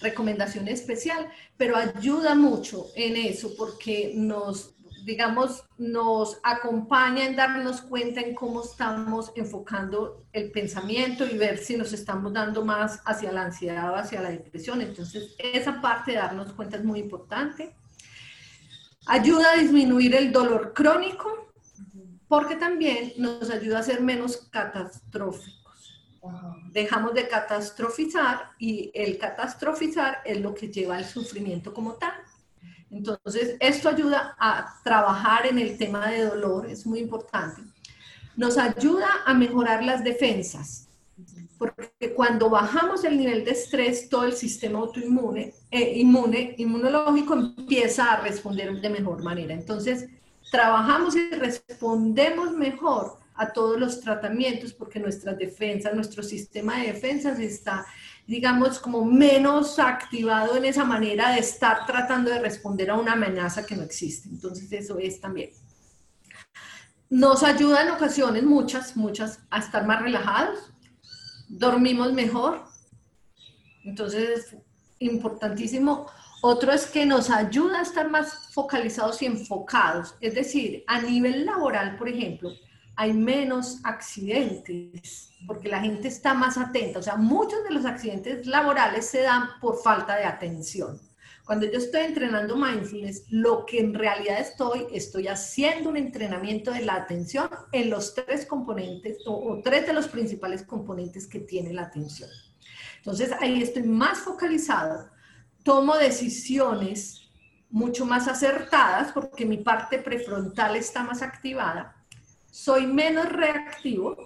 recomendación 0.00 0.68
especial, 0.68 1.28
pero 1.56 1.76
ayuda 1.76 2.34
mucho 2.34 2.86
en 2.94 3.16
eso 3.16 3.54
porque 3.56 4.12
nos, 4.14 4.74
digamos, 5.04 5.64
nos 5.78 6.38
acompaña 6.42 7.24
en 7.24 7.34
darnos 7.34 7.80
cuenta 7.80 8.20
en 8.20 8.34
cómo 8.34 8.62
estamos 8.62 9.32
enfocando 9.34 10.24
el 10.32 10.52
pensamiento 10.52 11.26
y 11.26 11.36
ver 11.36 11.58
si 11.58 11.76
nos 11.76 11.92
estamos 11.92 12.32
dando 12.32 12.64
más 12.64 13.00
hacia 13.06 13.32
la 13.32 13.42
ansiedad 13.42 13.90
o 13.90 13.96
hacia 13.96 14.20
la 14.20 14.30
depresión. 14.30 14.82
Entonces, 14.82 15.34
esa 15.38 15.80
parte 15.80 16.12
de 16.12 16.18
darnos 16.18 16.52
cuenta 16.52 16.76
es 16.76 16.84
muy 16.84 17.00
importante. 17.00 17.74
Ayuda 19.08 19.52
a 19.52 19.56
disminuir 19.56 20.14
el 20.14 20.30
dolor 20.32 20.72
crónico 20.74 21.52
porque 22.28 22.56
también 22.56 23.14
nos 23.16 23.48
ayuda 23.50 23.78
a 23.78 23.82
ser 23.82 24.02
menos 24.02 24.48
catastróficos. 24.50 26.02
Dejamos 26.72 27.14
de 27.14 27.26
catastrofizar 27.26 28.50
y 28.58 28.90
el 28.92 29.16
catastrofizar 29.16 30.18
es 30.26 30.40
lo 30.40 30.54
que 30.54 30.68
lleva 30.68 30.98
al 30.98 31.06
sufrimiento 31.06 31.72
como 31.72 31.94
tal. 31.94 32.12
Entonces, 32.90 33.56
esto 33.60 33.88
ayuda 33.88 34.36
a 34.38 34.74
trabajar 34.84 35.46
en 35.46 35.58
el 35.58 35.78
tema 35.78 36.08
de 36.10 36.26
dolor, 36.26 36.66
es 36.66 36.86
muy 36.86 37.00
importante. 37.00 37.62
Nos 38.36 38.58
ayuda 38.58 39.08
a 39.24 39.32
mejorar 39.32 39.82
las 39.82 40.04
defensas 40.04 40.87
porque 41.58 42.14
cuando 42.14 42.48
bajamos 42.48 43.04
el 43.04 43.18
nivel 43.18 43.44
de 43.44 43.50
estrés, 43.50 44.08
todo 44.08 44.24
el 44.24 44.32
sistema 44.32 44.78
autoinmune, 44.78 45.54
eh, 45.70 45.98
inmune, 45.98 46.54
inmunológico 46.56 47.34
empieza 47.34 48.12
a 48.12 48.20
responder 48.20 48.80
de 48.80 48.90
mejor 48.90 49.22
manera. 49.22 49.52
Entonces, 49.52 50.08
trabajamos 50.50 51.16
y 51.16 51.30
respondemos 51.30 52.52
mejor 52.52 53.18
a 53.34 53.52
todos 53.52 53.78
los 53.78 54.00
tratamientos 54.00 54.72
porque 54.72 55.00
nuestra 55.00 55.32
defensa, 55.32 55.92
nuestro 55.92 56.22
sistema 56.22 56.78
de 56.78 56.92
defensas 56.92 57.38
está, 57.38 57.86
digamos, 58.26 58.78
como 58.78 59.04
menos 59.04 59.78
activado 59.78 60.56
en 60.56 60.64
esa 60.64 60.84
manera 60.84 61.32
de 61.32 61.40
estar 61.40 61.86
tratando 61.86 62.30
de 62.30 62.40
responder 62.40 62.90
a 62.90 62.96
una 62.96 63.12
amenaza 63.12 63.66
que 63.66 63.76
no 63.76 63.82
existe. 63.82 64.28
Entonces, 64.28 64.70
eso 64.72 64.98
es 64.98 65.20
también. 65.20 65.50
Nos 67.10 67.42
ayuda 67.42 67.82
en 67.82 67.90
ocasiones, 67.90 68.42
muchas, 68.42 68.96
muchas, 68.96 69.40
a 69.50 69.60
estar 69.60 69.86
más 69.86 70.02
relajados, 70.02 70.72
dormimos 71.48 72.12
mejor. 72.12 72.64
Entonces 73.84 74.28
es 74.28 74.56
importantísimo. 74.98 76.06
Otro 76.42 76.72
es 76.72 76.86
que 76.86 77.04
nos 77.04 77.30
ayuda 77.30 77.80
a 77.80 77.82
estar 77.82 78.08
más 78.10 78.52
focalizados 78.52 79.22
y 79.22 79.26
enfocados. 79.26 80.14
Es 80.20 80.34
decir, 80.34 80.84
a 80.86 81.00
nivel 81.00 81.44
laboral, 81.44 81.96
por 81.96 82.08
ejemplo, 82.08 82.50
hay 82.96 83.12
menos 83.12 83.78
accidentes 83.84 85.30
porque 85.46 85.68
la 85.68 85.80
gente 85.80 86.08
está 86.08 86.34
más 86.34 86.58
atenta. 86.58 86.98
O 86.98 87.02
sea, 87.02 87.16
muchos 87.16 87.62
de 87.64 87.70
los 87.70 87.84
accidentes 87.84 88.46
laborales 88.46 89.06
se 89.06 89.22
dan 89.22 89.48
por 89.60 89.80
falta 89.82 90.16
de 90.16 90.24
atención. 90.24 91.00
Cuando 91.48 91.64
yo 91.64 91.78
estoy 91.78 92.02
entrenando 92.02 92.56
mindfulness, 92.56 93.24
lo 93.30 93.64
que 93.64 93.80
en 93.80 93.94
realidad 93.94 94.38
estoy, 94.38 94.86
estoy 94.92 95.28
haciendo 95.28 95.88
un 95.88 95.96
entrenamiento 95.96 96.72
de 96.72 96.82
la 96.82 96.96
atención 96.96 97.48
en 97.72 97.88
los 97.88 98.14
tres 98.14 98.44
componentes 98.44 99.16
o, 99.24 99.58
tres 99.64 99.86
de 99.86 99.94
los 99.94 100.08
principales 100.08 100.62
componentes 100.62 101.26
que 101.26 101.40
tiene 101.40 101.72
la 101.72 101.84
atención. 101.84 102.28
Entonces 102.98 103.30
ahí 103.40 103.62
estoy 103.62 103.84
más 103.84 104.18
focalizado, 104.18 105.08
tomo 105.62 105.96
decisiones 105.96 107.30
mucho 107.70 108.04
más 108.04 108.28
acertadas 108.28 109.12
porque 109.12 109.46
mi 109.46 109.56
parte 109.56 110.00
prefrontal 110.00 110.76
está 110.76 111.02
más 111.02 111.22
activada, 111.22 111.96
soy 112.50 112.86
menos 112.86 113.26
reactivo, 113.26 114.18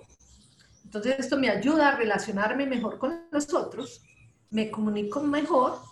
entonces 0.83 1.21
esto 1.21 1.39
me 1.39 1.51
ayuda 1.51 1.91
a 1.91 1.97
relacionarme 1.97 2.67
mejor 2.67 2.99
con 2.99 3.27
los 3.31 3.55
otros, 3.55 4.03
me 4.51 4.73
comunico 4.73 5.21
mejor 5.21 5.92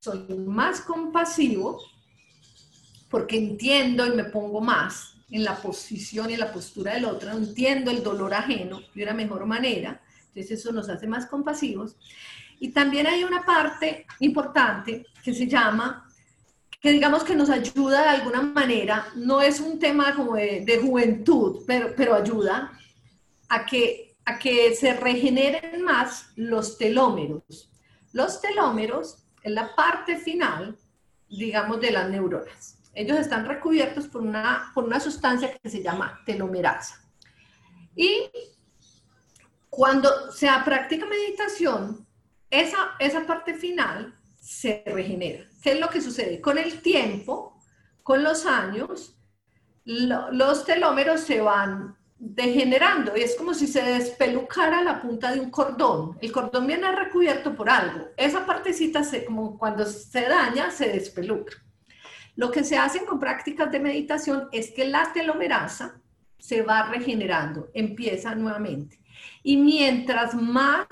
soy 0.00 0.20
más 0.34 0.80
compasivo 0.80 1.78
porque 3.10 3.36
entiendo 3.36 4.06
y 4.06 4.16
me 4.16 4.24
pongo 4.24 4.60
más 4.60 5.14
en 5.30 5.44
la 5.44 5.56
posición 5.56 6.30
y 6.30 6.34
en 6.34 6.40
la 6.40 6.52
postura 6.52 6.94
del 6.94 7.04
otro, 7.04 7.30
entiendo 7.30 7.90
el 7.90 8.02
dolor 8.02 8.32
ajeno 8.32 8.80
de 8.94 9.02
una 9.02 9.12
mejor 9.12 9.44
manera, 9.46 10.00
entonces 10.28 10.58
eso 10.58 10.72
nos 10.72 10.88
hace 10.88 11.06
más 11.06 11.26
compasivos. 11.26 11.96
Y 12.58 12.70
también 12.70 13.06
hay 13.06 13.24
una 13.24 13.44
parte 13.44 14.06
importante 14.20 15.06
que 15.22 15.34
se 15.34 15.46
llama, 15.46 16.08
que 16.80 16.92
digamos 16.92 17.22
que 17.22 17.36
nos 17.36 17.50
ayuda 17.50 18.02
de 18.02 18.08
alguna 18.08 18.42
manera, 18.42 19.06
no 19.16 19.40
es 19.40 19.60
un 19.60 19.78
tema 19.78 20.14
como 20.14 20.34
de, 20.34 20.64
de 20.64 20.78
juventud, 20.78 21.62
pero, 21.66 21.94
pero 21.96 22.14
ayuda 22.14 22.72
a 23.48 23.66
que, 23.66 24.16
a 24.24 24.38
que 24.38 24.74
se 24.74 24.94
regeneren 24.94 25.82
más 25.82 26.30
los 26.36 26.78
telómeros. 26.78 27.70
Los 28.12 28.40
telómeros 28.40 29.19
en 29.42 29.54
la 29.54 29.74
parte 29.74 30.16
final, 30.16 30.76
digamos, 31.28 31.80
de 31.80 31.90
las 31.90 32.08
neuronas. 32.10 32.78
Ellos 32.94 33.18
están 33.18 33.46
recubiertos 33.46 34.08
por 34.08 34.22
una, 34.22 34.70
por 34.74 34.84
una 34.84 35.00
sustancia 35.00 35.56
que 35.56 35.70
se 35.70 35.82
llama 35.82 36.20
telomerasa. 36.26 37.00
Y 37.94 38.30
cuando 39.68 40.32
se 40.32 40.48
practica 40.64 41.06
meditación, 41.06 42.06
esa, 42.50 42.96
esa 42.98 43.26
parte 43.26 43.54
final 43.54 44.18
se 44.40 44.82
regenera. 44.86 45.48
¿Qué 45.62 45.72
es 45.72 45.80
lo 45.80 45.88
que 45.88 46.00
sucede? 46.00 46.40
Con 46.40 46.58
el 46.58 46.82
tiempo, 46.82 47.62
con 48.02 48.24
los 48.24 48.46
años, 48.46 49.16
los 49.84 50.64
telómeros 50.64 51.20
se 51.20 51.40
van 51.40 51.96
degenerando 52.22 53.16
y 53.16 53.22
es 53.22 53.34
como 53.34 53.54
si 53.54 53.66
se 53.66 53.82
despelucara 53.82 54.84
la 54.84 55.00
punta 55.00 55.32
de 55.32 55.40
un 55.40 55.50
cordón. 55.50 56.18
El 56.20 56.30
cordón 56.30 56.66
viene 56.66 56.92
recubierto 56.92 57.56
por 57.56 57.70
algo. 57.70 58.08
Esa 58.16 58.44
partecita, 58.44 59.02
se, 59.02 59.24
como 59.24 59.58
cuando 59.58 59.86
se 59.86 60.28
daña, 60.28 60.70
se 60.70 60.90
despeluca. 60.90 61.54
Lo 62.36 62.50
que 62.50 62.62
se 62.62 62.76
hace 62.76 63.06
con 63.06 63.18
prácticas 63.18 63.72
de 63.72 63.80
meditación 63.80 64.48
es 64.52 64.70
que 64.70 64.86
la 64.86 65.10
telomerasa 65.14 65.98
se 66.38 66.60
va 66.60 66.82
regenerando, 66.90 67.70
empieza 67.72 68.34
nuevamente. 68.34 69.00
Y 69.42 69.56
mientras 69.56 70.34
más 70.34 70.86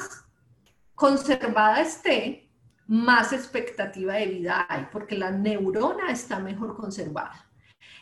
conservada 0.95 1.83
esté, 1.83 2.51
más 2.87 3.35
expectativa 3.35 4.15
de 4.15 4.27
vida 4.27 4.67
hay, 4.69 4.87
porque 4.91 5.17
la 5.17 5.31
neurona 5.31 6.11
está 6.11 6.39
mejor 6.39 6.75
conservada. 6.75 7.47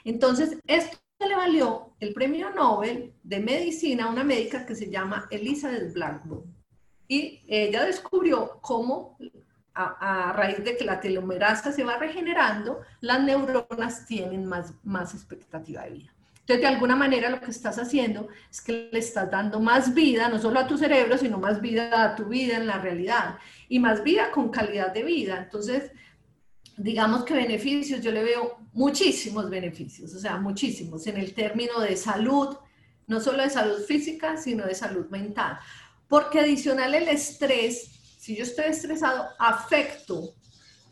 Entonces, 0.05 0.59
esto 0.67 0.97
le 1.25 1.35
valió 1.35 1.95
el 2.01 2.13
premio 2.13 2.51
Nobel 2.51 3.15
de 3.23 3.41
medicina 3.41 4.05
a 4.05 4.11
una 4.11 4.25
médica 4.25 4.67
que 4.67 4.75
se 4.75 4.91
llama 4.91 5.27
Elizabeth 5.31 5.93
Blackburn. 5.95 6.55
Y 7.09 7.43
ella 7.47 7.85
descubrió 7.85 8.59
cómo 8.61 9.17
a, 9.75 10.33
raíz 10.33 10.65
de 10.65 10.77
que 10.77 10.85
la 10.85 11.01
telomerasa 11.01 11.71
se 11.73 11.85
va 11.85 11.99
regenerando, 11.99 12.81
las 13.01 13.23
neuronas 13.23 14.07
tienen 14.07 14.47
más, 14.47 14.75
más 14.83 15.15
expectativa 15.15 15.83
de 15.83 15.91
vida. 15.91 16.13
Entonces, 16.41 16.63
de 16.63 16.67
alguna 16.67 16.97
manera 16.97 17.29
lo 17.29 17.41
que 17.41 17.51
estás 17.51 17.79
haciendo 17.79 18.29
es 18.51 18.61
que 18.61 18.89
le 18.93 18.99
estás 18.99 19.31
dando 19.31 19.61
más 19.61 19.95
vida, 19.95 20.29
no 20.29 20.39
solo 20.39 20.61
a 20.61 20.67
tu 20.67 20.79
cerebro, 20.79 21.19
sino 21.19 21.39
más 21.39 21.61
vida 21.61 22.05
a 22.05 22.15
tu 22.15 22.27
vida 22.27 22.57
en 22.57 22.67
la 22.67 22.79
realidad 22.79 23.39
y 23.69 23.81
más 23.81 24.03
vida 24.03 24.31
con 24.31 24.51
calidad 24.51 24.93
de 24.93 25.03
vida. 25.03 25.39
Entonces, 25.39 25.91
digamos 26.77 27.25
que 27.25 27.35
beneficios, 27.35 28.01
yo 28.01 28.13
le 28.13 28.23
veo 28.23 28.59
muchísimos 28.73 29.49
beneficios, 29.49 30.15
o 30.15 30.19
sea, 30.19 30.37
muchísimos 30.37 31.07
en 31.07 31.17
el 31.17 31.35
término 31.35 31.81
de 31.81 31.97
salud, 31.97 32.57
no 33.07 33.21
solo 33.21 33.43
de 33.43 33.51
salud 33.51 33.83
física, 33.85 34.37
sino 34.37 34.67
de 34.67 34.75
salud 34.75 35.07
mental. 35.09 35.59
Porque 36.09 36.41
adicional 36.41 36.95
el 36.95 37.09
estrés, 37.09 38.17
si 38.19 38.37
yo 38.37 38.45
estoy 38.45 38.67
estresado, 38.67 39.27
afecto 39.39 40.35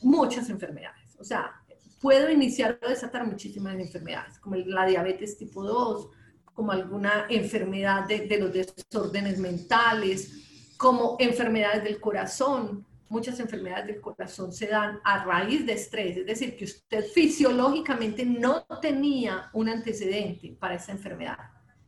muchas 0.02 0.48
enfermedades. 0.48 1.16
O 1.18 1.24
sea, 1.24 1.52
puedo 2.00 2.30
iniciar 2.30 2.78
o 2.82 2.88
desatar 2.88 3.26
muchísimas 3.26 3.74
enfermedades, 3.76 4.38
como 4.38 4.56
la 4.56 4.86
diabetes 4.86 5.36
tipo 5.36 5.62
2, 5.62 6.08
como 6.54 6.72
alguna 6.72 7.26
enfermedad 7.28 8.06
de, 8.06 8.26
de 8.26 8.38
los 8.38 8.52
desórdenes 8.52 9.38
mentales, 9.38 10.32
como 10.76 11.16
enfermedades 11.18 11.84
del 11.84 12.00
corazón. 12.00 12.86
Muchas 13.08 13.38
enfermedades 13.40 13.86
del 13.86 14.00
corazón 14.00 14.52
se 14.52 14.66
dan 14.66 15.00
a 15.04 15.24
raíz 15.24 15.66
de 15.66 15.74
estrés, 15.74 16.16
es 16.16 16.26
decir, 16.26 16.56
que 16.56 16.64
usted 16.64 17.04
fisiológicamente 17.04 18.24
no 18.24 18.66
tenía 18.80 19.50
un 19.52 19.68
antecedente 19.68 20.56
para 20.58 20.76
esa 20.76 20.92
enfermedad. 20.92 21.38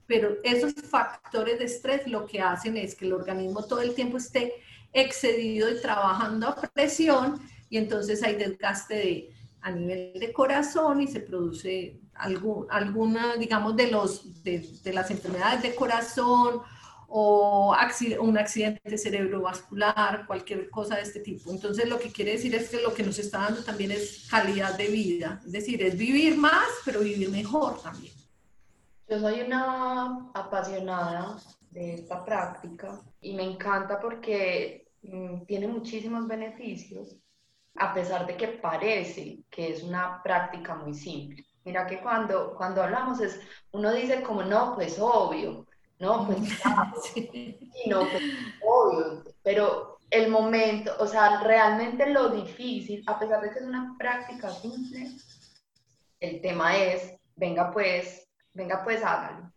Pero 0.06 0.36
esos 0.44 0.74
factores 0.74 1.58
de 1.58 1.64
estrés 1.64 2.06
lo 2.06 2.26
que 2.26 2.40
hacen 2.40 2.76
es 2.76 2.94
que 2.94 3.06
el 3.06 3.12
organismo 3.12 3.64
todo 3.64 3.80
el 3.80 3.94
tiempo 3.94 4.18
esté 4.18 4.52
excedido 4.92 5.68
y 5.70 5.80
trabajando 5.80 6.48
a 6.48 6.54
presión 6.72 7.40
y 7.68 7.78
entonces 7.78 8.22
hay 8.22 8.36
desgaste 8.36 8.94
de, 8.94 9.30
a 9.62 9.70
nivel 9.70 10.12
de 10.18 10.32
corazón 10.32 11.00
y 11.00 11.08
se 11.08 11.20
produce 11.20 12.00
algún, 12.14 12.66
alguna, 12.70 13.36
digamos, 13.36 13.76
de, 13.76 13.90
los, 13.90 14.42
de, 14.42 14.92
las 14.92 15.10
enfermedades 15.10 15.62
de 15.62 15.74
corazón 15.74 16.60
o 17.08 17.74
un 18.20 18.38
accidente 18.38 18.98
cerebrovascular, 18.98 20.26
cualquier 20.26 20.68
cosa 20.70 20.96
de 20.96 21.02
este 21.02 21.20
tipo. 21.20 21.50
Entonces, 21.50 21.88
lo 21.88 21.98
que 21.98 22.10
quiere 22.10 22.32
decir 22.32 22.54
es 22.54 22.68
que 22.68 22.82
lo 22.82 22.92
que 22.92 23.02
nos 23.02 23.18
está 23.18 23.38
dando 23.40 23.62
también 23.62 23.92
es 23.92 24.26
calidad 24.30 24.76
de 24.76 24.88
vida, 24.88 25.40
es 25.44 25.52
decir, 25.52 25.82
es 25.82 25.96
vivir 25.96 26.36
más, 26.36 26.66
pero 26.84 27.00
vivir 27.00 27.30
mejor 27.30 27.80
también. 27.80 28.14
Yo 29.08 29.20
soy 29.20 29.42
una 29.42 30.30
apasionada 30.34 31.36
de 31.70 31.94
esta 31.94 32.24
práctica 32.24 33.00
y 33.20 33.34
me 33.34 33.44
encanta 33.44 34.00
porque 34.00 34.88
mm, 35.02 35.44
tiene 35.46 35.68
muchísimos 35.68 36.26
beneficios 36.26 37.16
a 37.78 37.94
pesar 37.94 38.26
de 38.26 38.36
que 38.36 38.48
parece 38.48 39.44
que 39.50 39.72
es 39.72 39.82
una 39.82 40.22
práctica 40.22 40.74
muy 40.74 40.94
simple. 40.94 41.44
Mira 41.64 41.86
que 41.86 42.00
cuando, 42.00 42.54
cuando 42.56 42.82
hablamos 42.82 43.20
es, 43.20 43.40
uno 43.72 43.92
dice 43.92 44.22
como, 44.22 44.42
no, 44.42 44.74
pues 44.74 44.98
obvio, 44.98 45.65
no, 45.98 46.26
pues 46.26 46.38
sí. 47.12 47.72
no, 47.86 48.00
pues 48.00 48.22
obvio, 48.62 49.24
pero 49.42 49.98
el 50.10 50.28
momento, 50.28 50.92
o 50.98 51.06
sea, 51.06 51.42
realmente 51.42 52.08
lo 52.10 52.28
difícil, 52.28 53.02
a 53.06 53.18
pesar 53.18 53.40
de 53.40 53.50
que 53.50 53.58
es 53.58 53.64
una 53.64 53.94
práctica 53.98 54.50
simple, 54.50 55.10
el 56.20 56.40
tema 56.40 56.76
es, 56.76 57.14
venga 57.34 57.72
pues, 57.72 58.28
venga 58.52 58.82
pues 58.84 59.02
hágalo, 59.02 59.52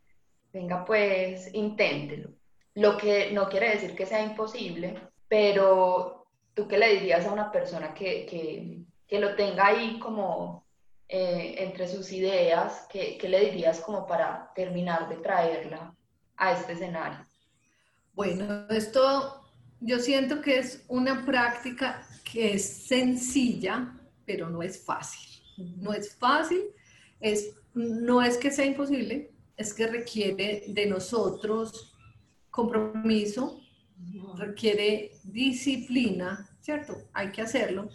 venga 0.52 0.86
pues 0.86 1.54
inténtelo. 1.54 2.32
Lo 2.76 2.98
que 2.98 3.32
no 3.32 3.50
quiere 3.50 3.72
decir 3.72 3.96
que 3.96 4.06
sea 4.06 4.24
imposible, 4.24 5.00
pero 5.28 6.28
¿tú 6.54 6.68
qué 6.68 6.78
le 6.78 6.96
dirías 6.96 7.26
a 7.26 7.34
una 7.34 7.52
persona 7.52 7.94
que, 7.94 8.26
que, 8.26 8.80
que 9.08 9.20
lo 9.20 9.36
tenga 9.36 9.68
ahí 9.68 10.00
como 10.00 10.66
eh, 11.08 11.56
entre 11.60 11.88
sus 11.88 12.12
ideas? 12.12 12.88
¿qué, 12.90 13.18
¿Qué 13.18 13.28
le 13.28 13.40
dirías 13.42 13.82
como 13.82 14.08
para 14.08 14.52
terminar 14.56 15.10
de 15.10 15.18
traerla 15.18 15.94
a 16.40 16.54
este 16.54 16.74
escenario? 16.74 17.20
Bueno, 18.14 18.68
esto 18.70 19.46
yo 19.80 20.00
siento 20.00 20.42
que 20.42 20.58
es 20.58 20.84
una 20.88 21.26
práctica 21.26 22.08
que 22.24 22.54
es 22.54 22.88
sencilla, 22.88 23.96
pero 24.26 24.50
no 24.50 24.64
es 24.64 24.84
fácil. 24.84 25.22
No 25.78 25.94
es 25.94 26.16
fácil, 26.16 26.62
es, 27.20 27.56
no 27.74 28.22
es 28.22 28.38
que 28.38 28.52
sea 28.52 28.66
imposible, 28.66 29.32
es 29.58 29.74
que 29.74 29.88
requiere 29.88 30.64
de 30.68 30.86
nosotros 30.86 31.94
compromiso, 32.50 33.60
requiere 34.38 35.12
disciplina, 35.24 36.50
¿cierto? 36.62 36.96
Hay 37.14 37.32
que 37.32 37.42
hacerlo. 37.42 37.90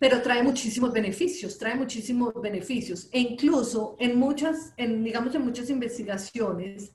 Pero 0.00 0.22
trae 0.22 0.42
muchísimos 0.42 0.92
beneficios, 0.92 1.58
trae 1.58 1.76
muchísimos 1.76 2.32
beneficios. 2.40 3.08
E 3.12 3.20
incluso 3.20 3.96
en 4.00 4.18
muchas, 4.18 4.72
en, 4.76 5.04
digamos, 5.04 5.34
en 5.34 5.44
muchas 5.44 5.70
investigaciones, 5.70 6.92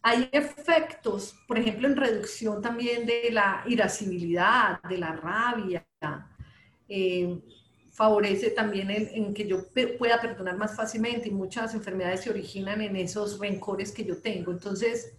hay 0.00 0.28
efectos, 0.32 1.34
por 1.48 1.58
ejemplo, 1.58 1.88
en 1.88 1.96
reducción 1.96 2.62
también 2.62 3.04
de 3.06 3.30
la 3.32 3.64
irascibilidad, 3.66 4.80
de 4.82 4.98
la 4.98 5.12
rabia. 5.12 5.84
Eh, 6.88 7.40
favorece 7.90 8.50
también 8.50 8.90
en, 8.90 9.08
en, 9.12 9.34
que 9.34 9.46
yo 9.46 9.66
pueda 9.98 10.20
perdonar 10.20 10.56
más 10.56 10.76
fácilmente 10.76 11.28
y 11.28 11.32
muchas 11.32 11.74
enfermedades 11.74 12.22
se 12.22 12.30
originan 12.30 12.80
en 12.80 12.96
esos 12.96 13.38
rencores 13.38 13.92
que 13.92 14.04
yo 14.04 14.18
tengo. 14.18 14.52
Entonces, 14.52 15.12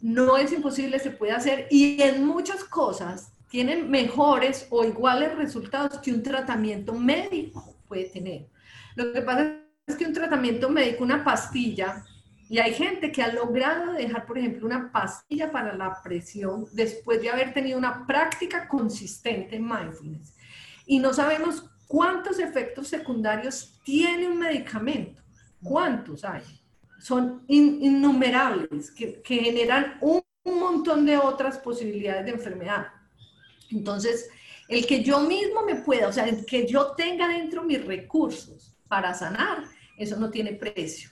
no 0.00 0.36
es 0.36 0.52
imposible, 0.52 0.98
se 0.98 1.10
puede 1.10 1.32
hacer 1.32 1.66
y 1.70 2.00
en 2.02 2.24
muchas 2.24 2.64
cosas 2.64 3.32
tienen 3.48 3.90
mejores 3.90 4.66
o 4.70 4.84
iguales 4.84 5.34
resultados 5.36 5.98
que 5.98 6.12
un 6.12 6.22
tratamiento 6.22 6.92
médico 6.92 7.76
puede 7.88 8.04
tener. 8.04 8.46
Lo 8.94 9.12
que 9.12 9.22
pasa 9.22 9.56
es 9.86 9.96
que 9.96 10.04
un 10.04 10.12
tratamiento 10.12 10.68
médico, 10.68 11.04
una 11.04 11.24
pastilla, 11.24 12.04
y 12.50 12.58
hay 12.58 12.72
gente 12.72 13.12
que 13.12 13.22
ha 13.22 13.32
logrado 13.32 13.92
dejar, 13.92 14.26
por 14.26 14.38
ejemplo, 14.38 14.66
una 14.66 14.90
pastilla 14.90 15.52
para 15.52 15.74
la 15.76 16.00
presión 16.02 16.66
después 16.72 17.20
de 17.20 17.30
haber 17.30 17.52
tenido 17.52 17.78
una 17.78 18.06
práctica 18.06 18.66
consistente 18.66 19.56
en 19.56 19.66
mindfulness. 19.66 20.34
Y 20.86 20.98
no 20.98 21.12
sabemos 21.12 21.70
cuántos 21.86 22.38
efectos 22.38 22.88
secundarios 22.88 23.78
tiene 23.84 24.28
un 24.28 24.38
medicamento. 24.38 25.22
¿Cuántos 25.62 26.24
hay? 26.24 26.42
Son 27.00 27.44
innumerables, 27.48 28.90
que, 28.92 29.20
que 29.20 29.36
generan 29.36 29.98
un, 30.00 30.22
un 30.44 30.58
montón 30.58 31.04
de 31.04 31.18
otras 31.18 31.58
posibilidades 31.58 32.24
de 32.24 32.30
enfermedad. 32.32 32.86
Entonces, 33.70 34.28
el 34.68 34.86
que 34.86 35.02
yo 35.02 35.20
mismo 35.20 35.62
me 35.62 35.76
pueda, 35.76 36.08
o 36.08 36.12
sea, 36.12 36.26
el 36.26 36.44
que 36.44 36.66
yo 36.66 36.92
tenga 36.92 37.28
dentro 37.28 37.64
mis 37.64 37.84
recursos 37.84 38.76
para 38.86 39.14
sanar, 39.14 39.64
eso 39.96 40.16
no 40.16 40.30
tiene 40.30 40.52
precio, 40.52 41.10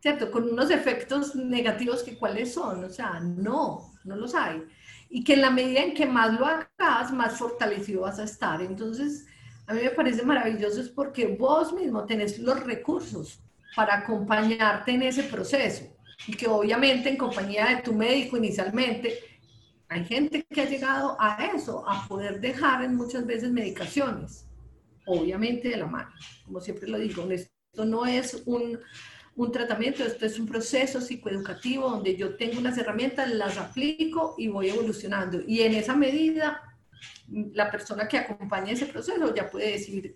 ¿cierto? 0.00 0.30
Con 0.30 0.50
unos 0.50 0.70
efectos 0.70 1.34
negativos 1.34 2.02
que 2.02 2.18
cuáles 2.18 2.52
son, 2.52 2.84
o 2.84 2.90
sea, 2.90 3.20
no, 3.20 3.92
no 4.04 4.16
los 4.16 4.34
hay. 4.34 4.62
Y 5.08 5.22
que 5.22 5.34
en 5.34 5.42
la 5.42 5.50
medida 5.50 5.82
en 5.82 5.94
que 5.94 6.06
más 6.06 6.38
lo 6.38 6.46
hagas, 6.46 7.12
más 7.12 7.38
fortalecido 7.38 8.02
vas 8.02 8.18
a 8.18 8.24
estar. 8.24 8.60
Entonces, 8.60 9.26
a 9.66 9.74
mí 9.74 9.82
me 9.82 9.90
parece 9.90 10.22
maravilloso 10.24 10.80
es 10.80 10.88
porque 10.88 11.36
vos 11.38 11.72
mismo 11.72 12.04
tenés 12.04 12.38
los 12.38 12.62
recursos 12.64 13.40
para 13.74 13.98
acompañarte 13.98 14.92
en 14.92 15.02
ese 15.02 15.24
proceso. 15.24 15.84
Y 16.26 16.34
que 16.34 16.48
obviamente 16.48 17.08
en 17.08 17.16
compañía 17.16 17.66
de 17.66 17.82
tu 17.82 17.92
médico 17.92 18.36
inicialmente, 18.36 19.35
hay 19.88 20.04
gente 20.04 20.44
que 20.44 20.62
ha 20.62 20.68
llegado 20.68 21.16
a 21.20 21.46
eso, 21.54 21.88
a 21.88 22.06
poder 22.08 22.40
dejar 22.40 22.82
en 22.84 22.96
muchas 22.96 23.26
veces 23.26 23.50
medicaciones, 23.50 24.46
obviamente 25.06 25.68
de 25.68 25.76
la 25.76 25.86
mano, 25.86 26.10
como 26.44 26.60
siempre 26.60 26.88
lo 26.88 26.98
digo, 26.98 27.28
esto 27.30 27.84
no 27.84 28.04
es 28.06 28.42
un, 28.46 28.78
un 29.36 29.52
tratamiento, 29.52 30.04
esto 30.04 30.26
es 30.26 30.38
un 30.38 30.46
proceso 30.46 31.00
psicoeducativo 31.00 31.88
donde 31.88 32.16
yo 32.16 32.36
tengo 32.36 32.58
unas 32.58 32.76
herramientas, 32.78 33.30
las 33.30 33.58
aplico 33.58 34.34
y 34.38 34.48
voy 34.48 34.70
evolucionando. 34.70 35.40
Y 35.46 35.60
en 35.60 35.74
esa 35.74 35.94
medida, 35.94 36.62
la 37.28 37.70
persona 37.70 38.08
que 38.08 38.18
acompaña 38.18 38.72
ese 38.72 38.86
proceso 38.86 39.34
ya 39.34 39.48
puede 39.48 39.72
decir, 39.72 40.14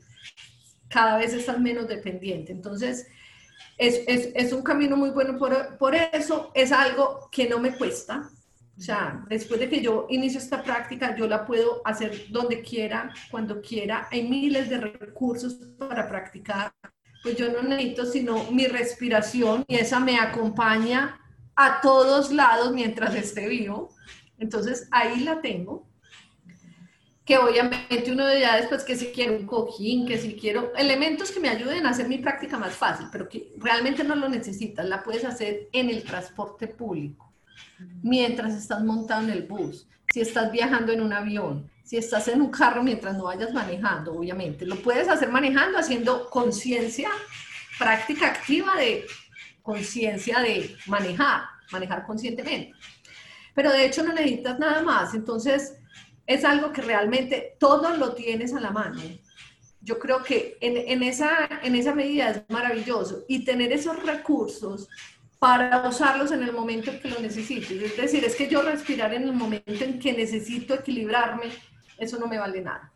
cada 0.89 1.19
vez 1.19 1.33
estás 1.33 1.61
menos 1.61 1.87
dependiente. 1.87 2.51
Entonces, 2.51 3.07
es, 3.79 4.03
es, 4.07 4.31
es 4.35 4.53
un 4.53 4.63
camino 4.63 4.97
muy 4.97 5.11
bueno 5.11 5.39
por, 5.39 5.79
por 5.79 5.95
eso, 5.95 6.51
es 6.55 6.73
algo 6.73 7.29
que 7.31 7.49
no 7.49 7.61
me 7.61 7.77
cuesta, 7.77 8.29
O 8.81 8.83
sea, 8.83 9.23
después 9.29 9.61
de 9.61 9.69
que 9.69 9.83
yo 9.83 10.07
inicio 10.09 10.41
esta 10.41 10.63
práctica, 10.63 11.15
yo 11.15 11.29
la 11.29 11.45
puedo 11.45 11.83
hacer 11.85 12.29
donde 12.31 12.63
quiera, 12.63 13.13
cuando 13.31 13.61
quiera. 13.61 14.09
Hay 14.11 14.27
miles 14.27 14.71
de 14.71 14.79
recursos 14.79 15.57
para 15.79 16.09
practicar. 16.09 16.73
Pues 17.23 17.37
yo 17.37 17.53
no 17.53 17.61
necesito 17.61 18.07
sino 18.07 18.51
mi 18.51 18.67
respiración 18.67 19.65
y 19.69 19.75
esa 19.75 20.01
me 20.01 20.19
acompaña 20.19 21.21
a 21.55 21.83
todos 21.83 22.33
lados 22.33 22.73
mientras 22.73 23.15
esté 23.15 23.49
vivo. 23.49 23.95
Entonces 24.39 24.89
ahí 24.91 25.21
la 25.25 25.43
tengo. 25.43 25.87
Que 27.27 27.37
obviamente 27.37 28.11
uno 28.11 28.25
de 28.25 28.41
ya 28.41 28.57
después 28.57 28.83
que 28.83 28.97
si 28.97 29.09
quiero 29.13 29.37
un 29.37 29.47
cojín, 29.47 30.07
que 30.07 30.17
si 30.17 30.37
quiero 30.37 30.75
elementos 30.75 31.31
que 31.31 31.39
me 31.41 31.51
ayuden 31.51 31.85
a 31.85 31.91
hacer 31.91 32.09
mi 32.09 32.17
práctica 32.17 32.57
más 32.57 32.73
fácil, 32.73 33.09
pero 33.13 33.29
que 33.29 33.53
realmente 33.59 34.05
no 34.05 34.17
lo 34.17 34.31
necesitas, 34.31 34.87
la 34.87 35.03
puedes 35.03 35.27
hacer 35.27 35.69
en 35.73 35.91
el 35.91 36.03
transporte 36.03 36.67
público, 36.67 37.30
mientras 38.03 38.55
estás 38.55 38.83
montado 38.83 39.23
en 39.25 39.31
el 39.31 39.43
bus, 39.43 39.87
si 40.13 40.21
estás 40.21 40.51
viajando 40.51 40.93
en 40.93 41.01
un 41.01 41.13
avión, 41.13 41.71
si 41.85 41.97
estás 41.97 42.29
en 42.29 42.41
un 42.41 42.51
carro 42.51 42.83
mientras 42.83 43.17
no 43.17 43.25
vayas 43.25 43.53
manejando, 43.53 44.13
obviamente. 44.13 44.65
Lo 44.67 44.77
puedes 44.77 45.09
hacer 45.09 45.29
manejando, 45.29 45.79
haciendo 45.79 46.31
conciencia, 46.31 47.11
práctica 47.79 48.27
activa 48.27 48.77
de 48.77 49.07
conciencia 49.63 50.41
de 50.41 50.77
manejar, 50.87 51.43
manejar 51.73 52.07
conscientemente. 52.07 52.73
Pero 53.55 53.73
de 53.73 53.87
hecho 53.87 54.03
no 54.03 54.13
necesitas 54.13 54.59
nada 54.59 54.83
más. 54.83 55.15
Entonces 55.15 55.75
es 56.27 56.45
algo 56.45 56.73
que 56.73 56.83
realmente 56.83 57.57
todo 57.59 57.97
lo 57.97 58.15
tienes 58.15 58.55
a 58.55 58.61
la 58.61 58.71
mano. 58.71 59.01
Yo 59.81 59.99
creo 59.99 60.23
que 60.23 60.59
en, 60.61 60.77
en, 60.77 61.03
esa, 61.03 61.49
en 61.63 61.75
esa 61.75 61.95
medida 61.95 62.31
es 62.31 62.43
maravilloso. 62.49 63.25
Y 63.29 63.45
tener 63.45 63.73
esos 63.73 64.01
recursos 64.05 64.89
para 65.41 65.89
usarlos 65.89 66.31
en 66.33 66.43
el 66.43 66.53
momento 66.53 66.91
en 66.91 67.01
que 67.01 67.09
lo 67.09 67.19
necesites. 67.19 67.71
Es 67.71 67.97
decir, 67.97 68.23
es 68.25 68.37
que 68.37 68.47
yo 68.47 68.61
respirar 68.61 69.15
en 69.15 69.23
el 69.23 69.33
momento 69.33 69.83
en 69.83 69.99
que 69.99 70.13
necesito 70.13 70.75
equilibrarme, 70.75 71.47
eso 71.99 72.19
no 72.19 72.29
me 72.29 72.39
vale 72.39 72.61
nada. 72.61 72.93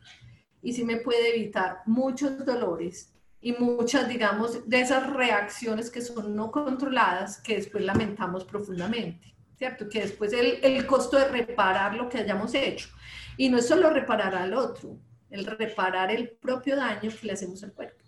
Y 0.62 0.74
sí 0.74 0.84
me 0.84 0.98
puede 0.98 1.34
evitar 1.34 1.78
muchos 1.86 2.44
dolores 2.44 3.14
y 3.40 3.52
muchas, 3.52 4.08
digamos, 4.08 4.68
de 4.68 4.80
esas 4.80 5.10
reacciones 5.10 5.90
que 5.90 6.02
son 6.02 6.36
no 6.36 6.50
controladas 6.50 7.40
que 7.40 7.56
después 7.56 7.82
lamentamos 7.82 8.44
profundamente, 8.44 9.34
¿cierto? 9.56 9.88
Que 9.88 10.02
después 10.02 10.34
el, 10.34 10.58
el 10.62 10.86
costo 10.86 11.16
de 11.16 11.28
reparar 11.28 11.94
lo 11.94 12.10
que 12.10 12.18
hayamos 12.18 12.54
hecho. 12.54 12.90
Y 13.38 13.48
no 13.48 13.56
es 13.56 13.66
solo 13.66 13.88
reparar 13.88 14.34
al 14.34 14.52
otro, 14.52 14.98
el 15.30 15.46
reparar 15.46 16.10
el 16.10 16.28
propio 16.28 16.76
daño 16.76 17.10
que 17.10 17.26
le 17.26 17.32
hacemos 17.32 17.64
al 17.64 17.72
cuerpo 17.72 18.04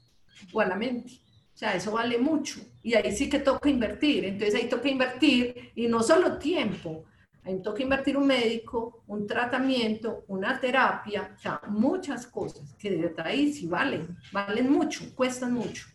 o 0.53 0.61
a 0.61 0.67
la 0.67 0.77
mente. 0.77 1.26
O 1.57 1.59
sea, 1.59 1.75
eso 1.75 1.91
vale 1.91 2.19
mucho. 2.19 2.61
Y 2.83 2.95
ahí 2.95 3.17
sí 3.17 3.31
que 3.31 3.39
toca 3.39 3.71
invertir. 3.71 4.27
Entonces 4.27 4.55
ahí 4.55 4.69
toca 4.69 4.91
invertir 4.91 5.73
y 5.75 5.89
no 5.89 6.03
solo 6.03 6.37
tiempo, 6.37 7.07
Ahí 7.47 7.63
toca 7.63 7.81
invertir 7.81 8.17
un 8.17 8.27
médico, 8.27 9.05
un 9.07 9.25
tratamiento, 9.25 10.25
una 10.27 10.59
terapia, 10.59 11.31
o 11.33 11.39
sea, 11.39 11.61
muchas 11.69 12.27
cosas 12.27 12.75
que 12.75 12.91
de 12.91 13.15
ahí 13.23 13.53
sí 13.53 13.69
valen, 13.69 14.19
valen 14.33 14.69
mucho, 14.69 15.15
cuestan 15.15 15.53
mucho. 15.55 15.87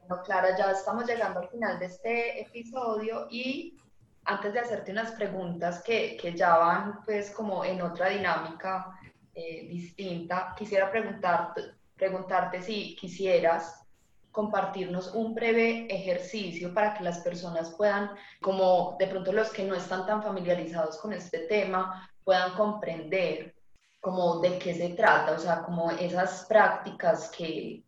Bueno, 0.00 0.22
Clara, 0.22 0.54
ya 0.58 0.72
estamos 0.72 1.06
llegando 1.06 1.40
al 1.40 1.48
final 1.48 1.78
de 1.78 1.86
este 1.86 2.42
episodio 2.42 3.26
y 3.30 3.78
antes 4.24 4.52
de 4.52 4.60
hacerte 4.60 4.92
unas 4.92 5.12
preguntas 5.12 5.82
que, 5.82 6.18
que 6.20 6.34
ya 6.34 6.58
van 6.58 7.02
pues 7.02 7.30
como 7.30 7.64
en 7.64 7.80
otra 7.80 8.10
dinámica 8.10 8.98
eh, 9.34 9.66
distinta, 9.66 10.54
quisiera 10.58 10.90
preguntarte, 10.90 11.62
preguntarte 12.02 12.60
si 12.60 12.96
quisieras 12.96 13.86
compartirnos 14.32 15.14
un 15.14 15.36
breve 15.36 15.86
ejercicio 15.88 16.74
para 16.74 16.94
que 16.94 17.04
las 17.04 17.20
personas 17.20 17.72
puedan, 17.76 18.10
como 18.40 18.96
de 18.98 19.06
pronto 19.06 19.32
los 19.32 19.52
que 19.52 19.62
no 19.62 19.76
están 19.76 20.04
tan 20.04 20.20
familiarizados 20.20 20.98
con 20.98 21.12
este 21.12 21.46
tema, 21.46 22.10
puedan 22.24 22.54
comprender 22.54 23.54
como 24.00 24.40
de 24.40 24.58
qué 24.58 24.74
se 24.74 24.88
trata, 24.94 25.30
o 25.36 25.38
sea, 25.38 25.62
como 25.62 25.92
esas 25.92 26.44
prácticas 26.46 27.30
que, 27.30 27.84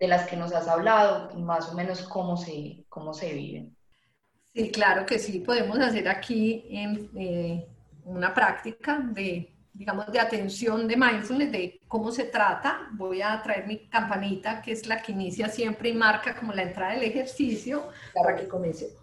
de 0.00 0.08
las 0.08 0.26
que 0.28 0.36
nos 0.36 0.52
has 0.52 0.66
hablado, 0.66 1.32
más 1.38 1.68
o 1.70 1.74
menos 1.76 2.02
cómo 2.02 2.36
se, 2.36 2.84
cómo 2.88 3.14
se 3.14 3.32
viven. 3.32 3.76
Sí, 4.52 4.72
claro 4.72 5.06
que 5.06 5.20
sí, 5.20 5.38
podemos 5.38 5.78
hacer 5.78 6.08
aquí 6.08 6.66
en, 6.68 7.10
eh, 7.16 7.68
una 8.06 8.34
práctica 8.34 8.98
de 8.98 9.54
digamos, 9.74 10.10
de 10.12 10.20
atención 10.20 10.86
de 10.86 10.96
mindfulness, 10.96 11.52
de 11.52 11.80
cómo 11.88 12.10
se 12.10 12.24
trata. 12.24 12.88
Voy 12.92 13.22
a 13.22 13.40
traer 13.42 13.66
mi 13.66 13.86
campanita, 13.88 14.60
que 14.60 14.72
es 14.72 14.86
la 14.86 15.00
que 15.00 15.12
inicia 15.12 15.48
siempre 15.48 15.88
y 15.88 15.94
marca 15.94 16.36
como 16.36 16.52
la 16.52 16.62
entrada 16.62 16.92
del 16.92 17.04
ejercicio, 17.04 17.88
para 18.14 18.36
que 18.36 18.46
comencemos. 18.46 19.00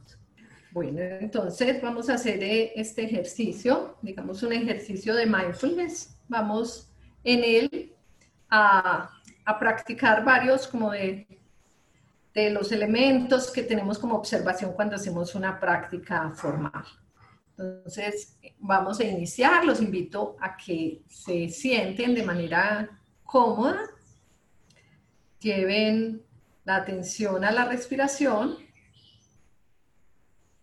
Bueno, 0.72 1.02
entonces 1.02 1.82
vamos 1.82 2.10
a 2.10 2.14
hacer 2.14 2.44
eh, 2.44 2.74
este 2.76 3.04
ejercicio, 3.04 3.98
digamos 4.04 4.44
un 4.44 4.54
ejercicio 4.54 5.16
de 5.16 5.26
mindfulness. 5.26 6.16
Vamos 6.28 6.92
en 7.24 7.44
él 7.44 7.96
a, 8.50 9.10
a 9.46 9.60
practicar 9.60 10.24
varios 10.24 10.68
como 10.68 10.92
de, 10.92 11.28
de 12.36 12.52
los 12.52 12.72
elementos 12.72 13.50
que 13.52 13.64
tenemos 13.64 13.98
como 13.98 14.16
observación 14.16 14.74
cuando 14.74 14.96
hacemos 14.96 15.34
una 15.34 15.60
práctica 15.60 16.30
formal. 16.36 16.86
Entonces, 17.60 18.38
vamos 18.60 19.00
a 19.00 19.04
iniciar. 19.04 19.66
Los 19.66 19.82
invito 19.82 20.38
a 20.40 20.56
que 20.56 21.04
se 21.08 21.50
sienten 21.50 22.16
de 22.16 22.24
manera 22.24 22.90
cómoda, 23.24 23.82
lleven 25.40 26.24
la 26.64 26.78
atención 26.78 27.44
a 27.44 27.52
la 27.52 27.66
respiración 27.66 28.58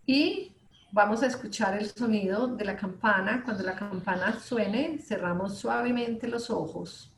y 0.07 0.53
vamos 0.93 1.23
a 1.23 1.27
escuchar 1.27 1.77
el 1.77 1.91
sonido 1.91 2.47
de 2.49 2.65
la 2.65 2.77
campana. 2.77 3.43
Cuando 3.45 3.63
la 3.63 3.77
campana 3.77 4.41
suene, 4.41 4.99
cerramos 4.99 5.59
suavemente 5.59 6.29
los 6.29 6.49
ojos. 6.49 7.16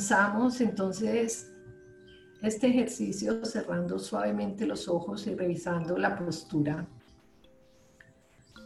Comenzamos 0.00 0.62
entonces 0.62 1.52
este 2.40 2.68
ejercicio 2.68 3.44
cerrando 3.44 3.98
suavemente 3.98 4.64
los 4.64 4.88
ojos 4.88 5.26
y 5.26 5.34
revisando 5.34 5.98
la 5.98 6.18
postura. 6.18 6.88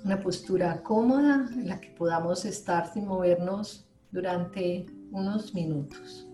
Una 0.04 0.20
postura 0.20 0.80
cómoda 0.84 1.50
en 1.52 1.66
la 1.66 1.80
que 1.80 1.88
podamos 1.90 2.44
estar 2.44 2.86
sin 2.92 3.08
movernos 3.08 3.84
durante 4.12 4.86
unos 5.10 5.52
minutos. 5.54 6.24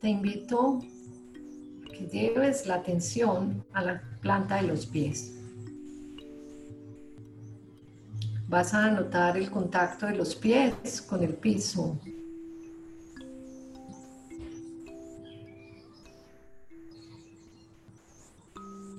Te 0.00 0.08
invito 0.08 0.80
a 1.86 1.92
que 1.92 2.06
lleves 2.10 2.66
la 2.66 2.76
atención 2.76 3.62
a 3.74 3.82
la 3.82 4.02
planta 4.22 4.56
de 4.56 4.68
los 4.68 4.86
pies. 4.86 5.37
Vas 8.48 8.72
a 8.72 8.90
notar 8.90 9.36
el 9.36 9.50
contacto 9.50 10.06
de 10.06 10.16
los 10.16 10.34
pies 10.34 11.02
con 11.02 11.22
el 11.22 11.34
piso. 11.34 11.98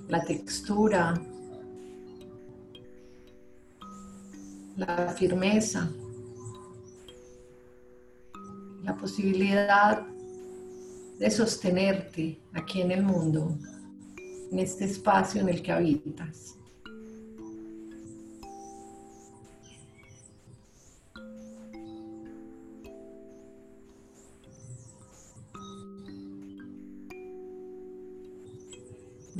La 0.06 0.22
textura. 0.24 1.20
La 4.76 5.08
firmeza. 5.18 5.90
La 8.84 8.96
posibilidad 8.96 10.06
de 11.18 11.28
sostenerte 11.28 12.40
aquí 12.52 12.82
en 12.82 12.92
el 12.92 13.02
mundo, 13.02 13.58
en 14.52 14.60
este 14.60 14.84
espacio 14.84 15.40
en 15.40 15.48
el 15.48 15.60
que 15.60 15.72
habitas. 15.72 16.59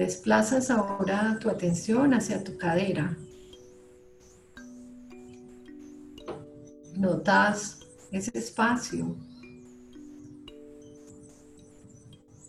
Desplazas 0.01 0.71
ahora 0.71 1.37
tu 1.39 1.51
atención 1.51 2.15
hacia 2.15 2.43
tu 2.43 2.57
cadera. 2.57 3.19
Notas 6.97 7.81
ese 8.11 8.31
espacio 8.39 9.15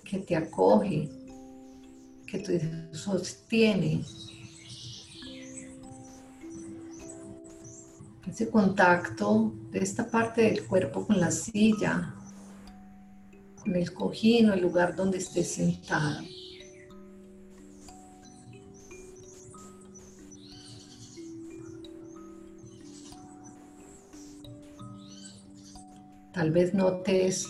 que 0.06 0.20
te 0.20 0.34
acoge, 0.34 1.10
que 2.26 2.40
te 2.40 2.94
sostiene. 2.94 4.06
Ese 8.30 8.50
contacto 8.50 9.54
de 9.72 9.80
esta 9.80 10.10
parte 10.10 10.44
del 10.44 10.66
cuerpo 10.66 11.06
con 11.06 11.20
la 11.20 11.32
silla, 11.32 12.16
con 13.62 13.76
el 13.76 13.94
cojín 13.94 14.52
o 14.52 14.54
el 14.54 14.62
lugar 14.62 14.96
donde 14.96 15.18
estés 15.18 15.52
sentado. 15.52 16.22
Tal 26.42 26.50
vez 26.50 26.74
notes 26.74 27.48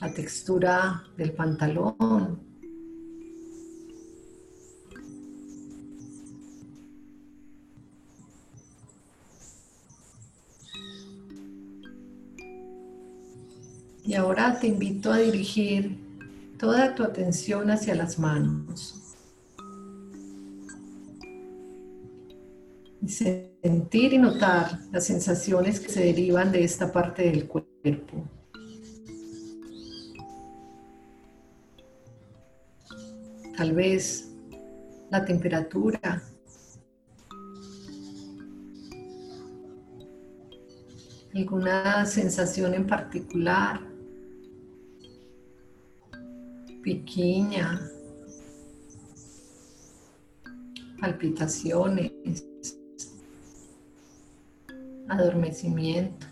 la 0.00 0.14
textura 0.14 1.02
del 1.16 1.32
pantalón. 1.32 2.38
Y 14.04 14.14
ahora 14.14 14.60
te 14.60 14.68
invito 14.68 15.10
a 15.10 15.18
dirigir 15.18 15.98
toda 16.56 16.94
tu 16.94 17.02
atención 17.02 17.68
hacia 17.72 17.96
las 17.96 18.16
manos. 18.20 19.16
Sentir 23.62 24.12
y 24.12 24.18
notar 24.18 24.80
las 24.90 25.06
sensaciones 25.06 25.78
que 25.78 25.88
se 25.88 26.04
derivan 26.04 26.50
de 26.50 26.64
esta 26.64 26.92
parte 26.92 27.22
del 27.22 27.46
cuerpo. 27.46 28.28
Tal 33.56 33.72
vez 33.72 34.32
la 35.10 35.24
temperatura. 35.24 36.22
Alguna 41.32 42.04
sensación 42.04 42.74
en 42.74 42.86
particular. 42.86 43.80
Pequeña. 46.82 47.80
Palpitaciones 51.00 52.12
adormecimiento. 55.08 56.26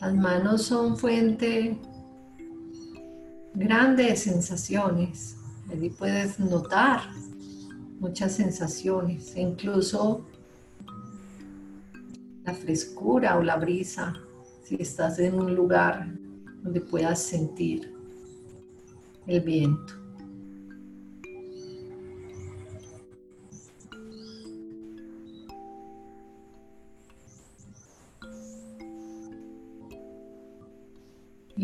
Las 0.00 0.14
manos 0.14 0.62
son 0.62 0.96
fuente 0.96 1.78
grande 3.54 4.04
de 4.04 4.16
sensaciones. 4.16 5.36
Allí 5.70 5.90
puedes 5.90 6.38
notar 6.38 7.00
muchas 8.00 8.32
sensaciones, 8.32 9.34
e 9.34 9.40
incluso 9.40 10.26
la 12.44 12.52
frescura 12.52 13.38
o 13.38 13.42
la 13.42 13.56
brisa, 13.56 14.12
si 14.62 14.76
estás 14.78 15.18
en 15.18 15.34
un 15.34 15.54
lugar 15.54 16.06
donde 16.62 16.80
puedas 16.80 17.22
sentir 17.22 17.94
el 19.26 19.40
viento. 19.40 20.03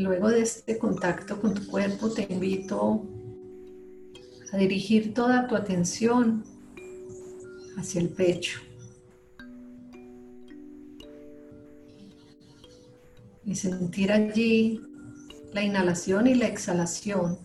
Luego 0.00 0.30
de 0.30 0.40
este 0.40 0.78
contacto 0.78 1.38
con 1.38 1.52
tu 1.52 1.66
cuerpo, 1.66 2.08
te 2.10 2.26
invito 2.30 3.06
a 4.50 4.56
dirigir 4.56 5.12
toda 5.12 5.46
tu 5.46 5.54
atención 5.54 6.42
hacia 7.76 8.00
el 8.00 8.08
pecho. 8.08 8.60
Y 13.44 13.54
sentir 13.54 14.10
allí 14.10 14.80
la 15.52 15.62
inhalación 15.62 16.26
y 16.28 16.34
la 16.34 16.46
exhalación 16.46 17.38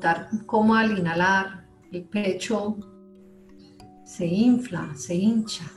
Notar 0.00 0.30
cómo 0.46 0.74
al 0.76 0.96
inhalar 0.96 1.66
el 1.92 2.04
pecho 2.04 2.78
se 4.06 4.24
infla, 4.24 4.94
se 4.96 5.14
hincha. 5.14 5.70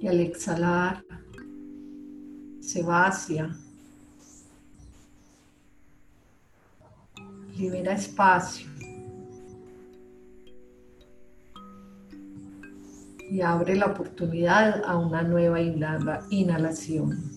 Y 0.00 0.06
al 0.06 0.18
exhalar 0.18 1.04
se 2.62 2.82
vacía. 2.82 3.54
Libera 7.54 7.92
espacio. 7.92 8.71
Y 13.32 13.40
abre 13.40 13.76
la 13.76 13.86
oportunidad 13.86 14.82
a 14.84 14.98
una 14.98 15.22
nueva 15.22 15.58
inhalación. 16.28 17.30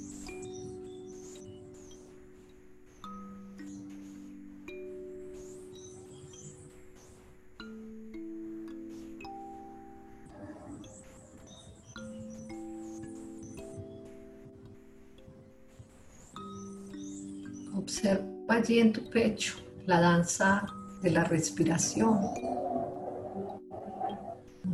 Observa 17.73 18.25
allí 18.49 18.79
en 18.79 18.91
tu 18.91 19.09
pecho 19.09 19.55
la 19.85 20.01
danza 20.01 20.65
de 21.01 21.11
la 21.11 21.23
respiración 21.23 22.64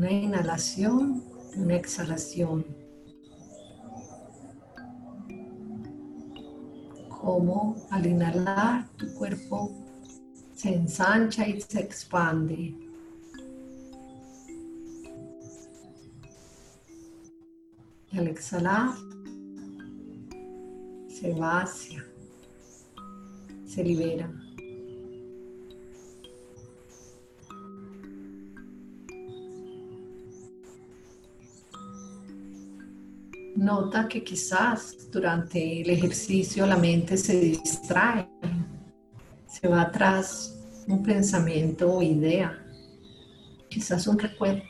una 0.02 0.10
inhalación, 0.10 1.24
una 1.56 1.76
exhalación. 1.76 2.66
Como 7.08 7.76
al 7.92 8.08
inhalar 8.08 8.90
tu 8.98 9.14
cuerpo 9.14 9.72
se 10.56 10.74
ensancha 10.74 11.48
y 11.48 11.62
se 11.62 11.82
expande. 11.82 12.76
Y 18.12 18.18
al 18.18 18.28
exhalar 18.28 18.96
se 21.10 21.32
vacía, 21.34 22.04
se 23.68 23.84
libera. 23.84 24.41
Nota 33.62 34.08
que 34.08 34.24
quizás 34.24 35.12
durante 35.12 35.82
el 35.84 35.90
ejercicio 35.92 36.66
la 36.66 36.78
mente 36.78 37.16
se 37.16 37.40
distrae, 37.40 38.28
se 39.46 39.68
va 39.68 39.84
atrás 39.84 40.60
un 40.88 41.04
pensamiento 41.04 41.94
o 41.94 42.02
idea, 42.02 42.58
quizás 43.70 44.08
un 44.08 44.18
recuerdo. 44.18 44.64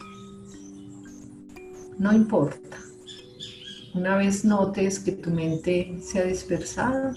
No 2.00 2.12
importa. 2.12 2.80
Una 3.94 4.18
vez 4.18 4.44
notes 4.44 5.00
que 5.00 5.14
tu 5.14 5.32
mente 5.32 5.98
se 6.02 6.20
ha 6.20 6.26
dispersado, 6.26 7.14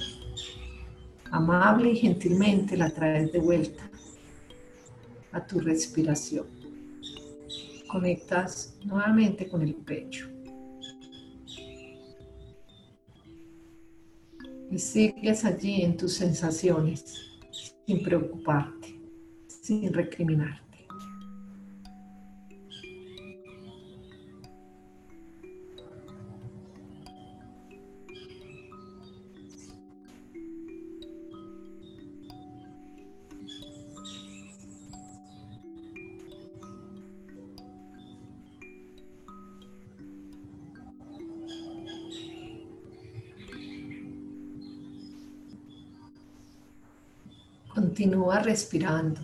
amable 1.32 1.90
y 1.90 1.96
gentilmente 1.96 2.76
la 2.76 2.90
traes 2.90 3.32
de 3.32 3.40
vuelta 3.40 3.90
a 5.32 5.44
tu 5.44 5.58
respiración. 5.58 6.46
Conectas 7.88 8.76
nuevamente 8.84 9.48
con 9.48 9.60
el 9.62 9.74
pecho. 9.74 10.33
Y 14.74 14.78
sigues 14.80 15.44
allí 15.44 15.82
en 15.82 15.96
tus 15.96 16.14
sensaciones 16.14 17.38
sin 17.86 18.02
preocuparte, 18.02 19.00
sin 19.46 19.92
recriminarte. 19.92 20.63
Continúa 47.94 48.40
respirando. 48.40 49.20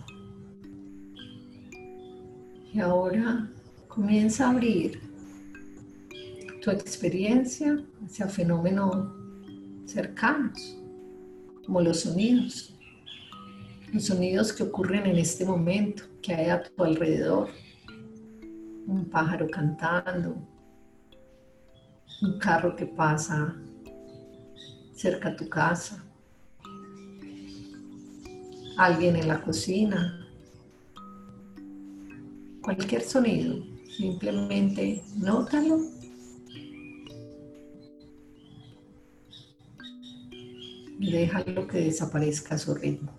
Y 2.73 2.79
ahora 2.79 3.51
comienza 3.89 4.47
a 4.47 4.51
abrir 4.51 5.01
tu 6.63 6.71
experiencia 6.71 7.83
hacia 8.05 8.29
fenómenos 8.29 9.09
cercanos, 9.85 10.57
como 11.65 11.81
los 11.81 11.99
sonidos. 11.99 12.73
Los 13.91 14.05
sonidos 14.05 14.53
que 14.53 14.63
ocurren 14.63 15.05
en 15.05 15.17
este 15.17 15.43
momento, 15.43 16.03
que 16.21 16.33
hay 16.33 16.49
a 16.49 16.63
tu 16.63 16.81
alrededor. 16.81 17.49
Un 18.87 19.03
pájaro 19.11 19.49
cantando, 19.49 20.37
un 22.21 22.39
carro 22.39 22.73
que 22.77 22.85
pasa 22.85 23.53
cerca 24.95 25.27
a 25.27 25.35
tu 25.35 25.49
casa, 25.49 26.05
alguien 28.85 29.15
en 29.15 29.27
la 29.27 29.41
cocina, 29.41 30.27
cualquier 32.61 33.03
sonido, 33.03 33.63
simplemente 33.97 35.03
nótalo. 35.17 35.79
Déjalo 40.99 41.67
que 41.67 41.79
desaparezca 41.79 42.55
a 42.55 42.57
su 42.57 42.73
ritmo. 42.75 43.11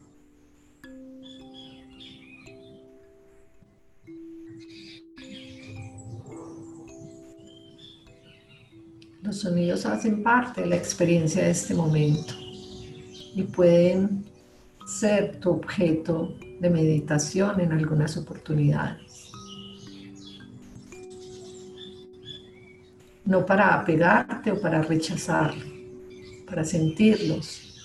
Los 9.23 9.41
sonidos 9.41 9.87
hacen 9.87 10.23
parte 10.23 10.63
de 10.63 10.67
la 10.69 10.77
experiencia 10.77 11.45
de 11.45 11.51
este 11.51 11.75
momento 11.75 12.35
y 13.35 13.43
pueden 13.45 14.32
ser 14.87 15.39
tu 15.41 15.51
objeto 15.51 16.35
de 16.61 16.71
meditación 16.71 17.61
en 17.61 17.73
algunas 17.73 18.17
oportunidades. 18.17 19.31
No 23.25 23.47
para 23.47 23.75
apegarte 23.75 24.53
o 24.53 24.61
para 24.61 24.83
rechazar, 24.83 25.55
para 26.47 26.65
sentirlos, 26.65 27.79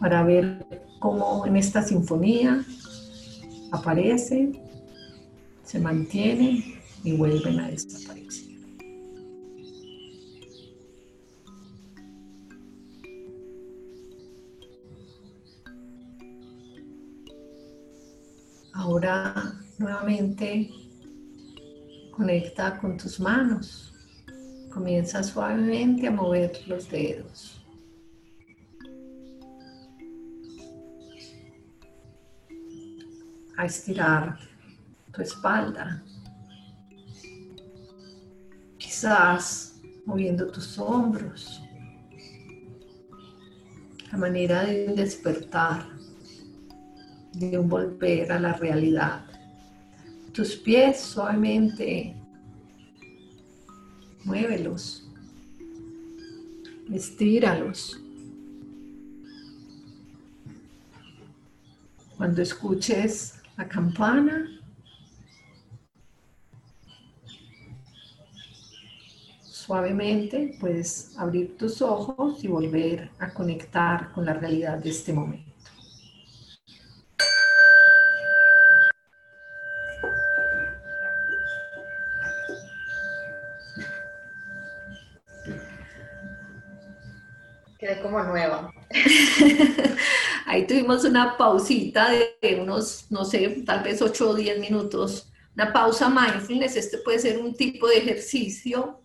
para 0.00 0.22
ver 0.22 0.66
cómo 0.98 1.46
en 1.46 1.56
esta 1.56 1.82
sinfonía 1.82 2.64
aparecen, 3.70 4.58
se 5.64 5.78
mantienen 5.78 6.80
y 7.04 7.12
vuelven 7.16 7.60
a 7.60 7.68
desaparecer. 7.68 8.51
Ahora 18.82 19.32
nuevamente 19.78 20.68
conecta 22.10 22.80
con 22.80 22.96
tus 22.96 23.20
manos. 23.20 23.94
Comienza 24.74 25.22
suavemente 25.22 26.08
a 26.08 26.10
mover 26.10 26.50
los 26.66 26.90
dedos. 26.90 27.64
A 33.56 33.66
estirar 33.66 34.36
tu 35.12 35.22
espalda. 35.22 36.02
Quizás 38.78 39.80
moviendo 40.06 40.50
tus 40.50 40.76
hombros. 40.76 41.62
La 44.10 44.18
manera 44.18 44.64
de 44.64 44.88
despertar 44.88 46.01
de 47.34 47.58
un 47.58 47.68
volver 47.68 48.30
a 48.32 48.40
la 48.40 48.52
realidad. 48.54 49.24
Tus 50.32 50.56
pies 50.56 51.00
suavemente 51.00 52.16
muévelos, 54.24 55.08
estíralos. 56.92 57.98
Cuando 62.16 62.42
escuches 62.42 63.40
la 63.56 63.68
campana, 63.68 64.60
suavemente 69.40 70.56
puedes 70.60 71.16
abrir 71.18 71.56
tus 71.56 71.82
ojos 71.82 72.42
y 72.44 72.48
volver 72.48 73.10
a 73.18 73.32
conectar 73.32 74.12
con 74.12 74.24
la 74.24 74.34
realidad 74.34 74.78
de 74.78 74.90
este 74.90 75.12
momento. 75.12 75.51
Como 88.00 88.22
nueva. 88.22 88.72
Ahí 90.46 90.66
tuvimos 90.66 91.04
una 91.04 91.36
pausita 91.36 92.10
de 92.10 92.60
unos, 92.60 93.06
no 93.10 93.24
sé, 93.24 93.62
tal 93.66 93.82
vez 93.82 94.00
8 94.00 94.30
o 94.30 94.34
10 94.34 94.60
minutos, 94.60 95.30
una 95.54 95.72
pausa 95.72 96.08
mindfulness. 96.08 96.76
Este 96.76 96.98
puede 96.98 97.18
ser 97.18 97.38
un 97.38 97.54
tipo 97.54 97.88
de 97.88 97.98
ejercicio 97.98 99.00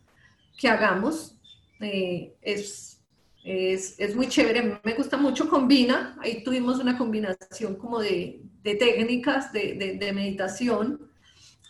que 0.58 0.70
hagamos. 0.70 1.36
Eh, 1.80 2.36
es, 2.42 3.02
es, 3.44 4.16
muy 4.16 4.28
chévere, 4.28 4.80
me 4.84 4.94
gusta 4.94 5.18
mucho, 5.18 5.50
combina. 5.50 6.18
Ahí 6.22 6.44
tuvimos 6.44 6.80
una 6.80 6.98
combinación 6.98 7.76
como 7.76 8.00
de, 8.00 8.42
técnicas 8.64 9.54
de, 9.54 9.98
de 10.00 10.14
meditación 10.14 11.08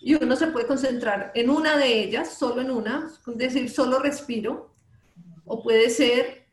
y 0.02 0.16
uno 0.16 0.36
se 0.36 0.48
puede 0.48 0.68
concentrar 0.68 1.32
en 1.36 1.50
una 1.50 1.78
de 1.78 2.04
ellas, 2.04 2.38
solo 2.38 2.62
en 2.62 2.72
una, 2.72 3.12
es 3.28 3.38
decir, 3.38 3.70
solo 3.70 4.00
respiro, 4.00 4.74
o 5.46 5.64
puede 5.64 5.90
ser 5.90 6.47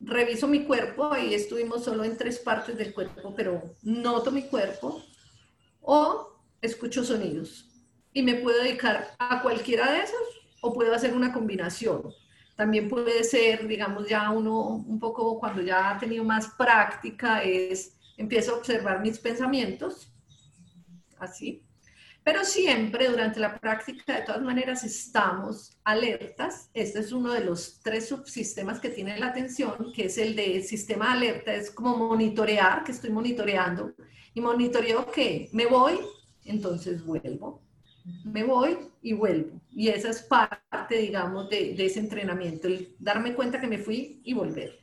reviso 0.00 0.46
mi 0.46 0.64
cuerpo, 0.64 1.12
ahí 1.12 1.34
estuvimos 1.34 1.84
solo 1.84 2.04
en 2.04 2.16
tres 2.16 2.38
partes 2.38 2.76
del 2.76 2.94
cuerpo, 2.94 3.34
pero 3.34 3.74
noto 3.82 4.30
mi 4.30 4.42
cuerpo, 4.42 5.02
o 5.80 6.38
escucho 6.60 7.04
sonidos. 7.04 7.68
Y 8.12 8.22
me 8.22 8.34
puedo 8.34 8.62
dedicar 8.62 9.14
a 9.18 9.42
cualquiera 9.42 9.92
de 9.92 10.02
esos 10.02 10.18
o 10.60 10.72
puedo 10.72 10.94
hacer 10.94 11.14
una 11.14 11.32
combinación. 11.32 12.12
También 12.56 12.88
puede 12.88 13.22
ser, 13.22 13.68
digamos, 13.68 14.08
ya 14.08 14.30
uno 14.30 14.60
un 14.66 14.98
poco 14.98 15.38
cuando 15.38 15.62
ya 15.62 15.90
ha 15.90 15.98
tenido 15.98 16.24
más 16.24 16.48
práctica, 16.58 17.42
es 17.42 17.96
empiezo 18.16 18.52
a 18.52 18.58
observar 18.58 19.00
mis 19.00 19.18
pensamientos, 19.18 20.12
así, 21.18 21.62
pero 22.28 22.44
siempre 22.44 23.08
durante 23.08 23.40
la 23.40 23.58
práctica, 23.58 24.16
de 24.16 24.26
todas 24.26 24.42
maneras, 24.42 24.84
estamos 24.84 25.78
alertas. 25.82 26.68
Este 26.74 26.98
es 26.98 27.10
uno 27.10 27.32
de 27.32 27.42
los 27.42 27.80
tres 27.82 28.08
subsistemas 28.08 28.80
que 28.80 28.90
tiene 28.90 29.18
la 29.18 29.28
atención, 29.28 29.94
que 29.94 30.04
es 30.04 30.18
el 30.18 30.36
de 30.36 30.62
sistema 30.62 31.12
alerta, 31.12 31.54
es 31.54 31.70
como 31.70 31.96
monitorear, 31.96 32.84
que 32.84 32.92
estoy 32.92 33.08
monitoreando. 33.08 33.94
Y 34.34 34.42
monitoreo 34.42 35.10
que 35.10 35.48
me 35.54 35.64
voy, 35.64 36.00
entonces 36.44 37.02
vuelvo. 37.02 37.62
Me 38.26 38.44
voy 38.44 38.76
y 39.00 39.14
vuelvo. 39.14 39.62
Y 39.70 39.88
esa 39.88 40.10
es 40.10 40.20
parte, 40.20 40.98
digamos, 40.98 41.48
de, 41.48 41.72
de 41.76 41.86
ese 41.86 42.00
entrenamiento, 42.00 42.68
el 42.68 42.94
darme 42.98 43.32
cuenta 43.32 43.58
que 43.58 43.68
me 43.68 43.78
fui 43.78 44.20
y 44.22 44.34
volver. 44.34 44.78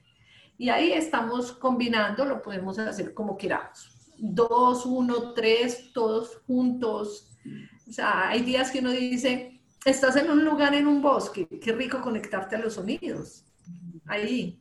Y 0.58 0.70
ahí 0.70 0.94
estamos 0.94 1.52
combinando, 1.52 2.26
lo 2.26 2.42
podemos 2.42 2.80
hacer 2.80 3.14
como 3.14 3.38
queramos. 3.38 3.92
Dos, 4.18 4.88
uno, 4.88 5.34
tres, 5.34 5.92
todos 5.94 6.38
juntos, 6.48 7.34
o 7.88 7.92
sea, 7.92 8.30
hay 8.30 8.42
días 8.42 8.72
que 8.72 8.80
uno 8.80 8.92
dice, 8.92 9.62
estás 9.86 10.16
en 10.16 10.30
un 10.30 10.44
lugar, 10.44 10.74
en 10.74 10.88
un 10.88 11.02
bosque, 11.02 11.48
qué 11.48 11.72
rico 11.72 12.02
conectarte 12.02 12.56
a 12.56 12.60
los 12.60 12.74
sonidos. 12.74 13.46
Ahí. 14.06 14.60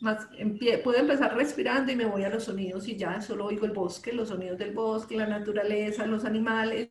Más, 0.00 0.28
puedo 0.82 0.98
empezar 0.98 1.34
respirando 1.34 1.90
y 1.90 1.96
me 1.96 2.04
voy 2.04 2.24
a 2.24 2.28
los 2.28 2.44
sonidos 2.44 2.88
y 2.88 2.96
ya 2.96 3.22
solo 3.22 3.46
oigo 3.46 3.64
el 3.64 3.72
bosque, 3.72 4.12
los 4.12 4.28
sonidos 4.28 4.58
del 4.58 4.74
bosque, 4.74 5.16
la 5.16 5.26
naturaleza, 5.26 6.06
los 6.06 6.24
animales, 6.24 6.90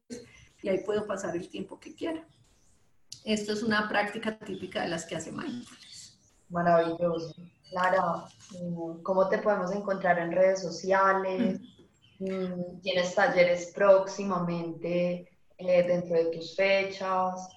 y 0.61 0.69
ahí 0.69 0.79
puedo 0.83 1.05
pasar 1.05 1.35
el 1.35 1.47
tiempo 1.49 1.79
que 1.79 1.93
quiera. 1.93 2.25
Esto 3.23 3.53
es 3.53 3.61
una 3.61 3.87
práctica 3.87 4.37
típica 4.37 4.81
de 4.81 4.89
las 4.89 5.05
que 5.05 5.15
hace 5.15 5.31
mindfulness. 5.31 6.19
Maravilloso. 6.49 7.35
Clara, 7.69 8.25
¿cómo 9.01 9.29
te 9.29 9.37
podemos 9.39 9.71
encontrar 9.71 10.19
en 10.19 10.31
redes 10.31 10.61
sociales? 10.61 11.59
¿Tienes 12.18 13.16
talleres 13.16 13.72
próximamente 13.74 15.30
eh, 15.57 15.84
dentro 15.84 16.16
de 16.16 16.26
tus 16.26 16.55
fechas? 16.55 17.49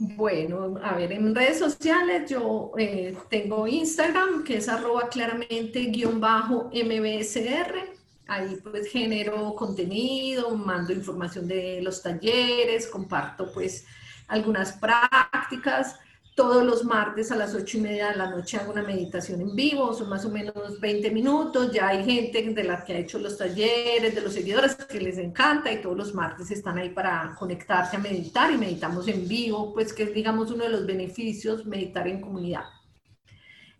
Bueno, 0.00 0.76
a 0.82 0.94
ver, 0.94 1.10
en 1.12 1.34
redes 1.34 1.58
sociales 1.58 2.30
yo 2.30 2.70
eh, 2.78 3.16
tengo 3.28 3.66
Instagram, 3.66 4.44
que 4.44 4.58
es 4.58 4.68
arroba 4.68 5.08
claramente 5.08 5.80
guion 5.86 6.20
bajo 6.20 6.70
MBSR. 6.72 7.96
Ahí 8.28 8.58
pues 8.62 8.88
genero 8.88 9.54
contenido, 9.54 10.54
mando 10.56 10.92
información 10.92 11.48
de 11.48 11.80
los 11.82 12.02
talleres, 12.02 12.86
comparto 12.86 13.50
pues 13.52 13.86
algunas 14.28 14.72
prácticas. 14.72 15.98
Todos 16.38 16.64
los 16.64 16.84
martes 16.84 17.32
a 17.32 17.36
las 17.36 17.52
ocho 17.52 17.78
y 17.78 17.80
media 17.80 18.10
de 18.10 18.16
la 18.16 18.30
noche 18.30 18.58
hago 18.58 18.70
una 18.70 18.84
meditación 18.84 19.40
en 19.40 19.56
vivo, 19.56 19.92
son 19.92 20.08
más 20.08 20.24
o 20.24 20.30
menos 20.30 20.78
20 20.78 21.10
minutos. 21.10 21.72
Ya 21.72 21.88
hay 21.88 22.04
gente 22.04 22.40
de 22.54 22.62
la 22.62 22.84
que 22.84 22.92
ha 22.92 22.98
hecho 22.98 23.18
los 23.18 23.36
talleres, 23.36 24.14
de 24.14 24.20
los 24.20 24.34
seguidores 24.34 24.76
que 24.76 25.00
les 25.00 25.18
encanta 25.18 25.72
y 25.72 25.82
todos 25.82 25.96
los 25.96 26.14
martes 26.14 26.48
están 26.52 26.78
ahí 26.78 26.90
para 26.90 27.34
conectarse 27.36 27.96
a 27.96 27.98
meditar 27.98 28.52
y 28.52 28.56
meditamos 28.56 29.08
en 29.08 29.26
vivo, 29.26 29.74
pues 29.74 29.92
que 29.92 30.04
es, 30.04 30.14
digamos, 30.14 30.52
uno 30.52 30.62
de 30.62 30.70
los 30.70 30.86
beneficios 30.86 31.66
meditar 31.66 32.06
en 32.06 32.20
comunidad. 32.20 32.66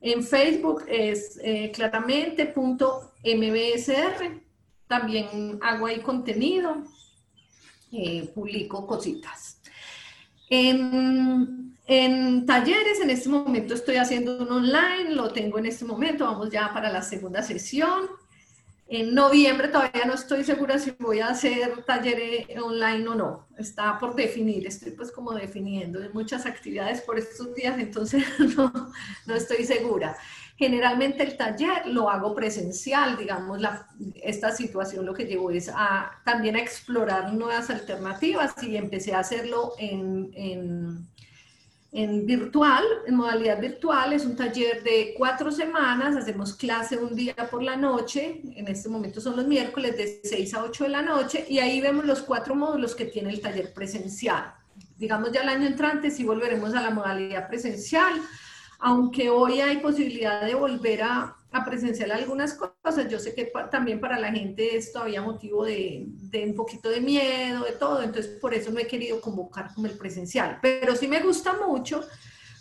En 0.00 0.24
Facebook 0.24 0.82
es 0.88 1.38
eh, 1.40 1.70
claramente 1.72 2.46
punto 2.46 3.12
mbsr. 3.22 4.42
También 4.88 5.60
hago 5.62 5.86
ahí 5.86 6.00
contenido, 6.00 6.82
eh, 7.92 8.28
publico 8.34 8.84
cositas. 8.84 9.60
En, 10.50 11.67
en 11.90 12.44
talleres, 12.44 13.00
en 13.00 13.08
este 13.08 13.30
momento 13.30 13.72
estoy 13.72 13.96
haciendo 13.96 14.36
un 14.42 14.52
online, 14.52 15.14
lo 15.14 15.32
tengo 15.32 15.58
en 15.58 15.64
este 15.64 15.86
momento, 15.86 16.26
vamos 16.26 16.50
ya 16.50 16.70
para 16.74 16.92
la 16.92 17.00
segunda 17.00 17.42
sesión. 17.42 18.02
En 18.88 19.14
noviembre 19.14 19.68
todavía 19.68 20.04
no 20.04 20.12
estoy 20.12 20.44
segura 20.44 20.78
si 20.78 20.90
voy 20.98 21.20
a 21.20 21.28
hacer 21.28 21.84
taller 21.86 22.46
online 22.62 23.08
o 23.08 23.14
no. 23.14 23.46
Está 23.56 23.98
por 23.98 24.14
definir, 24.14 24.66
estoy 24.66 24.92
pues 24.92 25.10
como 25.10 25.32
definiendo 25.32 25.98
de 25.98 26.10
muchas 26.10 26.44
actividades 26.44 27.00
por 27.00 27.18
estos 27.18 27.54
días, 27.54 27.78
entonces 27.78 28.22
no, 28.56 28.70
no 29.24 29.34
estoy 29.34 29.64
segura. 29.64 30.14
Generalmente 30.58 31.22
el 31.22 31.38
taller 31.38 31.86
lo 31.86 32.10
hago 32.10 32.34
presencial, 32.34 33.16
digamos, 33.16 33.62
la, 33.62 33.88
esta 34.16 34.52
situación 34.52 35.06
lo 35.06 35.14
que 35.14 35.24
llevó 35.24 35.50
es 35.52 35.70
a 35.74 36.20
también 36.26 36.56
a 36.56 36.60
explorar 36.60 37.32
nuevas 37.32 37.70
alternativas 37.70 38.62
y 38.62 38.76
empecé 38.76 39.14
a 39.14 39.20
hacerlo 39.20 39.72
en, 39.78 40.30
en 40.34 41.08
en 41.90 42.26
virtual, 42.26 42.84
en 43.06 43.14
modalidad 43.14 43.60
virtual, 43.60 44.12
es 44.12 44.24
un 44.26 44.36
taller 44.36 44.82
de 44.82 45.14
cuatro 45.16 45.50
semanas, 45.50 46.16
hacemos 46.16 46.54
clase 46.54 46.98
un 46.98 47.14
día 47.16 47.34
por 47.50 47.62
la 47.62 47.76
noche, 47.76 48.42
en 48.54 48.68
este 48.68 48.90
momento 48.90 49.20
son 49.20 49.36
los 49.36 49.46
miércoles 49.46 49.96
de 49.96 50.20
6 50.22 50.54
a 50.54 50.64
8 50.64 50.84
de 50.84 50.90
la 50.90 51.02
noche, 51.02 51.46
y 51.48 51.60
ahí 51.60 51.80
vemos 51.80 52.04
los 52.04 52.20
cuatro 52.20 52.54
módulos 52.54 52.94
que 52.94 53.06
tiene 53.06 53.30
el 53.30 53.40
taller 53.40 53.72
presencial. 53.72 54.52
Digamos 54.98 55.32
ya 55.32 55.40
el 55.40 55.48
año 55.48 55.66
entrante 55.66 56.10
sí 56.10 56.24
volveremos 56.24 56.74
a 56.74 56.82
la 56.82 56.90
modalidad 56.90 57.48
presencial, 57.48 58.20
aunque 58.80 59.30
hoy 59.30 59.60
hay 59.60 59.78
posibilidad 59.78 60.42
de 60.44 60.54
volver 60.54 61.02
a, 61.02 61.37
a 61.50 61.64
presenciar 61.64 62.12
algunas 62.12 62.54
cosas. 62.54 63.08
Yo 63.08 63.18
sé 63.18 63.34
que 63.34 63.50
también 63.70 64.00
para 64.00 64.18
la 64.18 64.30
gente 64.32 64.76
es 64.76 64.92
todavía 64.92 65.22
motivo 65.22 65.64
de, 65.64 66.04
de, 66.06 66.44
un 66.44 66.54
poquito 66.54 66.88
de 66.88 67.00
miedo, 67.00 67.64
de 67.64 67.72
todo, 67.72 68.02
entonces 68.02 68.38
por 68.40 68.54
eso 68.54 68.70
no 68.70 68.78
he 68.78 68.86
querido 68.86 69.20
convocar 69.20 69.72
como 69.74 69.86
el 69.86 69.96
presencial. 69.96 70.58
Pero 70.60 70.94
sí 70.94 71.08
me 71.08 71.20
gusta 71.20 71.54
mucho 71.54 72.04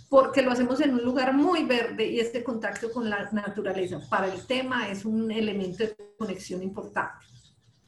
porque 0.10 0.42
lo 0.42 0.52
hacemos 0.52 0.80
en 0.82 0.94
un 0.94 1.04
lugar 1.04 1.34
muy 1.34 1.64
verde 1.64 2.08
y 2.08 2.20
este 2.20 2.44
contacto 2.44 2.92
con 2.92 3.10
la 3.10 3.30
naturaleza 3.32 4.00
para 4.10 4.34
el 4.34 4.46
tema 4.46 4.90
es 4.90 5.04
un 5.04 5.32
elemento 5.32 5.84
de 5.84 5.96
conexión 6.18 6.64
importante. 6.64 7.26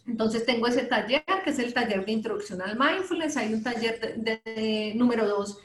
Entonces 0.06 0.46
tengo 0.46 0.68
ese 0.68 0.84
taller, 0.84 1.24
que 1.44 1.52
es 1.52 1.60
el 1.60 1.74
taller 1.74 2.04
de 2.04 2.12
introducción 2.12 2.62
al 2.62 2.78
mindfulness. 2.78 3.38
Hay 3.38 3.54
un 3.54 3.64
taller 3.64 4.18
de, 4.18 4.94
número 4.96 5.28
dos, 5.28 5.60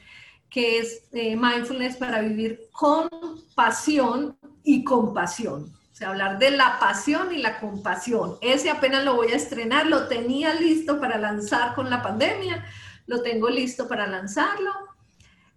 que 0.50 0.78
es 0.78 1.08
eh, 1.12 1.34
mindfulness 1.34 1.96
para 1.96 2.20
vivir 2.20 2.68
con 2.70 3.08
pasión 3.54 4.36
y 4.64 4.82
compasión. 4.82 5.72
O 5.92 5.96
sea, 5.96 6.08
hablar 6.08 6.40
de 6.40 6.50
la 6.50 6.80
pasión 6.80 7.32
y 7.32 7.38
la 7.38 7.60
compasión. 7.60 8.36
Ese 8.40 8.68
apenas 8.68 9.04
lo 9.04 9.14
voy 9.14 9.28
a 9.28 9.36
estrenar, 9.36 9.86
lo 9.86 10.08
tenía 10.08 10.52
listo 10.54 10.98
para 10.98 11.18
lanzar 11.18 11.74
con 11.76 11.88
la 11.88 12.02
pandemia, 12.02 12.64
lo 13.06 13.22
tengo 13.22 13.48
listo 13.48 13.86
para 13.86 14.08
lanzarlo. 14.08 14.72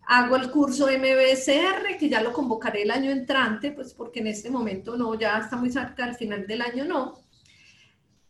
Hago 0.06 0.36
el 0.36 0.52
curso 0.52 0.88
MBSR, 0.88 1.98
que 1.98 2.08
ya 2.08 2.22
lo 2.22 2.34
convocaré 2.34 2.84
el 2.84 2.92
año 2.92 3.10
entrante, 3.10 3.72
pues 3.72 3.96
porque 3.96 4.20
en 4.20 4.28
este 4.28 4.52
momento 4.52 4.96
no, 4.96 5.16
ya 5.16 5.40
está 5.40 5.56
muy 5.56 5.72
cerca, 5.72 6.06
al 6.06 6.16
final 6.16 6.46
del 6.46 6.62
año 6.62 6.86
no. 6.86 7.20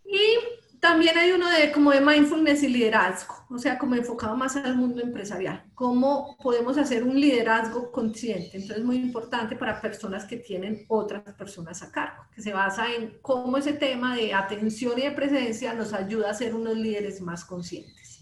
Y 0.06 0.38
también 0.80 1.18
hay 1.18 1.32
uno 1.32 1.50
de 1.50 1.72
como 1.72 1.92
de 1.92 2.02
mindfulness 2.02 2.64
y 2.64 2.68
liderazgo, 2.68 3.36
o 3.50 3.58
sea, 3.58 3.78
como 3.78 3.96
enfocado 3.96 4.36
más 4.36 4.56
al 4.56 4.76
mundo 4.76 5.02
empresarial. 5.02 5.64
¿Cómo 5.74 6.38
podemos 6.42 6.78
hacer 6.78 7.04
un 7.04 7.20
liderazgo 7.20 7.92
consciente? 7.92 8.52
Entonces, 8.54 8.84
muy 8.84 8.98
importante 8.98 9.56
para 9.56 9.82
personas 9.82 10.26
que 10.26 10.38
tienen 10.38 10.86
otras 10.88 11.24
personas 11.34 11.82
a 11.82 11.92
cargo, 11.92 12.24
que 12.34 12.42
se 12.42 12.54
basa 12.54 12.94
en 12.94 13.18
cómo 13.22 13.58
ese 13.58 13.74
tema 13.74 14.16
de 14.16 14.34
atención 14.34 14.98
y 14.98 15.04
de 15.04 15.12
presencia 15.12 15.74
nos 15.74 15.94
ayuda 15.94 16.30
a 16.30 16.34
ser 16.34 16.54
unos 16.54 16.78
líderes 16.78 17.22
más 17.22 17.44
conscientes. 17.44 18.22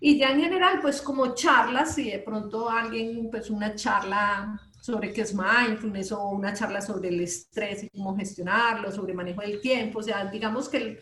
Y 0.00 0.18
ya 0.18 0.30
en 0.30 0.40
general, 0.40 0.80
pues 0.82 1.00
como 1.00 1.34
charlas, 1.34 1.94
si 1.94 2.10
de 2.10 2.18
pronto 2.18 2.68
alguien, 2.68 3.28
pues 3.30 3.50
una 3.50 3.74
charla 3.74 4.60
sobre 4.80 5.12
qué 5.12 5.22
es 5.22 5.34
mindfulness 5.34 6.12
o 6.12 6.28
una 6.28 6.52
charla 6.52 6.80
sobre 6.82 7.08
el 7.08 7.20
estrés 7.20 7.84
y 7.84 7.88
cómo 7.88 8.16
gestionarlo, 8.16 8.92
sobre 8.92 9.14
manejo 9.14 9.40
del 9.40 9.60
tiempo, 9.60 10.00
o 10.00 10.02
sea, 10.02 10.26
digamos 10.26 10.68
que 10.68 10.76
el, 10.76 10.98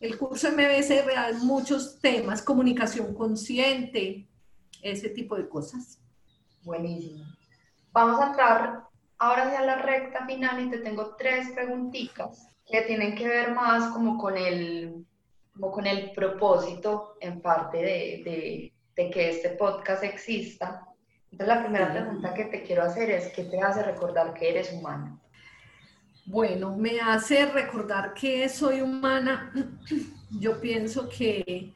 el 0.00 0.16
curso 0.18 0.50
MBC 0.50 1.04
real 1.04 1.36
muchos 1.42 2.00
temas, 2.00 2.42
comunicación 2.42 3.14
consciente, 3.14 4.26
ese 4.82 5.10
tipo 5.10 5.36
de 5.36 5.48
cosas. 5.48 6.00
Buenísimo. 6.62 7.24
Vamos 7.92 8.20
a 8.20 8.28
entrar 8.28 8.84
ahora 9.18 9.46
hacia 9.46 9.60
la 9.62 9.76
recta 9.76 10.26
final 10.26 10.66
y 10.66 10.70
te 10.70 10.78
tengo 10.78 11.16
tres 11.16 11.50
preguntitas 11.50 12.48
que 12.66 12.82
tienen 12.82 13.14
que 13.14 13.28
ver 13.28 13.54
más 13.54 13.92
como 13.92 14.16
con 14.16 14.38
el, 14.38 15.04
como 15.52 15.70
con 15.70 15.86
el 15.86 16.12
propósito 16.12 17.16
en 17.20 17.42
parte 17.42 17.78
de, 17.78 18.22
de, 18.24 18.72
de 18.96 19.10
que 19.10 19.30
este 19.30 19.50
podcast 19.50 20.02
exista. 20.02 20.86
Entonces 21.30 21.56
la 21.56 21.62
primera 21.62 21.92
pregunta 21.92 22.32
que 22.32 22.46
te 22.46 22.62
quiero 22.62 22.84
hacer 22.84 23.10
es, 23.10 23.32
¿qué 23.34 23.44
te 23.44 23.60
hace 23.60 23.82
recordar 23.82 24.32
que 24.32 24.48
eres 24.48 24.72
humano? 24.72 25.20
Bueno, 26.26 26.76
me 26.76 27.00
hace 27.00 27.46
recordar 27.46 28.14
que 28.14 28.48
soy 28.48 28.80
humana. 28.80 29.52
Yo 30.40 30.60
pienso 30.60 31.08
que, 31.08 31.72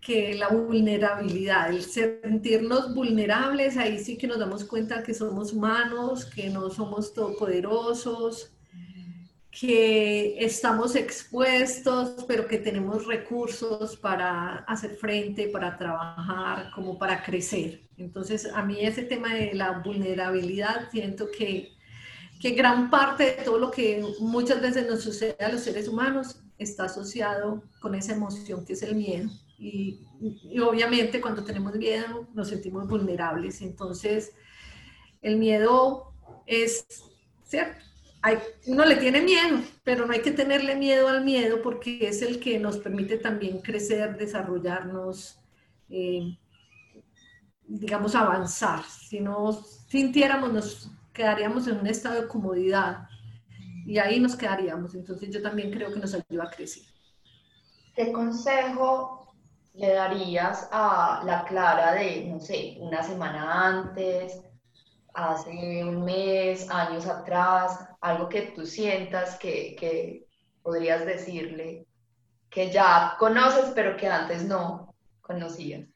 que 0.00 0.34
la 0.34 0.48
vulnerabilidad, 0.48 1.70
el 1.70 1.82
sentirnos 1.82 2.94
vulnerables, 2.94 3.76
ahí 3.76 3.98
sí 3.98 4.16
que 4.16 4.26
nos 4.26 4.38
damos 4.38 4.64
cuenta 4.64 5.02
que 5.02 5.14
somos 5.14 5.52
humanos, 5.52 6.24
que 6.24 6.48
no 6.48 6.70
somos 6.70 7.12
todopoderosos, 7.12 8.52
que 9.50 10.36
estamos 10.44 10.94
expuestos, 10.94 12.24
pero 12.28 12.46
que 12.46 12.58
tenemos 12.58 13.06
recursos 13.06 13.96
para 13.96 14.58
hacer 14.58 14.94
frente, 14.94 15.48
para 15.48 15.76
trabajar, 15.76 16.70
como 16.72 16.96
para 16.98 17.22
crecer. 17.24 17.80
Entonces, 17.96 18.46
a 18.54 18.62
mí 18.62 18.78
ese 18.80 19.02
tema 19.02 19.34
de 19.34 19.54
la 19.54 19.80
vulnerabilidad, 19.80 20.88
siento 20.90 21.28
que 21.36 21.72
que 22.40 22.50
gran 22.52 22.88
parte 22.88 23.24
de 23.24 23.44
todo 23.44 23.58
lo 23.58 23.70
que 23.70 24.02
muchas 24.18 24.62
veces 24.62 24.88
nos 24.88 25.02
sucede 25.02 25.36
a 25.40 25.52
los 25.52 25.60
seres 25.60 25.86
humanos 25.86 26.40
está 26.58 26.84
asociado 26.84 27.62
con 27.80 27.94
esa 27.94 28.14
emoción 28.14 28.64
que 28.64 28.72
es 28.72 28.82
el 28.82 28.94
miedo. 28.94 29.30
Y, 29.58 30.06
obviamente 30.62 31.20
cuando 31.20 31.44
tenemos 31.44 31.74
miedo 31.74 32.26
nos 32.34 32.48
sentimos 32.48 32.88
vulnerables. 32.88 33.60
Entonces, 33.60 34.32
el 35.20 35.36
miedo 35.36 36.14
es, 36.46 36.86
¿cierto? 37.44 37.84
Hay, 38.22 38.38
uno 38.66 38.86
le 38.86 38.96
tiene 38.96 39.20
miedo, 39.20 39.60
pero 39.84 40.06
no 40.06 40.12
hay 40.12 40.20
que 40.20 40.30
tenerle 40.30 40.76
miedo 40.76 41.08
al 41.08 41.24
miedo 41.24 41.60
porque 41.62 42.08
es 42.08 42.22
el 42.22 42.40
que 42.40 42.58
nos 42.58 42.78
permite 42.78 43.18
también 43.18 43.60
crecer, 43.60 44.16
desarrollarnos, 44.16 45.38
eh, 45.90 46.38
digamos, 47.66 48.14
avanzar. 48.14 48.82
Si 48.84 49.20
no 49.20 49.62
sintiéramos, 49.88 50.52
nos 50.52 50.90
quedaríamos 51.12 51.66
en 51.68 51.78
un 51.78 51.86
estado 51.86 52.22
de 52.22 52.28
comodidad 52.28 53.08
y 53.86 53.98
ahí 53.98 54.20
nos 54.20 54.36
quedaríamos. 54.36 54.94
Entonces 54.94 55.30
yo 55.30 55.42
también 55.42 55.70
creo 55.70 55.92
que 55.92 56.00
nos 56.00 56.14
ayuda 56.14 56.44
a 56.44 56.50
crecer. 56.50 56.84
¿Qué 57.94 58.12
consejo 58.12 59.34
le 59.74 59.92
darías 59.92 60.68
a 60.72 61.22
la 61.24 61.44
Clara 61.44 61.92
de, 61.94 62.26
no 62.26 62.40
sé, 62.40 62.76
una 62.80 63.02
semana 63.02 63.68
antes, 63.68 64.40
hace 65.14 65.84
un 65.84 66.04
mes, 66.04 66.68
años 66.70 67.06
atrás, 67.06 67.78
algo 68.00 68.28
que 68.28 68.52
tú 68.54 68.66
sientas 68.66 69.36
que, 69.38 69.76
que 69.76 70.26
podrías 70.62 71.04
decirle 71.04 71.86
que 72.48 72.70
ya 72.70 73.16
conoces 73.18 73.70
pero 73.74 73.96
que 73.96 74.08
antes 74.08 74.44
no 74.44 74.94
conocías? 75.20 75.86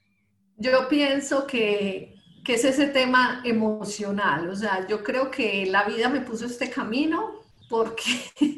Yo 0.57 0.89
pienso 0.89 1.47
que 1.47 2.14
que 2.45 2.55
es 2.55 2.65
ese 2.65 2.87
tema 2.89 3.41
emocional. 3.45 4.51
O 4.51 4.55
sea, 4.55 4.87
yo 4.87 5.03
creo 5.03 5.31
que 5.31 5.67
la 5.67 5.85
vida 5.85 6.11
me 6.11 6.21
puso 6.21 6.45
este 6.45 6.69
camino 6.71 7.41
porque 7.71 8.03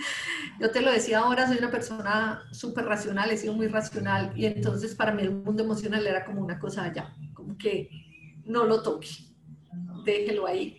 yo 0.60 0.70
te 0.70 0.82
lo 0.82 0.90
decía 0.90 1.20
ahora, 1.20 1.46
soy 1.46 1.58
una 1.58 1.70
persona 1.70 2.42
súper 2.50 2.84
racional, 2.84 3.30
he 3.30 3.36
sido 3.36 3.54
muy 3.54 3.68
racional 3.68 4.32
y 4.34 4.46
entonces 4.46 4.94
para 4.96 5.12
mí 5.12 5.22
el 5.22 5.30
mundo 5.30 5.62
emocional 5.62 6.04
era 6.04 6.24
como 6.24 6.42
una 6.42 6.58
cosa 6.58 6.82
allá, 6.82 7.14
como 7.32 7.56
que 7.56 7.88
no 8.44 8.64
lo 8.64 8.82
toque, 8.82 9.08
déjelo 10.04 10.46
ahí. 10.46 10.76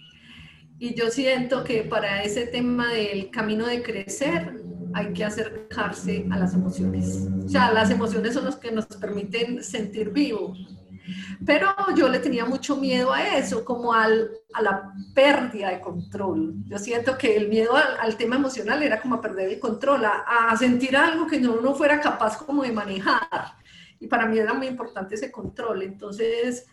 Y 0.77 0.93
yo 0.93 1.09
siento 1.09 1.63
que 1.63 1.83
para 1.83 2.21
ese 2.21 2.45
tema 2.45 2.93
del 2.93 3.31
camino 3.31 3.65
de 3.65 3.81
crecer 3.81 4.53
hay 4.93 5.13
que 5.13 5.23
acercarse 5.23 6.27
a 6.29 6.37
las 6.37 6.53
emociones. 6.53 7.27
O 7.45 7.49
sea, 7.49 7.71
las 7.71 7.89
emociones 7.89 8.33
son 8.33 8.45
las 8.45 8.57
que 8.57 8.71
nos 8.71 8.85
permiten 8.85 9.63
sentir 9.63 10.11
vivos 10.11 10.76
Pero 11.45 11.73
yo 11.95 12.09
le 12.09 12.19
tenía 12.19 12.45
mucho 12.45 12.75
miedo 12.77 13.13
a 13.13 13.37
eso, 13.37 13.63
como 13.63 13.93
al, 13.93 14.31
a 14.53 14.61
la 14.61 14.93
pérdida 15.13 15.69
de 15.69 15.79
control. 15.79 16.55
Yo 16.65 16.77
siento 16.77 17.17
que 17.17 17.35
el 17.35 17.47
miedo 17.49 17.75
al, 17.75 18.17
tema 18.17 18.35
emocional 18.35 18.83
era 18.83 19.01
como 19.01 19.15
a 19.15 19.21
perder 19.21 19.49
el 19.49 19.59
control, 19.59 20.05
a, 20.05 20.49
a 20.49 20.57
sentir 20.57 20.95
algo 20.97 21.27
que 21.27 21.39
no, 21.39 21.61
no 21.61 21.75
fuera 21.75 21.99
capaz 22.01 22.37
como 22.37 22.63
de 22.63 22.71
manejar. 22.71 23.55
Y 23.99 24.07
para 24.07 24.25
mí 24.25 24.37
era 24.37 24.53
muy 24.53 24.67
importante 24.67 25.15
ese 25.15 25.31
control. 25.31 25.83
Entonces, 25.83 26.67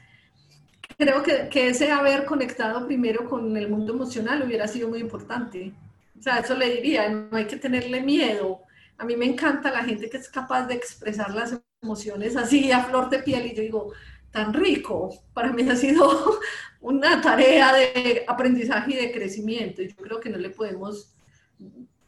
creo 0.97 1.23
que, 1.23 1.49
que, 1.49 1.69
ese 1.69 1.91
haber 1.91 2.25
conectado 2.25 2.87
primero 2.87 3.29
con 3.29 3.57
el 3.57 3.69
mundo 3.69 3.93
emocional 3.93 4.43
hubiera 4.43 4.69
sido 4.69 4.89
muy 4.89 5.01
importante. 5.01 5.73
O 6.19 6.23
sea, 6.23 6.39
eso 6.39 6.55
le 6.55 6.75
diría, 6.75 7.09
no 7.09 7.37
hay 7.37 7.47
que 7.47 7.57
tenerle 7.57 8.01
miedo. 8.03 8.63
A 8.99 9.05
mí 9.05 9.17
me 9.17 9.27
encanta 9.27 9.71
la 9.71 9.85
gente 9.85 10.09
que 10.09 10.19
es 10.19 10.29
capaz 10.29 10.67
de 10.67 10.75
expresar 10.75 11.35
las 11.35 11.59
emociones 11.83 12.37
así 12.37 12.73
a 12.73 12.85
flor 12.85 13.11
de 13.11 13.19
piel 13.19 13.47
y 13.47 13.55
yo 13.55 13.63
digo, 13.63 13.93
tan 14.35 14.53
rico. 14.53 15.11
Para 15.33 15.53
mí 15.53 15.63
ha 15.71 15.77
sido 15.77 16.41
una 16.81 17.21
tarea 17.21 17.73
de 17.73 18.25
aprendizaje 18.27 18.93
y 18.93 18.97
de 18.97 19.13
crecimiento. 19.13 19.81
Yo 19.81 19.95
creo 19.95 20.21
que 20.21 20.29
no 20.29 20.39
le 20.39 20.51
podemos 20.51 21.15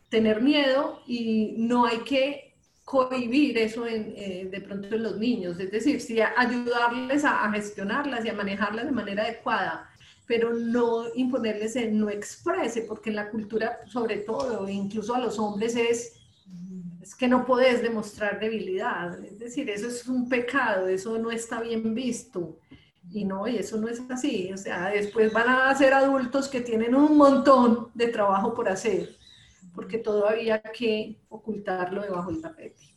tener 0.08 0.42
miedo 0.42 1.02
y 1.06 1.54
no 1.56 1.86
hay 1.86 1.98
que 1.98 2.56
cohibir 2.84 3.58
eso 3.58 3.86
eh, 3.86 4.48
de 4.50 4.60
pronto 4.60 4.94
en 4.94 5.02
los 5.02 5.16
niños, 5.16 5.58
es 5.58 5.72
decir, 5.72 6.00
sí 6.00 6.20
ayudarles 6.20 7.24
a, 7.24 7.50
gestionarlas 7.52 8.24
y 8.24 8.28
a 8.28 8.32
manejarlas 8.32 8.86
de 8.86 8.92
manera 8.92 9.24
adecuada, 9.24 9.90
pero 10.24 10.52
no 10.52 11.06
imponerles 11.16 11.74
el 11.74 11.98
no 11.98 12.08
exprese, 12.10 12.82
porque 12.82 13.10
en 13.10 13.16
la 13.16 13.28
cultura, 13.28 13.80
sobre 13.86 14.18
todo, 14.18 14.68
incluso 14.68 15.16
a 15.16 15.20
los 15.20 15.36
hombres, 15.38 15.74
es, 15.74 16.15
es 17.06 17.14
que 17.14 17.28
no 17.28 17.46
puedes 17.46 17.82
demostrar 17.82 18.40
debilidad, 18.40 19.22
es 19.24 19.38
decir, 19.38 19.70
eso 19.70 19.86
es 19.88 20.06
un 20.08 20.28
pecado, 20.28 20.88
eso 20.88 21.18
no 21.18 21.30
está 21.30 21.60
bien 21.60 21.94
visto. 21.94 22.58
Y 23.08 23.24
no, 23.24 23.46
y 23.46 23.56
eso 23.56 23.76
no 23.76 23.88
es 23.88 24.02
así. 24.10 24.52
O 24.52 24.56
sea, 24.56 24.88
después 24.88 25.32
van 25.32 25.48
a 25.48 25.74
ser 25.76 25.94
adultos 25.94 26.48
que 26.48 26.60
tienen 26.60 26.94
un 26.96 27.16
montón 27.16 27.90
de 27.94 28.08
trabajo 28.08 28.52
por 28.52 28.68
hacer 28.68 29.16
porque 29.76 29.98
todavía 29.98 30.60
hay 30.64 30.72
que 30.72 31.20
ocultarlo 31.28 32.00
debajo 32.00 32.32
del 32.32 32.40
tapete. 32.40 32.96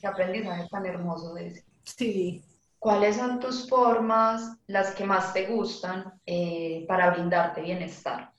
Qué 0.00 0.06
aprendizaje 0.06 0.68
tan 0.68 0.84
hermoso 0.84 1.36
ese. 1.36 1.64
Sí. 1.84 2.42
¿Cuáles 2.78 3.16
son 3.16 3.40
tus 3.40 3.68
formas, 3.68 4.58
las 4.66 4.94
que 4.94 5.04
más 5.04 5.32
te 5.32 5.46
gustan 5.46 6.20
eh, 6.26 6.84
para 6.88 7.10
brindarte 7.10 7.62
bienestar? 7.62 8.32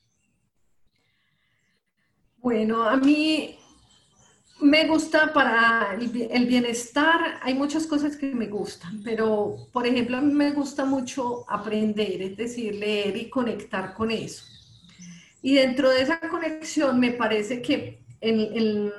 Bueno, 2.37 2.83
a 2.83 2.97
mí 2.97 3.57
me 4.59 4.87
gusta 4.87 5.33
para 5.33 5.95
el 5.99 6.45
bienestar, 6.47 7.39
hay 7.41 7.53
muchas 7.53 7.85
cosas 7.85 8.15
que 8.17 8.33
me 8.33 8.47
gustan, 8.47 9.01
pero 9.03 9.67
por 9.71 9.85
ejemplo 9.85 10.17
a 10.17 10.21
mí 10.21 10.33
me 10.33 10.51
gusta 10.51 10.83
mucho 10.83 11.45
aprender, 11.49 12.21
es 12.21 12.37
decir, 12.37 12.75
leer 12.75 13.15
y 13.17 13.29
conectar 13.29 13.93
con 13.93 14.09
eso. 14.11 14.43
Y 15.41 15.55
dentro 15.55 15.89
de 15.89 16.01
esa 16.01 16.19
conexión 16.19 16.99
me 16.99 17.11
parece 17.11 17.61
que 17.61 17.99
en, 18.19 18.91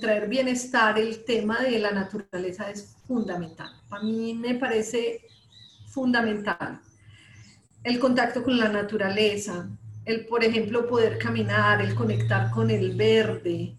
traer 0.00 0.28
bienestar 0.28 0.98
el 0.98 1.24
tema 1.24 1.60
de 1.60 1.78
la 1.78 1.92
naturaleza 1.92 2.70
es 2.70 2.96
fundamental. 3.06 3.70
A 3.90 4.02
mí 4.02 4.34
me 4.34 4.56
parece 4.56 5.20
fundamental 5.86 6.80
el 7.84 7.98
contacto 7.98 8.42
con 8.42 8.58
la 8.58 8.68
naturaleza, 8.68 9.68
el, 10.04 10.26
por 10.26 10.42
ejemplo, 10.42 10.88
poder 10.88 11.18
caminar, 11.18 11.82
el 11.82 11.94
conectar 11.94 12.50
con 12.50 12.70
el 12.70 12.96
verde. 12.96 13.74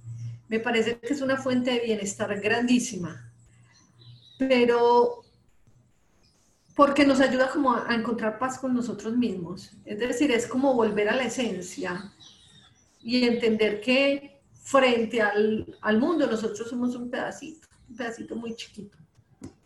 Me 0.56 0.62
parece 0.62 0.97
que 0.99 1.12
es 1.14 1.20
una 1.20 1.36
fuente 1.36 1.70
de 1.72 1.82
bienestar 1.82 2.39
grandísima. 2.39 3.30
Pero 4.39 5.22
porque 6.78 7.06
nos 7.06 7.20
ayuda 7.20 7.49
como 7.49 7.76
a 7.76 7.93
encontrar 7.93 8.39
paz 8.39 8.58
con 8.58 8.74
nosotros 8.74 9.18
mismos. 9.18 9.74
Es 9.84 9.99
decir, 9.99 10.32
es 10.32 10.47
como 10.47 10.74
volver 10.74 11.10
a 11.10 11.16
la 11.18 11.26
esencia 11.26 12.14
y 13.01 13.26
entender 13.26 13.82
que 13.82 14.39
frente 14.53 15.22
al, 15.22 15.78
al 15.82 15.99
mundo 15.99 16.26
nosotros 16.26 16.70
somos 16.70 16.95
un 16.95 17.10
pedacito, 17.10 17.68
un 17.89 17.97
pedacito 17.97 18.38
muy 18.38 18.56
chiquito. 18.56 18.97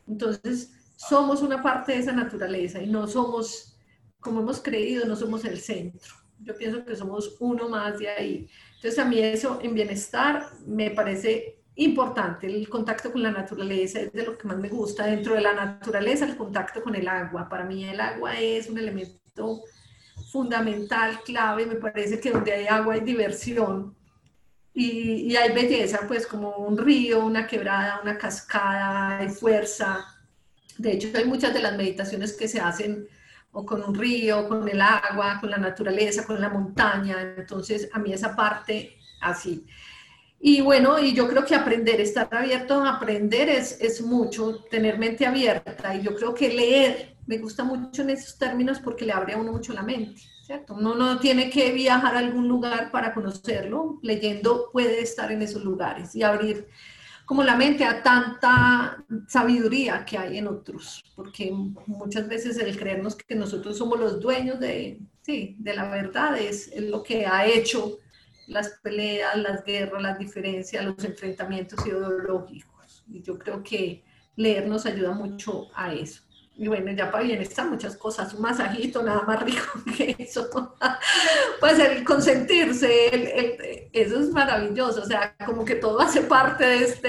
Entonces, 0.07 0.71
somos 0.95 1.43
una 1.43 1.61
parte 1.61 1.91
de 1.91 1.99
esa 1.99 2.13
naturaleza 2.13 2.81
y 2.81 2.87
no 2.87 3.07
somos, 3.07 3.77
como 4.19 4.41
hemos 4.41 4.59
creído, 4.59 5.05
no 5.05 5.15
somos 5.15 5.45
el 5.45 5.59
centro. 5.59 6.15
Yo 6.39 6.57
pienso 6.57 6.83
que 6.83 6.95
somos 6.95 7.37
uno 7.39 7.69
más 7.69 7.99
de 7.99 8.09
ahí. 8.09 8.49
Entonces, 8.79 8.97
a 8.97 9.03
mí 9.03 9.19
eso 9.19 9.59
en 9.61 9.73
bienestar 9.73 10.51
me 10.65 10.89
parece 10.91 11.59
importante, 11.75 12.47
el 12.47 12.69
contacto 12.69 13.11
con 13.11 13.21
la 13.21 13.29
naturaleza 13.29 13.99
es 13.99 14.13
de 14.13 14.23
lo 14.23 14.37
que 14.37 14.47
más 14.47 14.57
me 14.57 14.69
gusta. 14.69 15.05
Dentro 15.05 15.35
de 15.35 15.41
la 15.41 15.53
naturaleza, 15.53 16.23
el 16.23 16.37
contacto 16.37 16.81
con 16.81 16.95
el 16.95 17.05
agua. 17.09 17.49
Para 17.49 17.65
mí 17.65 17.83
el 17.83 17.99
agua 17.99 18.39
es 18.39 18.69
un 18.69 18.77
elemento 18.77 19.63
fundamental, 20.31 21.19
clave. 21.25 21.65
Me 21.65 21.75
parece 21.75 22.21
que 22.21 22.31
donde 22.31 22.53
hay 22.53 22.67
agua 22.67 22.93
hay 22.93 23.01
diversión 23.01 23.97
y, 24.73 25.29
y 25.29 25.35
hay 25.35 25.53
belleza, 25.53 25.99
pues 26.07 26.25
como 26.25 26.55
un 26.55 26.77
río, 26.77 27.25
una 27.25 27.47
quebrada, 27.47 27.99
una 28.01 28.17
cascada, 28.17 29.17
hay 29.17 29.27
fuerza. 29.27 30.05
De 30.77 30.93
hecho, 30.93 31.09
hay 31.17 31.25
muchas 31.25 31.53
de 31.53 31.59
las 31.59 31.75
meditaciones 31.75 32.31
que 32.31 32.47
se 32.47 32.61
hacen 32.61 33.09
o 33.51 33.65
con 33.65 33.83
un 33.83 33.95
río, 33.95 34.47
con 34.47 34.67
el 34.67 34.81
agua, 34.81 35.37
con 35.39 35.49
la 35.49 35.57
naturaleza, 35.57 36.25
con 36.25 36.39
la 36.39 36.49
montaña. 36.49 37.35
Entonces, 37.37 37.89
a 37.93 37.99
mí 37.99 38.13
esa 38.13 38.35
parte 38.35 38.97
así. 39.21 39.65
Y 40.39 40.61
bueno, 40.61 40.99
y 40.99 41.13
yo 41.13 41.27
creo 41.27 41.43
que 41.43 41.55
aprender, 41.55 41.99
estar 41.99 42.27
abierto 42.31 42.81
a 42.81 42.95
aprender 42.95 43.49
es, 43.49 43.79
es 43.81 44.01
mucho, 44.01 44.63
tener 44.69 44.97
mente 44.97 45.25
abierta. 45.25 45.95
Y 45.95 46.01
yo 46.01 46.15
creo 46.15 46.33
que 46.33 46.49
leer 46.49 47.17
me 47.29 47.37
gusta 47.37 47.63
mucho 47.63 48.01
en 48.01 48.09
esos 48.09 48.39
términos 48.39 48.79
porque 48.79 49.05
le 49.05 49.13
abre 49.13 49.33
a 49.33 49.37
uno 49.37 49.51
mucho 49.51 49.71
la 49.71 49.83
mente, 49.83 50.19
¿cierto? 50.43 50.73
Uno 50.73 50.95
no 50.95 51.19
tiene 51.19 51.51
que 51.51 51.71
viajar 51.71 52.15
a 52.15 52.19
algún 52.19 52.47
lugar 52.47 52.89
para 52.89 53.13
conocerlo, 53.13 53.99
leyendo 54.01 54.71
puede 54.73 55.01
estar 55.01 55.31
en 55.31 55.43
esos 55.43 55.63
lugares 55.63 56.15
y 56.15 56.23
abrir 56.23 56.67
como 57.29 57.43
la 57.43 57.55
mente 57.55 57.85
a 57.85 58.01
tanta 58.01 59.05
sabiduría 59.27 60.03
que 60.03 60.17
hay 60.17 60.39
en 60.39 60.47
otros, 60.47 61.03
porque 61.15 61.51
muchas 61.51 62.27
veces 62.27 62.57
el 62.57 62.75
creernos 62.75 63.15
que 63.15 63.35
nosotros 63.35 63.77
somos 63.77 63.99
los 63.99 64.19
dueños 64.19 64.59
de, 64.59 64.99
sí, 65.21 65.55
de 65.59 65.75
la 65.75 65.87
verdad 65.91 66.39
es, 66.39 66.69
es 66.69 66.81
lo 66.85 67.03
que 67.03 67.27
ha 67.27 67.45
hecho 67.45 67.99
las 68.47 68.69
peleas, 68.81 69.37
las 69.37 69.63
guerras, 69.63 70.01
las 70.01 70.17
diferencias, 70.17 70.83
los 70.83 71.03
enfrentamientos 71.03 71.85
ideológicos. 71.85 73.05
Y 73.07 73.21
yo 73.21 73.37
creo 73.37 73.61
que 73.61 74.03
leer 74.35 74.67
nos 74.67 74.87
ayuda 74.87 75.11
mucho 75.11 75.67
a 75.75 75.93
eso. 75.93 76.23
Y 76.59 76.67
bueno, 76.67 76.91
ya 76.91 77.09
para 77.09 77.23
bien 77.23 77.41
están 77.41 77.69
muchas 77.69 77.95
cosas, 77.95 78.33
un 78.33 78.41
masajito 78.41 79.01
nada 79.01 79.23
más 79.23 79.41
rico 79.41 79.63
que 79.97 80.15
eso. 80.19 80.49
pues 81.59 81.79
el 81.79 82.03
consentirse, 82.03 83.89
eso 83.93 84.19
es 84.19 84.29
maravilloso, 84.31 85.01
o 85.01 85.05
sea, 85.05 85.35
como 85.45 85.63
que 85.63 85.75
todo 85.75 85.99
hace 86.01 86.21
parte 86.21 86.65
de 86.65 86.83
este, 86.83 87.07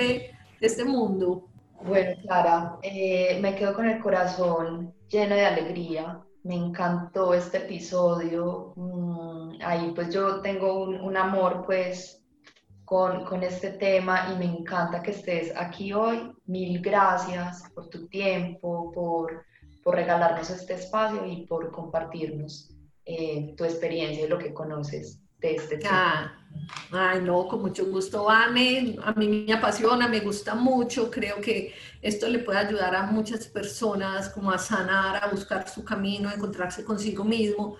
de 0.61 0.67
este 0.67 0.85
mundo. 0.85 1.49
Bueno, 1.83 2.13
Clara, 2.23 2.77
eh, 2.83 3.39
me 3.43 3.55
quedo 3.57 3.75
con 3.75 3.89
el 3.89 4.01
corazón 4.01 4.95
lleno 5.09 5.35
de 5.35 5.47
alegría 5.47 6.21
me 6.43 6.55
encantó 6.55 7.35
este 7.35 7.59
episodio. 7.59 8.73
Mm, 8.77 9.59
ahí 9.63 9.93
pues 9.95 10.13
yo 10.13 10.41
tengo 10.41 10.85
un, 10.85 11.17
amor 11.17 11.65
pues 11.67 12.20
con, 12.91 13.25
con, 13.25 13.45
este 13.45 13.71
tema 13.71 14.33
y 14.33 14.37
me 14.37 14.47
encanta 14.47 15.01
que 15.01 15.13
estés 15.13 15.53
aquí 15.57 15.93
hoy. 15.93 16.33
Mil 16.47 16.81
gracias 16.81 17.63
por 17.73 17.89
tu 17.89 18.09
tiempo, 18.09 18.91
por, 18.91 19.45
por 19.85 19.95
regalarnos 19.95 20.51
este 20.51 20.75
espacio 20.75 21.25
y 21.25 21.47
por 21.47 21.71
compartirnos 21.71 22.75
eh, 23.05 23.55
tu 23.57 23.63
experiencia 23.63 24.25
y 24.25 24.29
lo 24.29 24.39
que 24.39 24.53
conoces 24.53 25.21
de 25.39 25.55
este 25.55 25.79
tema. 25.79 26.37
Ay, 26.91 27.21
no, 27.23 27.47
con 27.47 27.63
mucho 27.63 27.87
gusto, 27.87 28.25
Vane. 28.25 28.97
A 29.05 29.13
mí 29.13 29.45
me 29.47 29.53
apasiona, 29.53 30.09
me 30.09 30.19
gusta 30.19 30.57
mucho. 30.57 31.13
Creo 31.13 31.41
que 31.41 31.73
esto 32.03 32.27
le 32.27 32.41
puede 32.41 32.59
ayudar 32.59 32.97
a 32.97 33.05
muchas 33.05 33.47
personas 33.47 34.31
como 34.31 34.51
a 34.51 34.59
sanar, 34.59 35.23
a 35.23 35.29
buscar 35.29 35.69
su 35.69 35.85
camino, 35.85 36.29
a 36.29 36.35
encontrarse 36.35 36.85
consigo 36.85 37.23
mismo. 37.23 37.77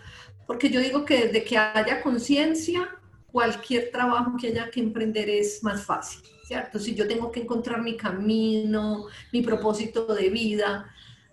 Porque 0.47 0.71
yo 0.71 0.79
digo 0.79 1.05
que 1.05 1.27
desde 1.27 1.43
que 1.43 1.59
haya 1.59 2.01
conciencia, 2.01 2.89
cualquier 3.33 3.91
trabajo 3.91 4.37
que 4.39 4.49
haya 4.49 4.71
que 4.71 4.81
emprender 4.81 5.29
es 5.29 5.63
más 5.63 5.85
fácil, 5.85 6.23
¿cierto? 6.45 6.79
Si 6.79 6.95
yo 6.95 7.07
tengo 7.07 7.31
que 7.31 7.41
encontrar 7.41 7.83
mi 7.83 7.97
camino, 7.97 9.07
mi 9.33 9.43
propósito 9.43 10.15
de 10.15 10.31
vida, 10.31 10.91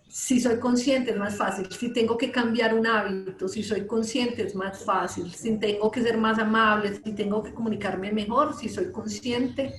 si 0.08 0.40
soy 0.40 0.60
consciente 0.60 1.12
es 1.12 1.18
más 1.18 1.36
fácil, 1.36 1.68
si 1.72 1.92
tengo 1.92 2.18
que 2.18 2.32
cambiar 2.32 2.74
un 2.74 2.88
hábito, 2.88 3.48
si 3.48 3.62
soy 3.62 3.86
consciente 3.86 4.44
es 4.44 4.56
más 4.56 4.84
fácil, 4.84 5.32
si 5.34 5.58
tengo 5.58 5.92
que 5.92 6.02
ser 6.02 6.18
más 6.18 6.40
amable, 6.40 7.00
si 7.04 7.14
tengo 7.14 7.44
que 7.44 7.54
comunicarme 7.54 8.12
mejor, 8.12 8.56
si 8.56 8.70
soy 8.70 8.92
consciente 8.92 9.74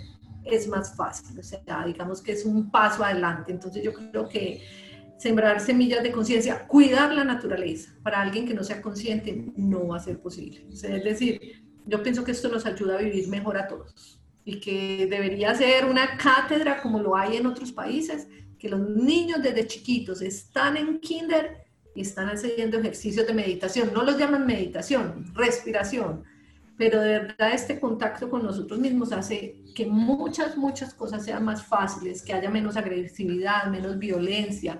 es 0.45 0.69
más 0.69 0.95
fácil, 0.97 1.39
o 1.39 1.43
sea, 1.43 1.85
digamos 1.86 2.23
que 2.23 2.32
es 2.32 2.45
un 2.45 2.70
paso 2.70 3.05
adelante. 3.05 3.53
Entonces 3.53 3.82
yo 3.82 3.93
creo 3.93 4.28
que 4.28 4.62
sembrar 5.19 5.61
semillas 5.61 6.03
de 6.03 6.12
conciencia, 6.12 6.66
cuidar 6.66 7.12
la 7.12 7.24
naturaleza, 7.24 7.93
para 8.03 8.20
alguien 8.20 8.47
que 8.47 8.55
no 8.55 8.62
sea 8.62 8.81
consciente 8.81 9.53
no 9.57 9.89
va 9.89 9.97
a 9.97 10.01
ser 10.01 10.20
posible. 10.20 10.65
es 10.70 10.82
decir, 10.82 11.68
yo 11.89 12.02
pienso 12.02 12.23
que 12.23 12.32
esto 12.32 12.48
nos 12.48 12.66
ayuda 12.66 12.97
a 12.97 13.02
vivir 13.02 13.28
mejor 13.28 13.56
a 13.56 13.66
todos 13.66 14.20
y 14.44 14.60
que 14.60 15.06
debería 15.10 15.55
ser 15.55 15.86
una 15.86 16.19
cátedra 16.19 16.82
como 16.82 17.01
lo 17.01 17.16
hay 17.16 17.36
en 17.36 17.47
otros 17.47 17.73
países 17.73 18.28
que 18.59 18.69
los 18.69 18.81
niños 18.81 19.43
desde 19.43 19.66
chiquitos 19.66 20.20
están 20.20 20.77
en 20.77 21.01
kinder 21.01 21.66
y 21.94 22.02
están 22.02 22.28
haciendo 22.28 22.78
ejercicios 22.78 23.27
de 23.27 23.32
meditación. 23.32 23.90
No 23.94 24.02
los 24.02 24.19
llaman 24.19 24.47
meditación, 24.47 25.32
respiración, 25.35 26.24
pero 26.77 27.01
de 27.01 27.20
verdad 27.20 27.52
este 27.55 27.81
contacto 27.81 28.28
con 28.28 28.44
nosotros 28.44 28.78
mismos 28.78 29.12
hace 29.12 29.65
que 29.74 29.86
muchas, 29.86 30.56
muchas 30.56 30.93
cosas 30.93 31.24
sean 31.24 31.44
más 31.44 31.65
fáciles, 31.65 32.23
que 32.23 32.35
haya 32.35 32.51
menos 32.51 32.77
agresividad, 32.77 33.66
menos 33.70 33.98
violencia, 33.98 34.78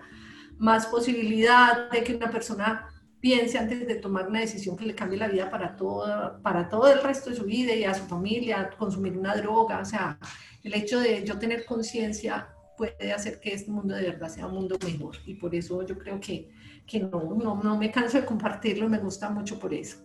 más 0.59 0.87
posibilidad 0.87 1.91
de 1.91 2.05
que 2.05 2.17
una 2.17 2.31
persona 2.31 2.87
piense 3.21 3.59
antes 3.59 3.87
de 3.87 3.97
tomar 3.97 4.29
una 4.29 4.41
decisión 4.41 4.77
que 4.77 4.87
le 4.87 4.95
cambie 4.95 5.19
la 5.19 5.29
vida 5.29 5.51
para 5.51 5.77
todo, 5.77 6.41
para 6.43 6.69
todo 6.69 6.93
el 6.93 7.03
resto 7.03 7.31
de 7.31 7.37
su 7.37 7.45
vida 7.45 7.75
y 7.75 7.85
a 7.85 7.95
su 7.95 8.05
familia, 8.05 8.71
consumir 8.79 9.17
una 9.17 9.35
droga, 9.37 9.81
o 9.81 9.85
sea, 9.85 10.19
el 10.63 10.75
hecho 10.75 11.01
de 11.01 11.25
yo 11.25 11.39
tener 11.39 11.65
conciencia 11.65 12.49
puede 12.77 13.13
hacer 13.13 13.41
que 13.41 13.55
este 13.55 13.71
mundo 13.71 13.95
de 13.95 14.03
verdad 14.11 14.29
sea 14.29 14.47
un 14.47 14.55
mundo 14.55 14.79
mejor 14.85 15.17
y 15.27 15.35
por 15.35 15.55
eso 15.55 15.85
yo 15.85 15.99
creo 15.99 16.21
que, 16.21 16.49
que 16.87 17.01
no, 17.01 17.35
no, 17.35 17.61
no 17.63 17.77
me 17.77 17.91
canso 17.91 18.19
de 18.19 18.25
compartirlo, 18.25 18.89
me 18.89 18.99
gusta 18.99 19.29
mucho 19.31 19.59
por 19.59 19.75
eso. 19.75 19.99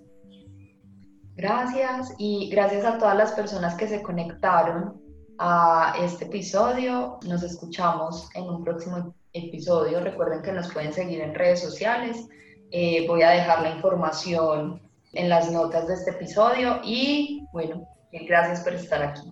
Gracias 1.35 2.13
y 2.19 2.49
gracias 2.49 2.85
a 2.85 2.97
todas 2.97 3.17
las 3.17 3.31
personas 3.31 3.75
que 3.75 3.87
se 3.87 4.01
conectaron 4.01 5.01
a 5.39 5.95
este 5.99 6.25
episodio. 6.25 7.19
Nos 7.27 7.41
escuchamos 7.41 8.29
en 8.35 8.43
un 8.43 8.63
próximo 8.63 9.15
episodio. 9.33 9.99
Recuerden 9.99 10.43
que 10.43 10.51
nos 10.51 10.71
pueden 10.71 10.93
seguir 10.93 11.21
en 11.21 11.33
redes 11.33 11.61
sociales. 11.61 12.27
Eh, 12.75 13.05
voy 13.07 13.21
a 13.21 13.29
dejar 13.29 13.61
la 13.61 13.69
información 13.69 14.81
en 15.13 15.29
las 15.29 15.51
notas 15.51 15.87
de 15.87 15.93
este 15.93 16.09
episodio 16.09 16.81
y 16.83 17.47
bueno, 17.51 17.87
gracias 18.11 18.61
por 18.61 18.73
estar 18.73 19.03
aquí. 19.03 19.31